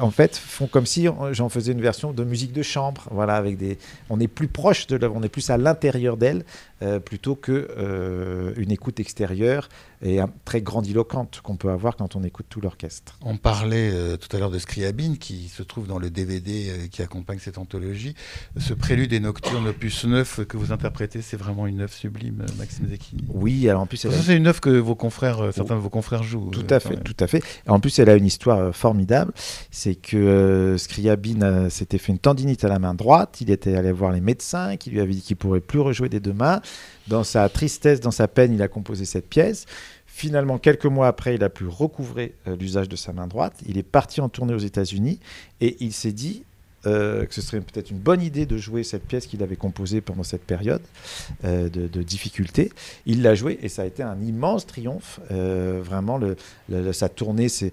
en 0.00 0.10
fait, 0.10 0.36
font 0.36 0.68
comme 0.68 0.86
si 0.86 1.08
j'en 1.32 1.48
faisais 1.48 1.72
une 1.72 1.80
version 1.80 2.12
de 2.12 2.22
musique 2.22 2.52
de 2.52 2.62
chambre. 2.62 3.08
Voilà, 3.10 3.34
avec 3.34 3.56
des, 3.56 3.78
on 4.10 4.20
est 4.20 4.28
plus 4.28 4.46
proche 4.46 4.86
de 4.86 4.96
l'œuvre, 4.96 5.14
on 5.16 5.22
est 5.24 5.28
plus 5.28 5.50
à 5.50 5.56
l'intérieur 5.56 6.05
d'elle 6.14 6.44
euh, 6.82 7.00
plutôt 7.00 7.34
que 7.34 7.68
euh, 7.76 8.52
écoute 8.70 9.00
extérieure 9.00 9.68
et 10.02 10.20
très 10.44 10.62
grandiloquente 10.62 11.40
qu'on 11.42 11.56
peut 11.56 11.70
avoir 11.70 11.96
quand 11.96 12.16
on 12.16 12.22
écoute 12.22 12.46
tout 12.48 12.60
l'orchestre. 12.60 13.18
On 13.22 13.36
parlait 13.36 13.90
euh, 13.92 14.16
tout 14.16 14.34
à 14.34 14.38
l'heure 14.38 14.50
de 14.50 14.58
Scriabine 14.58 15.18
qui 15.18 15.48
se 15.48 15.62
trouve 15.62 15.86
dans 15.86 15.98
le 15.98 16.10
DVD 16.10 16.68
euh, 16.70 16.86
qui 16.88 17.02
accompagne 17.02 17.38
cette 17.38 17.58
anthologie. 17.58 18.14
Ce 18.58 18.74
prélude 18.74 19.12
et 19.12 19.20
nocturne 19.20 19.66
opus 19.68 20.04
9 20.04 20.46
que 20.46 20.56
vous 20.56 20.72
interprétez, 20.72 21.22
c'est 21.22 21.36
vraiment 21.36 21.66
une 21.66 21.80
œuvre 21.80 21.92
sublime, 21.92 22.42
euh, 22.42 22.52
Maxime 22.58 22.88
Zecchini. 22.88 23.24
Oui, 23.28 23.68
alors 23.68 23.82
en 23.82 23.86
plus 23.86 23.96
c'est 23.96 24.36
une 24.36 24.46
œuvre 24.46 24.60
que 24.60 24.70
vos 24.70 24.94
confrères, 24.94 25.40
euh, 25.40 25.52
certains 25.52 25.74
de 25.74 25.80
vos 25.80 25.90
confrères 25.90 26.22
jouent. 26.22 26.50
Tout 26.50 26.66
à 26.70 26.80
fait, 26.80 26.96
tout 26.96 27.16
à 27.20 27.26
fait. 27.26 27.42
En 27.66 27.80
plus, 27.80 27.98
elle 27.98 28.08
a 28.08 28.14
une 28.14 28.26
histoire 28.26 28.74
formidable. 28.74 29.32
C'est 29.70 29.94
que 29.94 30.16
euh, 30.16 30.78
Scriabine 30.78 31.70
s'était 31.70 31.98
fait 31.98 32.12
une 32.12 32.18
tendinite 32.18 32.64
à 32.64 32.68
la 32.68 32.78
main 32.78 32.94
droite. 32.94 33.38
Il 33.40 33.50
était 33.50 33.76
allé 33.76 33.92
voir 33.92 34.12
les 34.12 34.20
médecins 34.20 34.76
qui 34.76 34.90
lui 34.90 35.00
avaient 35.00 35.14
dit 35.14 35.22
qu'il 35.22 35.36
pourrait 35.36 35.60
plus 35.60 35.80
rejouer 35.80 36.08
des 36.08 36.20
deux 36.20 36.32
mains. 36.32 36.60
Dans 37.08 37.24
sa 37.24 37.48
tristesse, 37.48 38.00
dans 38.00 38.10
sa 38.10 38.28
peine, 38.28 38.52
il 38.52 38.62
a 38.62 38.68
composé 38.68 39.04
cette 39.04 39.28
pièce. 39.28 39.66
Finalement, 40.16 40.56
quelques 40.56 40.86
mois 40.86 41.08
après, 41.08 41.34
il 41.34 41.44
a 41.44 41.50
pu 41.50 41.66
recouvrer 41.66 42.32
euh, 42.48 42.56
l'usage 42.56 42.88
de 42.88 42.96
sa 42.96 43.12
main 43.12 43.26
droite. 43.26 43.52
Il 43.68 43.76
est 43.76 43.82
parti 43.82 44.22
en 44.22 44.30
tournée 44.30 44.54
aux 44.54 44.58
États-Unis 44.58 45.20
et 45.60 45.76
il 45.80 45.92
s'est 45.92 46.12
dit 46.12 46.42
euh, 46.86 47.26
que 47.26 47.34
ce 47.34 47.42
serait 47.42 47.60
peut-être 47.60 47.90
une 47.90 47.98
bonne 47.98 48.22
idée 48.22 48.46
de 48.46 48.56
jouer 48.56 48.82
cette 48.82 49.04
pièce 49.04 49.26
qu'il 49.26 49.42
avait 49.42 49.56
composée 49.56 50.00
pendant 50.00 50.22
cette 50.22 50.44
période 50.44 50.80
euh, 51.44 51.68
de, 51.68 52.02
difficulté. 52.02 52.72
Il 53.04 53.20
l'a 53.20 53.34
jouée 53.34 53.58
et 53.60 53.68
ça 53.68 53.82
a 53.82 53.84
été 53.84 54.02
un 54.02 54.18
immense 54.22 54.66
triomphe. 54.66 55.20
Vraiment, 55.28 56.18
sa 56.92 57.10
tournée 57.10 57.50
s'est 57.50 57.70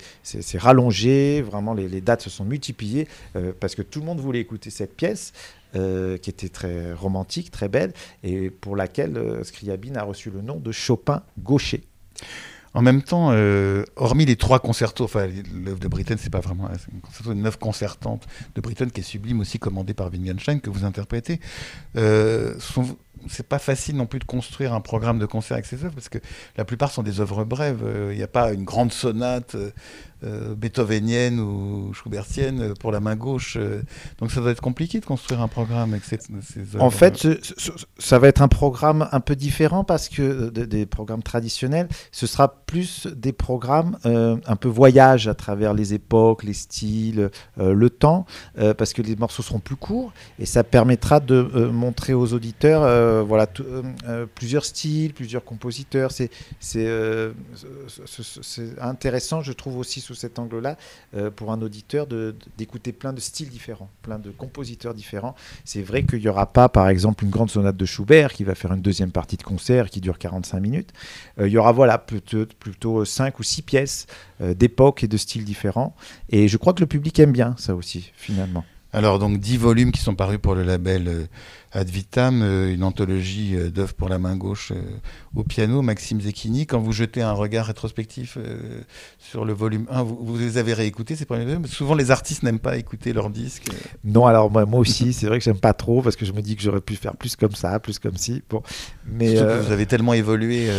rallongée, 0.58 1.42
vraiment 1.42 1.74
les, 1.74 2.02
dates 2.02 2.24
se 2.24 2.30
sont 2.30 2.44
multipliées 2.44 3.08
parce 3.62 3.74
que 3.74 3.84
tout 3.84 4.02
le 4.02 4.06
monde 4.06 4.20
voulait 4.20 4.42
écouter 4.42 4.70
cette 4.70 4.98
pièce. 4.98 5.32
Euh, 5.76 6.20
qui 6.20 6.30
était 6.30 6.50
très 6.50 6.94
romantique, 6.94 7.50
très 7.50 7.68
belle, 7.68 7.94
et 8.22 8.52
pour 8.52 8.76
laquelle 8.76 9.18
euh, 9.18 9.44
Scriabine 9.44 9.98
a 9.98 10.04
reçu 10.04 10.30
le 10.30 10.42
nom 10.42 10.58
de 10.58 10.72
Chopin 10.72 11.24
gaucher. 11.40 11.82
En 12.76 12.84
même 12.84 13.02
temps, 13.02 13.30
euh, 13.32 13.84
hormis 13.96 14.26
les 14.26 14.36
trois 14.36 14.60
concertos, 14.60 15.04
enfin 15.04 15.28
l'œuvre 15.52 15.80
de 15.80 15.88
Britten, 15.88 16.18
c'est 16.20 16.30
pas 16.30 16.42
vraiment 16.42 16.66
un 16.68 17.00
concerto, 17.02 17.32
une 17.32 17.46
œuvre 17.48 17.58
concertante 17.58 18.28
de 18.54 18.62
Britten 18.62 18.92
qui 18.92 19.02
est 19.02 19.04
sublime 19.04 19.40
aussi, 19.40 19.58
commandée 19.58 19.96
par 19.96 20.12
Wittgenstein 20.12 20.62
que 20.62 20.70
vous 20.70 20.86
interprétez. 20.86 21.40
Euh, 21.98 22.54
c'est 23.30 23.48
pas 23.48 23.60
facile 23.60 23.96
non 23.96 24.06
plus 24.06 24.20
de 24.20 24.26
construire 24.26 24.74
un 24.74 24.82
programme 24.82 25.18
de 25.18 25.26
concert 25.26 25.56
avec 25.56 25.66
ces 25.66 25.86
œuvres 25.86 25.96
parce 25.96 26.10
que 26.10 26.20
la 26.58 26.66
plupart 26.66 26.92
sont 26.92 27.04
des 27.04 27.20
œuvres 27.20 27.46
brèves. 27.46 27.84
Il 28.12 28.18
n'y 28.18 28.24
a 28.24 28.28
pas 28.28 28.54
une 28.54 28.64
grande 28.64 28.92
sonate 28.92 29.56
euh, 30.24 30.52
euh, 30.52 30.56
beethovenienne 30.56 31.40
ou 31.40 31.94
schubertienne 31.94 32.74
pour 32.80 32.92
la 32.92 33.00
main 33.00 33.16
gauche. 33.16 33.58
donc 34.20 34.32
ça 34.32 34.42
doit 34.42 34.52
être 34.52 34.62
compliqué 34.62 35.00
de 35.00 35.06
construire 35.06 35.42
un 35.42 35.48
programme 35.48 35.94
avec 35.94 36.04
ces, 36.06 36.18
œuvres. 36.76 36.84
En 36.84 36.90
fait, 36.90 37.28
ça 37.98 38.20
va 38.20 38.28
être 38.28 38.42
un 38.42 38.48
programme 38.48 39.08
un 39.12 39.20
peu 39.20 39.36
différent 39.36 39.84
parce 39.84 40.10
que 40.10 40.50
des 40.50 40.86
programmes 40.86 41.24
traditionnels, 41.24 41.88
ce 42.12 42.28
sera 42.28 42.66
plus 42.66 43.08
des 43.08 43.34
programmes 43.34 43.98
un 44.04 44.56
peu 44.56 44.70
voyage 44.70 45.28
à 45.28 45.34
travers 45.34 45.74
les 45.74 45.94
époques, 45.94 46.44
les 46.44 46.54
styles, 46.54 47.30
le 47.58 47.90
temps, 47.90 48.26
parce 48.78 48.94
que 48.94 49.02
les 49.02 49.16
morceaux 49.16 49.44
seront 49.44 49.60
plus 49.60 49.76
courts 49.76 50.14
et 50.40 50.46
ça 50.46 50.64
permettra 50.64 51.20
de 51.20 51.42
montrer 51.72 52.14
aux 52.14 52.34
auditeurs 52.34 52.84
euh, 52.94 53.24
voilà, 53.24 53.48
euh, 53.60 53.84
euh, 54.08 54.26
plusieurs 54.34 54.66
styles, 54.66 55.14
plusieurs 55.14 55.44
compositeurs. 55.44 56.12
C'est 56.12 56.30
intéressant, 58.80 59.42
je 59.42 59.52
trouve 59.54 59.78
aussi 59.78 60.02
cet 60.14 60.40
angle-là, 60.40 60.78
pour 61.36 61.52
un 61.52 61.62
auditeur 61.62 62.08
d'écouter 62.58 62.92
plein 62.92 63.14
de 63.14 63.20
styles 63.20 63.50
différents, 63.50 63.90
plein 64.02 64.20
de 64.20 64.32
compositeurs 64.32 64.94
différents. 64.94 65.36
C'est 65.66 65.82
vrai 65.82 66.04
qu'il 66.04 66.20
n'y 66.20 66.28
aura 66.28 66.46
pas, 66.46 66.70
par 66.70 66.90
exemple, 66.90 67.24
une 67.24 67.30
grande 67.30 67.50
sonate 67.50 67.78
de 67.78 67.86
Schubert 67.86 68.34
qui 68.34 68.44
va 68.44 68.56
faire 68.56 68.74
une 68.74 68.82
deuxième 68.82 69.12
partie 69.12 69.38
de 69.38 69.44
concert 69.44 69.90
qui 69.90 70.02
dure 70.02 70.18
45 70.18 70.60
minutes. 70.60 70.92
il 71.40 71.48
y 71.48 71.58
aura 71.58 71.72
voilà, 71.72 71.98
plutôt, 71.98 72.46
plutôt 72.60 73.06
5 73.06 73.40
ou 73.40 73.44
6 73.44 73.62
pièces 73.62 74.08
d'époque 74.40 75.04
et 75.04 75.08
de 75.08 75.18
styles 75.18 75.46
différents. 75.46 75.96
Et 76.30 76.48
je 76.48 76.58
crois 76.58 76.74
que 76.74 76.82
le 76.82 76.88
public 76.88 77.20
aime 77.20 77.32
bien 77.32 77.56
ça 77.58 77.76
aussi, 77.76 78.12
finalement. 78.16 78.66
Alors, 78.94 79.20
donc, 79.20 79.40
10 79.40 79.58
volumes 79.58 79.92
qui 79.92 80.02
sont 80.02 80.16
parus 80.16 80.40
pour 80.42 80.56
le 80.56 80.64
label 80.64 81.28
Ad 81.76 81.90
Vitam, 81.90 82.44
euh, 82.44 82.72
une 82.72 82.84
anthologie 82.84 83.56
euh, 83.56 83.72
d'œuvres 83.72 83.96
pour 83.96 84.08
la 84.08 84.20
main 84.20 84.36
gauche 84.36 84.72
euh, 84.72 84.82
au 85.36 85.44
piano, 85.44 85.82
Maxime 85.82 86.22
Zecchini. 86.22 86.68
Quand 86.68 86.80
vous 86.80 86.92
jetez 86.92 87.24
un 87.24 87.32
regard 87.32 87.66
rétrospectif 87.66 88.38
sur 89.18 89.44
le 89.44 89.54
volume 89.54 89.88
1, 89.90 90.04
vous, 90.04 90.38
les 90.38 90.60
avez 90.60 90.74
réécoutés 90.74 91.16
ces 91.16 91.26
premiers 91.26 91.46
volumes? 91.46 91.66
Souvent, 91.66 91.96
les 91.96 92.12
artistes 92.12 92.44
n'aiment 92.44 92.60
pas 92.60 92.78
écouter 92.78 93.12
leurs 93.12 93.32
disques. 93.32 93.66
Non, 94.04 94.28
alors 94.28 94.52
moi, 94.52 94.66
moi 94.66 94.80
aussi, 94.80 95.14
c'est 95.14 95.26
vrai 95.26 95.40
que 95.40 95.44
j'aime 95.44 95.60
pas 95.60 95.74
trop 95.74 96.04
parce 96.04 96.16
que 96.16 96.26
je 96.26 96.32
me 96.32 96.42
dis 96.42 96.56
que 96.56 96.62
j'aurais 96.62 96.82
pu 96.82 96.96
faire 96.96 97.16
plus 97.16 97.36
comme 97.36 97.56
ça, 97.56 97.80
plus 97.80 97.98
comme 97.98 98.18
ci. 98.18 98.44
Bon, 98.50 98.62
mais 99.08 99.36
vous 99.36 99.72
avez 99.72 99.88
tellement 99.88 100.14
évolué 100.14 100.70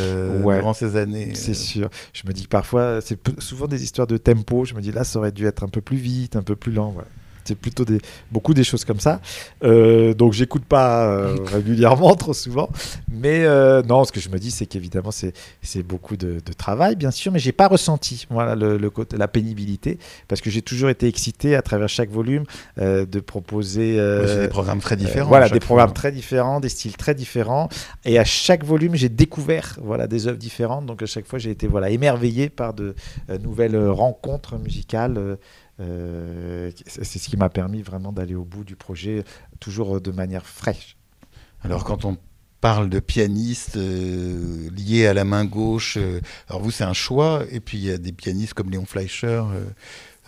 durant 0.41 0.75
ces 0.75 0.97
années. 0.97 1.33
C'est 1.35 1.55
sûr. 1.55 1.91
Je 2.13 2.23
me 2.27 2.33
dis 2.33 2.45
que 2.45 2.49
parfois, 2.49 3.01
c'est 3.01 3.19
souvent 3.41 3.67
des 3.67 3.83
histoires 3.83 4.07
de 4.07 4.17
tempo. 4.17 4.65
Je 4.65 4.75
me 4.75 4.81
dis 4.81 4.93
là, 4.93 5.03
ça 5.03 5.19
aurait 5.19 5.33
dû 5.33 5.47
être 5.47 5.65
un 5.65 5.69
peu 5.69 5.81
plus 5.81 5.97
vite, 5.97 6.37
un 6.37 6.43
peu 6.43 6.55
plus 6.55 6.71
lent. 6.71 6.91
Voilà. 6.91 7.09
C'est 7.45 7.55
plutôt 7.55 7.85
des, 7.85 7.99
beaucoup 8.33 8.55
des 8.55 8.65
choses 8.65 8.85
comme 8.85 9.01
ça. 9.01 9.21
Euh, 9.63 10.15
donc 10.15 10.33
j'écoute 10.33 10.65
pas 10.65 11.07
euh, 11.07 11.37
régulièrement, 11.47 12.15
trop 12.17 12.33
souvent. 12.33 12.71
Mais 13.13 13.45
euh, 13.45 13.83
non, 13.83 14.05
ce 14.05 14.13
que 14.13 14.21
je 14.21 14.31
me 14.31 14.39
dis, 14.39 14.51
c'est 14.51 14.67
qu'évidemment, 14.67 15.11
c'est 15.11 15.83
beaucoup 15.83 16.17
de, 16.17 16.41
travail, 16.57 16.97
bien 16.97 17.11
sûr, 17.11 17.33
mais 17.33 17.39
j'ai 17.39 17.53
pas 17.53 17.69
ressenti 17.69 18.27
voilà, 18.31 18.55
le, 18.55 18.79
le, 18.79 18.91
la 19.17 19.29
pénibilité, 19.29 19.99
parce 20.29 20.41
que 20.41 20.51
j'ai 20.51 20.63
toujours 20.63 20.89
été 20.89 21.07
excité 21.07 21.57
à 21.57 21.63
travers 21.63 21.89
chaque 21.89 22.11
volume 22.11 22.45
de 22.79 23.21
proposer... 23.21 23.97
des 23.97 24.49
programmes 24.49 24.81
très 24.81 24.97
différents. 24.97 25.29
voilà, 25.29 25.49
des 25.49 25.61
programmes 25.61 25.93
très 25.93 26.13
différents, 26.13 26.61
des 26.61 26.69
styles 26.69 26.97
très 26.97 27.15
différents. 27.15 27.69
Et 28.05 28.19
à 28.19 28.25
chaque 28.25 28.65
volume, 28.65 28.95
j'ai 28.95 29.09
découvert 29.09 29.79
voilà, 29.83 30.07
des 30.07 30.29
œuvres 30.29 30.39
différentes. 30.39 30.87
Donc 30.87 31.03
à 31.03 31.07
chaque 31.07 31.27
fois, 31.27 31.39
j'ai 31.39 31.51
été 31.51 31.67
voilà, 31.67 31.91
émerveillé 31.91 32.49
par 32.49 32.73
de 32.73 32.95
nouvelles 33.43 33.77
rencontres 33.89 34.59
musicales. 34.59 35.39
Euh, 35.81 36.71
c'est 36.87 37.19
ce 37.19 37.29
qui 37.29 37.37
m'a 37.37 37.49
permis 37.49 37.83
vraiment 37.83 38.13
d'aller 38.13 38.35
au 38.35 38.45
bout 38.45 38.65
du 38.65 38.77
projet, 38.77 39.25
toujours 39.61 40.01
de 40.01 40.11
manière 40.11 40.47
fraîche. 40.47 40.97
Alors 41.63 41.85
quand 41.85 42.05
on 42.05 42.17
parle 42.61 42.89
de 42.89 43.01
pianistes 43.01 43.77
euh, 43.77 44.71
liés 44.71 45.07
à 45.07 45.15
la 45.15 45.25
main 45.25 45.45
gauche, 45.45 45.97
euh, 45.99 46.21
alors 46.49 46.63
vous 46.63 46.71
c'est 46.71 46.85
un 46.85 46.93
choix, 46.93 47.43
et 47.51 47.61
puis 47.61 47.79
il 47.79 47.85
y 47.85 47.91
a 47.91 47.99
des 47.99 48.13
pianistes 48.13 48.55
comme 48.55 48.71
Léon 48.71 48.87
Fleischer 48.87 49.43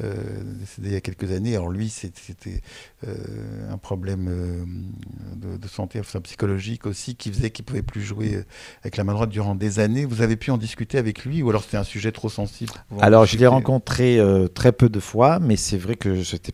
euh, 0.03 0.13
décédé 0.61 0.89
il 0.89 0.93
y 0.93 0.97
a 0.97 1.01
quelques 1.01 1.33
années. 1.33 1.55
Alors 1.55 1.71
lui, 1.71 1.89
c'était 1.89 2.61
euh, 3.07 3.73
un 3.73 3.79
problème 3.79 4.29
euh, 4.29 5.57
de, 5.57 5.69
santé 5.69 6.01
enfin, 6.01 6.21
psychologique 6.21 6.87
aussi 6.87 7.15
qui 7.15 7.31
faisait 7.31 7.51
qu'il 7.51 7.65
ne 7.65 7.67
pouvait 7.69 7.83
plus 7.83 8.03
jouer 8.03 8.45
avec 8.83 8.97
la 8.97 9.05
main 9.05 9.15
droite 9.15 9.31
durant 9.31 9.55
des 9.55 9.79
années. 9.79 10.05
Vous 10.05 10.23
avez 10.23 10.37
pu 10.37 10.51
en 10.51 10.59
discuter 10.59 10.99
avec 10.99 11.25
lui 11.25 11.43
ou 11.43 11.51
alors 11.51 11.63
c'était 11.65 11.77
un 11.77 11.85
sujet 11.85 12.13
trop 12.13 12.29
sensible 12.29 12.73
Alors 13.01 13.27
je 13.27 13.39
l'ai 13.39 13.47
rencontré 13.47 14.21
très 14.55 14.73
peu 14.73 14.89
de 14.89 15.01
fois, 15.01 15.39
mais 15.39 15.57
c'est 15.57 15.79
vrai 15.79 15.97
que 15.97 16.23
c'était 16.23 16.53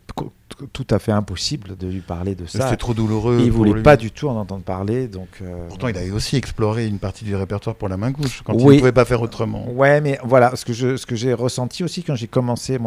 tout 0.73 0.87
à 0.91 0.99
fait 0.99 1.13
impossible 1.13 1.77
de 1.77 1.89
lui 1.89 2.01
parler 2.01 2.35
de 2.35 2.47
ça. 2.47 2.65
C'était 2.65 2.77
trop 2.77 2.95
douloureux. 2.95 3.41
il 3.43 3.51
voulait 3.51 3.83
pas 3.83 3.97
du 3.97 4.11
tout 4.11 4.29
en 4.29 4.37
entendre 4.37 4.63
parler. 4.63 5.09
Donc, 5.09 5.29
euh, 5.41 5.67
Pourtant, 5.69 5.89
il 5.89 5.97
avait 5.97 6.11
aussi 6.11 6.37
exploré 6.37 6.87
une 6.87 6.99
partie 6.99 7.25
du 7.25 7.35
répertoire 7.35 7.77
pour 7.77 7.89
la 7.89 7.97
main 7.97 8.11
gauche, 8.11 8.43
quand 8.45 8.55
il 8.55 8.65
ne 8.65 8.79
pouvait 8.79 8.93
pas 8.93 9.05
faire 9.05 9.23
autrement. 9.23 9.69
Ouais, 9.71 10.01
mais 10.01 10.19
voilà, 10.25 10.55
ce 10.57 10.65
que, 10.65 11.17
j'ai 11.17 11.35
ressenti 11.35 11.85
aussi 11.85 12.03
quand 12.03 12.15
j'ai 12.15 12.29
commencé 12.29 12.79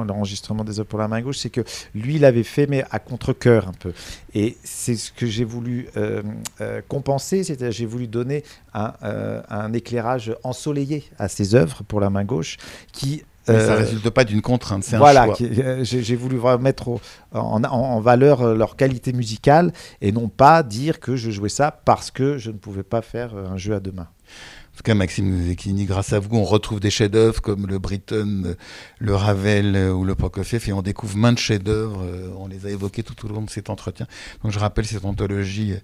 l'enregistrement 0.53 0.63
des 0.63 0.79
œuvres 0.79 0.87
pour 0.87 0.99
la 0.99 1.07
main 1.07 1.21
gauche, 1.21 1.37
c'est 1.37 1.49
que 1.49 1.61
lui, 1.93 2.15
il 2.15 2.25
avait 2.25 2.43
fait, 2.43 2.67
mais 2.67 2.83
à 2.91 2.99
contre-coeur 2.99 3.67
un 3.67 3.73
peu. 3.73 3.93
Et 4.33 4.57
c'est 4.63 4.95
ce 4.95 5.11
que 5.11 5.25
j'ai 5.25 5.45
voulu 5.45 5.87
euh, 5.97 6.21
euh, 6.61 6.81
compenser, 6.87 7.43
c'est-à-dire 7.43 7.71
j'ai 7.71 7.85
voulu 7.85 8.07
donner 8.07 8.43
un, 8.73 8.93
un 9.49 9.73
éclairage 9.73 10.35
ensoleillé 10.43 11.03
à 11.17 11.27
ses 11.27 11.55
œuvres 11.55 11.83
pour 11.83 11.99
la 11.99 12.09
main 12.09 12.23
gauche 12.23 12.57
qui 12.91 13.23
mais 13.47 13.59
ça 13.59 13.67
ne 13.67 13.71
euh, 13.71 13.75
résulte 13.77 14.09
pas 14.09 14.23
d'une 14.23 14.41
contrainte, 14.41 14.83
c'est 14.83 14.97
voilà, 14.97 15.23
un 15.23 15.35
choix. 15.35 15.37
Euh, 15.41 15.83
j'ai 15.83 16.15
voulu 16.15 16.39
mettre 16.59 16.99
en, 17.31 17.63
en, 17.63 17.99
valeur 17.99 18.41
euh, 18.41 18.55
leur 18.55 18.75
qualité 18.75 19.13
musicale 19.13 19.71
et 20.01 20.11
non 20.11 20.29
pas 20.29 20.63
dire 20.63 20.99
que 20.99 21.15
je 21.15 21.29
jouais 21.29 21.49
ça 21.49 21.71
parce 21.71 22.09
que 22.11 22.37
je 22.37 22.49
ne 22.49 22.57
pouvais 22.57 22.83
pas 22.83 23.01
faire 23.01 23.35
un 23.35 23.57
jeu 23.57 23.75
à 23.75 23.79
deux 23.79 23.91
mains. 23.91 24.07
En 24.75 24.77
tout 24.77 24.83
cas, 24.83 24.93
Maxime 24.93 25.41
Zecchini, 25.41 25.85
grâce 25.85 26.11
à 26.11 26.19
vous, 26.19 26.35
on 26.35 26.43
retrouve 26.43 26.81
des 26.81 26.89
chefs-d'œuvre 26.89 27.41
comme 27.41 27.65
le 27.65 27.79
Britten, 27.79 28.57
le 28.99 29.15
Ravel 29.15 29.77
ou 29.77 30.03
le 30.03 30.15
Prokofiev 30.15 30.67
et 30.67 30.73
on 30.73 30.81
découvre 30.81 31.15
maintes 31.15 31.37
chefs-d'œuvre. 31.37 32.05
On 32.37 32.47
les 32.47 32.65
a 32.65 32.71
évoqués 32.71 33.01
tout 33.01 33.25
au 33.25 33.29
long 33.29 33.41
de 33.41 33.49
cet 33.49 33.69
entretien. 33.69 34.05
Donc, 34.43 34.51
je 34.51 34.59
rappelle 34.59 34.85
cette 34.85 35.05
anthologie 35.05 35.75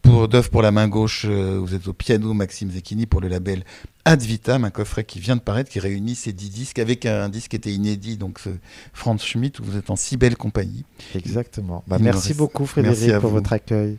pour 0.00 0.26
d'œuvres 0.26 0.48
pour 0.48 0.62
la 0.62 0.70
main 0.72 0.88
gauche. 0.88 1.26
Vous 1.26 1.74
êtes 1.74 1.86
au 1.86 1.92
piano, 1.92 2.32
Maxime 2.32 2.70
Zecchini, 2.70 3.04
pour 3.04 3.20
le 3.20 3.28
label 3.28 3.62
Ad 4.06 4.22
Vitam, 4.22 4.64
un 4.64 4.70
coffret 4.70 5.04
qui 5.04 5.20
vient 5.20 5.36
de 5.36 5.42
paraître, 5.42 5.70
qui 5.70 5.78
réunit 5.78 6.14
ces 6.14 6.32
dix 6.32 6.48
disques 6.48 6.78
avec 6.78 7.04
un 7.04 7.28
disque 7.28 7.50
qui 7.50 7.56
était 7.56 7.72
inédit, 7.72 8.16
donc 8.16 8.38
ce 8.38 8.48
Franz 8.94 9.22
Schmitt, 9.22 9.60
où 9.60 9.64
vous 9.64 9.76
êtes 9.76 9.90
en 9.90 9.96
si 9.96 10.16
belle 10.16 10.38
compagnie. 10.38 10.86
Exactement. 11.14 11.84
Bah, 11.86 11.98
merci 12.00 12.32
beaucoup 12.32 12.64
Frédéric 12.64 13.18
pour 13.18 13.32
votre 13.32 13.52
accueil. 13.52 13.98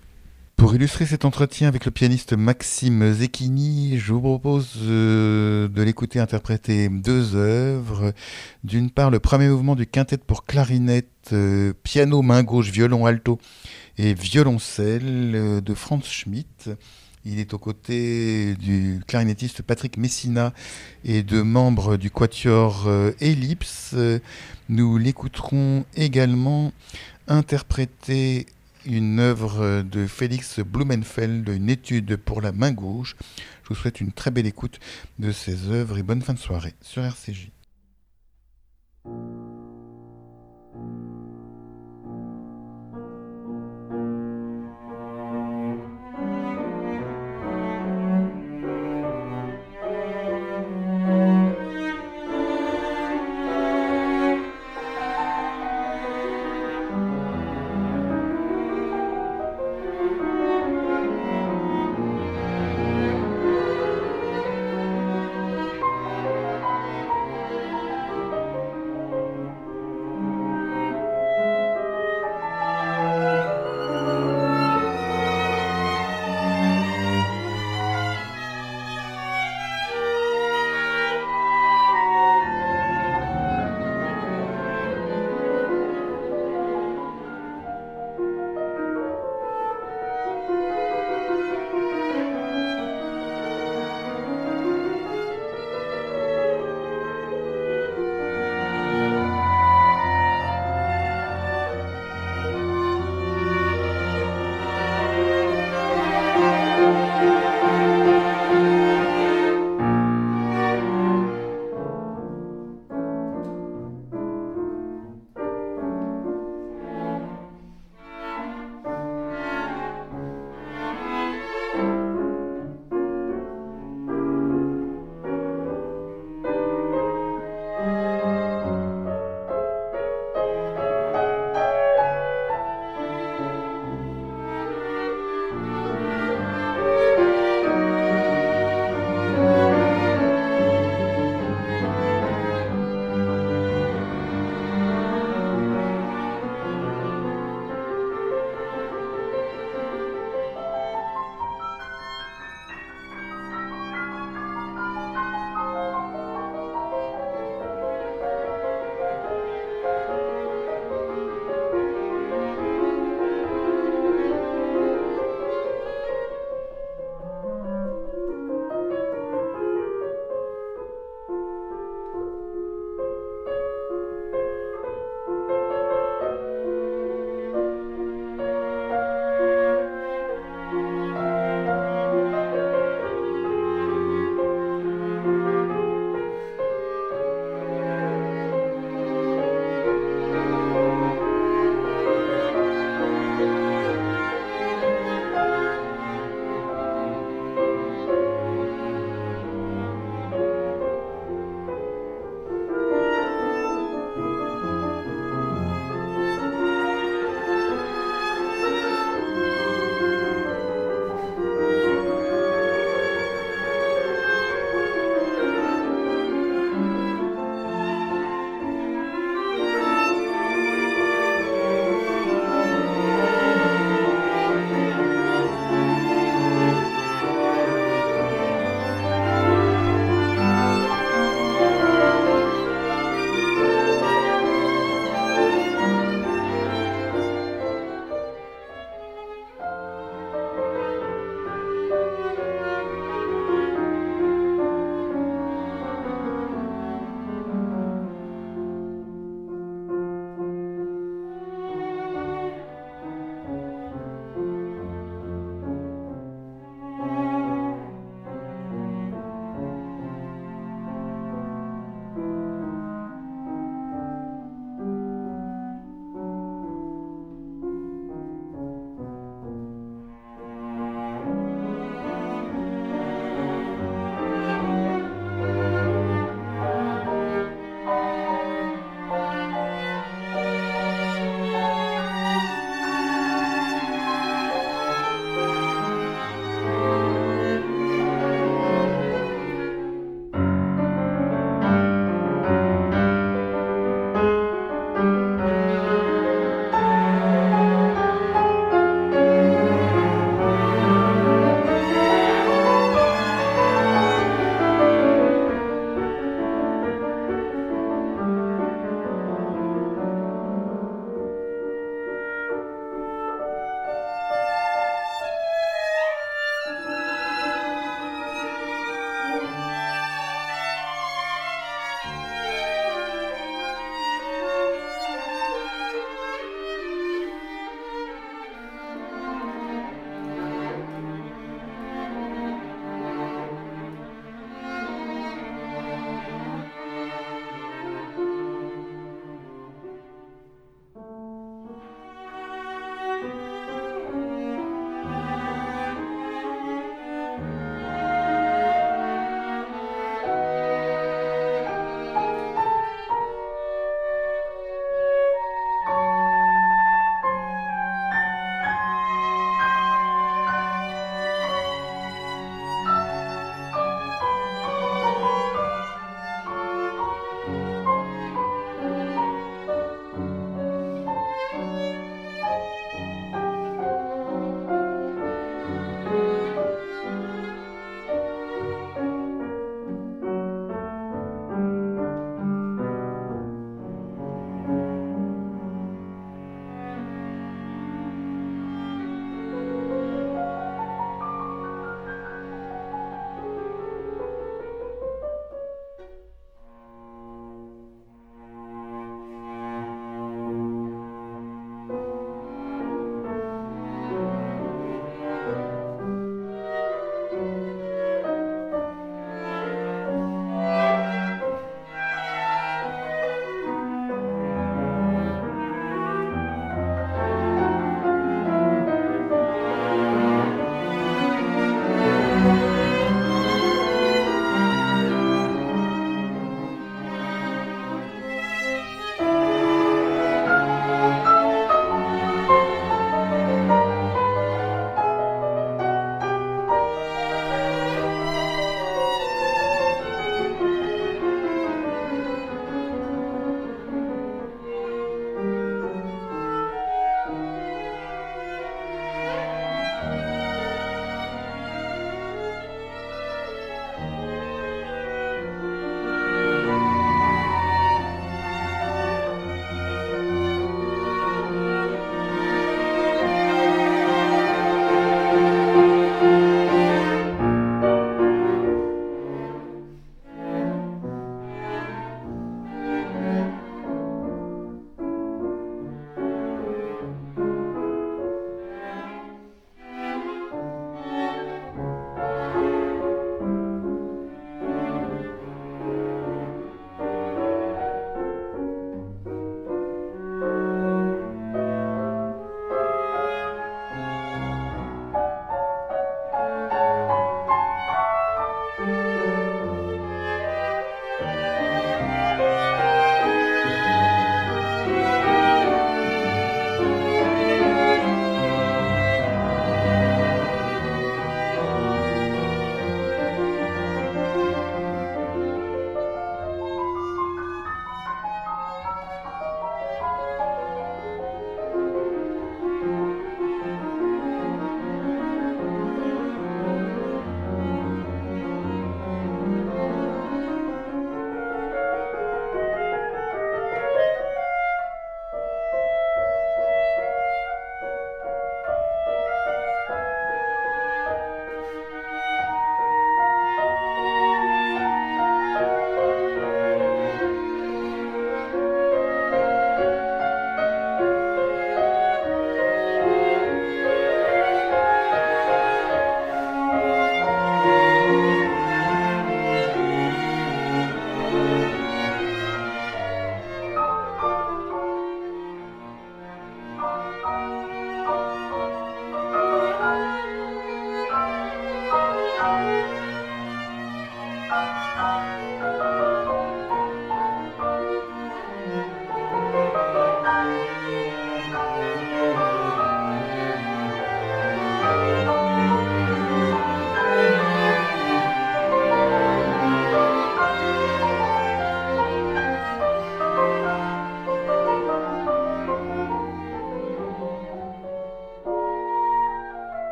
Pour 0.62 0.76
illustrer 0.76 1.08
cet 1.08 1.26
entretien 1.26 1.67
avec 1.67 1.86
le 1.86 1.91
pianiste 1.91 2.34
Maxime 2.34 3.13
Zecchini, 3.13 3.97
je 3.97 4.13
vous 4.13 4.21
propose 4.21 4.76
euh, 4.84 5.67
de 5.67 5.82
l'écouter 5.82 6.19
interpréter 6.19 6.88
deux 6.88 7.36
œuvres. 7.36 8.13
D'une 8.63 8.91
part, 8.91 9.10
le 9.10 9.19
premier 9.19 9.47
mouvement 9.50 9.74
du 9.74 9.88
quintet 9.88 10.19
pour 10.19 10.45
clarinette, 10.45 11.32
euh, 11.34 11.74
piano, 11.82 12.21
main 12.21 12.43
gauche, 12.43 12.69
violon 12.69 13.08
alto 13.08 13.39
et 13.97 14.13
violoncelle 14.13 15.32
euh, 15.34 15.62
de 15.62 15.74
Franz 15.74 16.08
Schmitt. 16.08 16.69
Il 17.26 17.39
est 17.39 17.56
aux 17.56 17.60
côtés 17.60 18.54
du 18.54 19.02
clarinettiste 19.08 19.63
Patrick 19.63 19.97
Messina 19.97 20.54
et 21.04 21.24
de 21.24 21.41
membres 21.41 21.97
du 21.97 22.12
quatuor 22.12 22.88
Ellipse. 23.19 23.95
Nous 24.69 24.97
l'écouterons 25.00 25.86
également 25.95 26.71
interpréter 27.28 28.45
une 28.86 29.20
œuvre 29.20 29.82
de 29.82 30.08
Félix 30.08 30.60
Blumenfeld, 30.60 31.48
une 31.50 31.70
étude 31.70 32.17
pour 32.17 32.41
la 32.41 32.52
main 32.52 32.72
gauche. 32.72 33.15
Je 33.63 33.70
vous 33.70 33.76
souhaite 33.76 34.02
une 34.02 34.12
très 34.12 34.32
belle 34.32 34.48
écoute 34.48 34.80
de 35.20 35.32
ces 35.32 35.70
œuvres 35.70 35.98
et 35.98 36.04
bonne 36.04 36.22
fin 36.22 36.34
de 36.34 36.39
soirée 36.39 36.74
sur 36.82 37.04
RCJ. 37.04 37.52